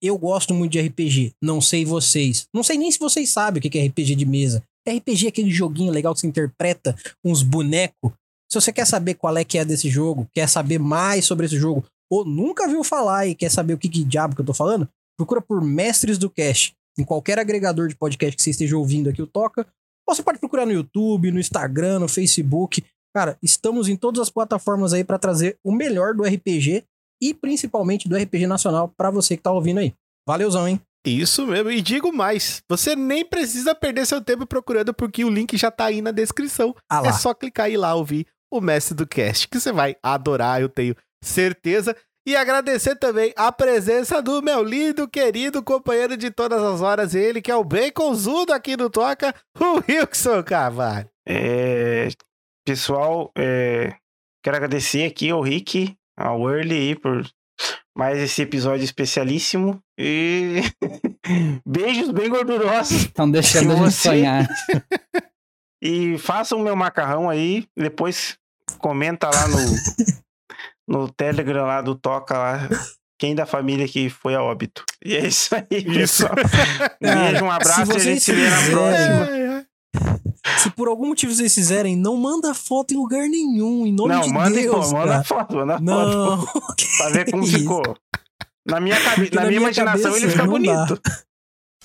[0.00, 1.34] Eu gosto muito de RPG.
[1.42, 2.46] Não sei vocês.
[2.52, 4.62] Não sei nem se vocês sabem o que é RPG de mesa.
[4.88, 8.10] RPG é aquele joguinho legal que você interpreta uns bonecos
[8.50, 11.56] Se você quer saber qual é que é desse jogo, quer saber mais sobre esse
[11.56, 14.54] jogo, ou nunca viu falar e quer saber o que, que diabo que eu tô
[14.54, 16.74] falando, procura por Mestres do Cast.
[16.98, 19.66] Em qualquer agregador de podcast que você esteja ouvindo aqui o Toca.
[20.08, 22.84] Ou você pode procurar no YouTube, no Instagram, no Facebook.
[23.14, 26.84] Cara, estamos em todas as plataformas aí para trazer o melhor do RPG
[27.20, 29.92] e principalmente do RPG nacional para você que tá ouvindo aí.
[30.26, 30.80] Valeuzão, hein?
[31.06, 35.56] Isso mesmo, e digo mais, você nem precisa perder seu tempo procurando porque o link
[35.56, 36.74] já tá aí na descrição.
[36.90, 37.02] Ah.
[37.06, 40.60] É só clicar e ir lá ouvir o Mestre do Cast, que você vai adorar,
[40.60, 41.96] eu tenho certeza.
[42.28, 47.40] E agradecer também a presença do meu lindo, querido companheiro de todas as horas, ele
[47.40, 51.08] que é o Baconzudo aqui no Toca, o Wilson Carvalho.
[51.28, 52.08] É,
[52.66, 53.94] pessoal, é,
[54.42, 57.24] quero agradecer aqui ao Rick, ao Early aí por
[57.96, 59.80] mais esse episódio especialíssimo.
[59.96, 60.62] E
[61.64, 63.02] beijos bem gordurosos.
[63.04, 64.48] Estão deixando a gente você- sonhar.
[65.86, 68.36] E façam o meu macarrão aí, depois
[68.78, 69.58] comenta lá no,
[71.06, 72.68] no Telegram lá do Toca lá.
[73.18, 74.84] Quem da família que foi a óbito.
[75.02, 76.34] E é isso aí, pessoal.
[77.00, 79.66] Um beijo, um abraço e a gente se vê na próxima.
[80.58, 84.22] Se por algum motivo vocês fizerem, não manda foto em lugar nenhum, em nome Não,
[84.22, 86.76] de manda, Deus, pô, manda foto, manda Não, foto.
[86.98, 87.58] Pra ver como isso?
[87.58, 87.82] ficou.
[88.66, 89.30] Na minha, cabe...
[89.30, 91.00] Na na minha minha imaginação cabeça ele fica não bonito.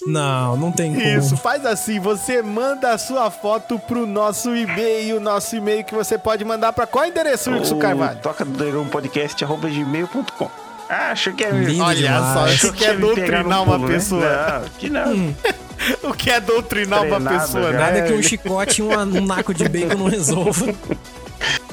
[0.05, 1.05] Não, não tem como.
[1.05, 6.17] Isso, faz assim, você manda a sua foto pro nosso e-mail, nosso e-mail que você
[6.17, 8.19] pode mandar pra qual endereço, Wilson O Carvalho?
[8.19, 10.49] Toca do Dragão Podcast, arroba gmail.com.
[10.89, 11.51] Ah, achou que é...
[11.51, 12.33] Lindo Olha demais.
[12.33, 13.93] só, isso que é doutrinar uma pulo, né?
[13.95, 14.21] pessoa.
[14.61, 15.13] Não, que não.
[15.13, 15.33] Hum,
[16.03, 17.71] O que é doutrinar uma Treinado pessoa, já.
[17.71, 17.77] né?
[17.79, 20.73] nada que um chicote e um, um naco de bacon não resolva.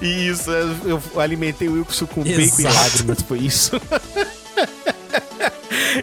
[0.01, 2.75] Isso, eu alimentei o Wilson com bacon e Exato.
[2.75, 3.79] lágrimas, foi isso.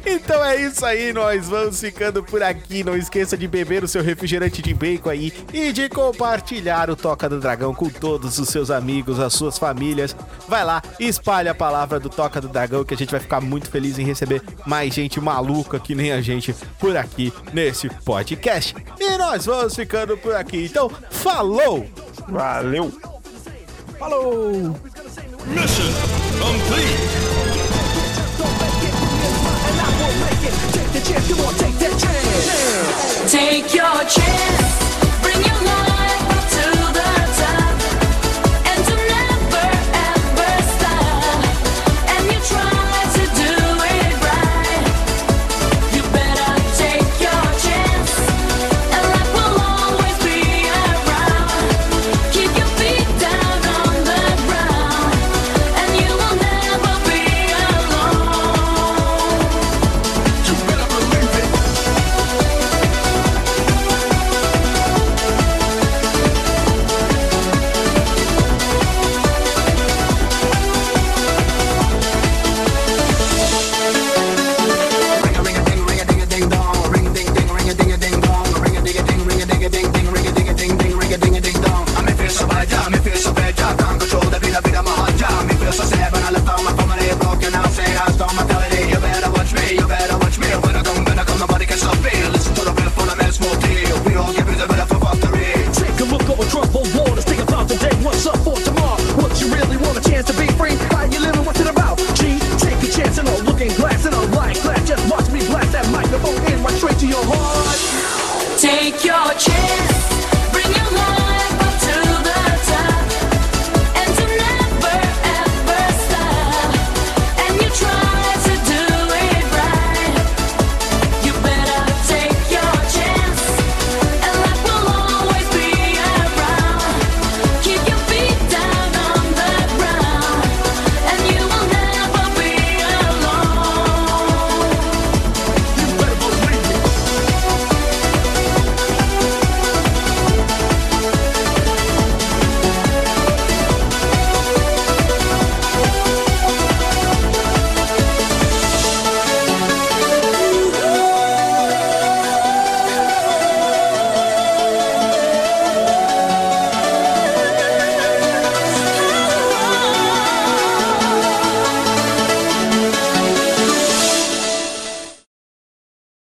[0.06, 2.84] Então é isso aí, nós vamos ficando por aqui.
[2.84, 7.30] Não esqueça de beber o seu refrigerante de bacon aí e de compartilhar o Toca
[7.30, 10.16] do Dragão com todos os seus amigos, as suas famílias.
[10.48, 13.70] Vai lá, espalhe a palavra do Toca do Dragão que a gente vai ficar muito
[13.70, 18.76] feliz em receber mais gente maluca que nem a gente por aqui nesse podcast.
[19.00, 20.66] E nós vamos ficando por aqui.
[20.66, 21.86] Então, falou!
[22.28, 22.92] Valeu.
[24.00, 24.76] Falou!
[31.06, 33.32] chance, come on, take that chance.
[33.32, 35.95] Take your chance, bring your love.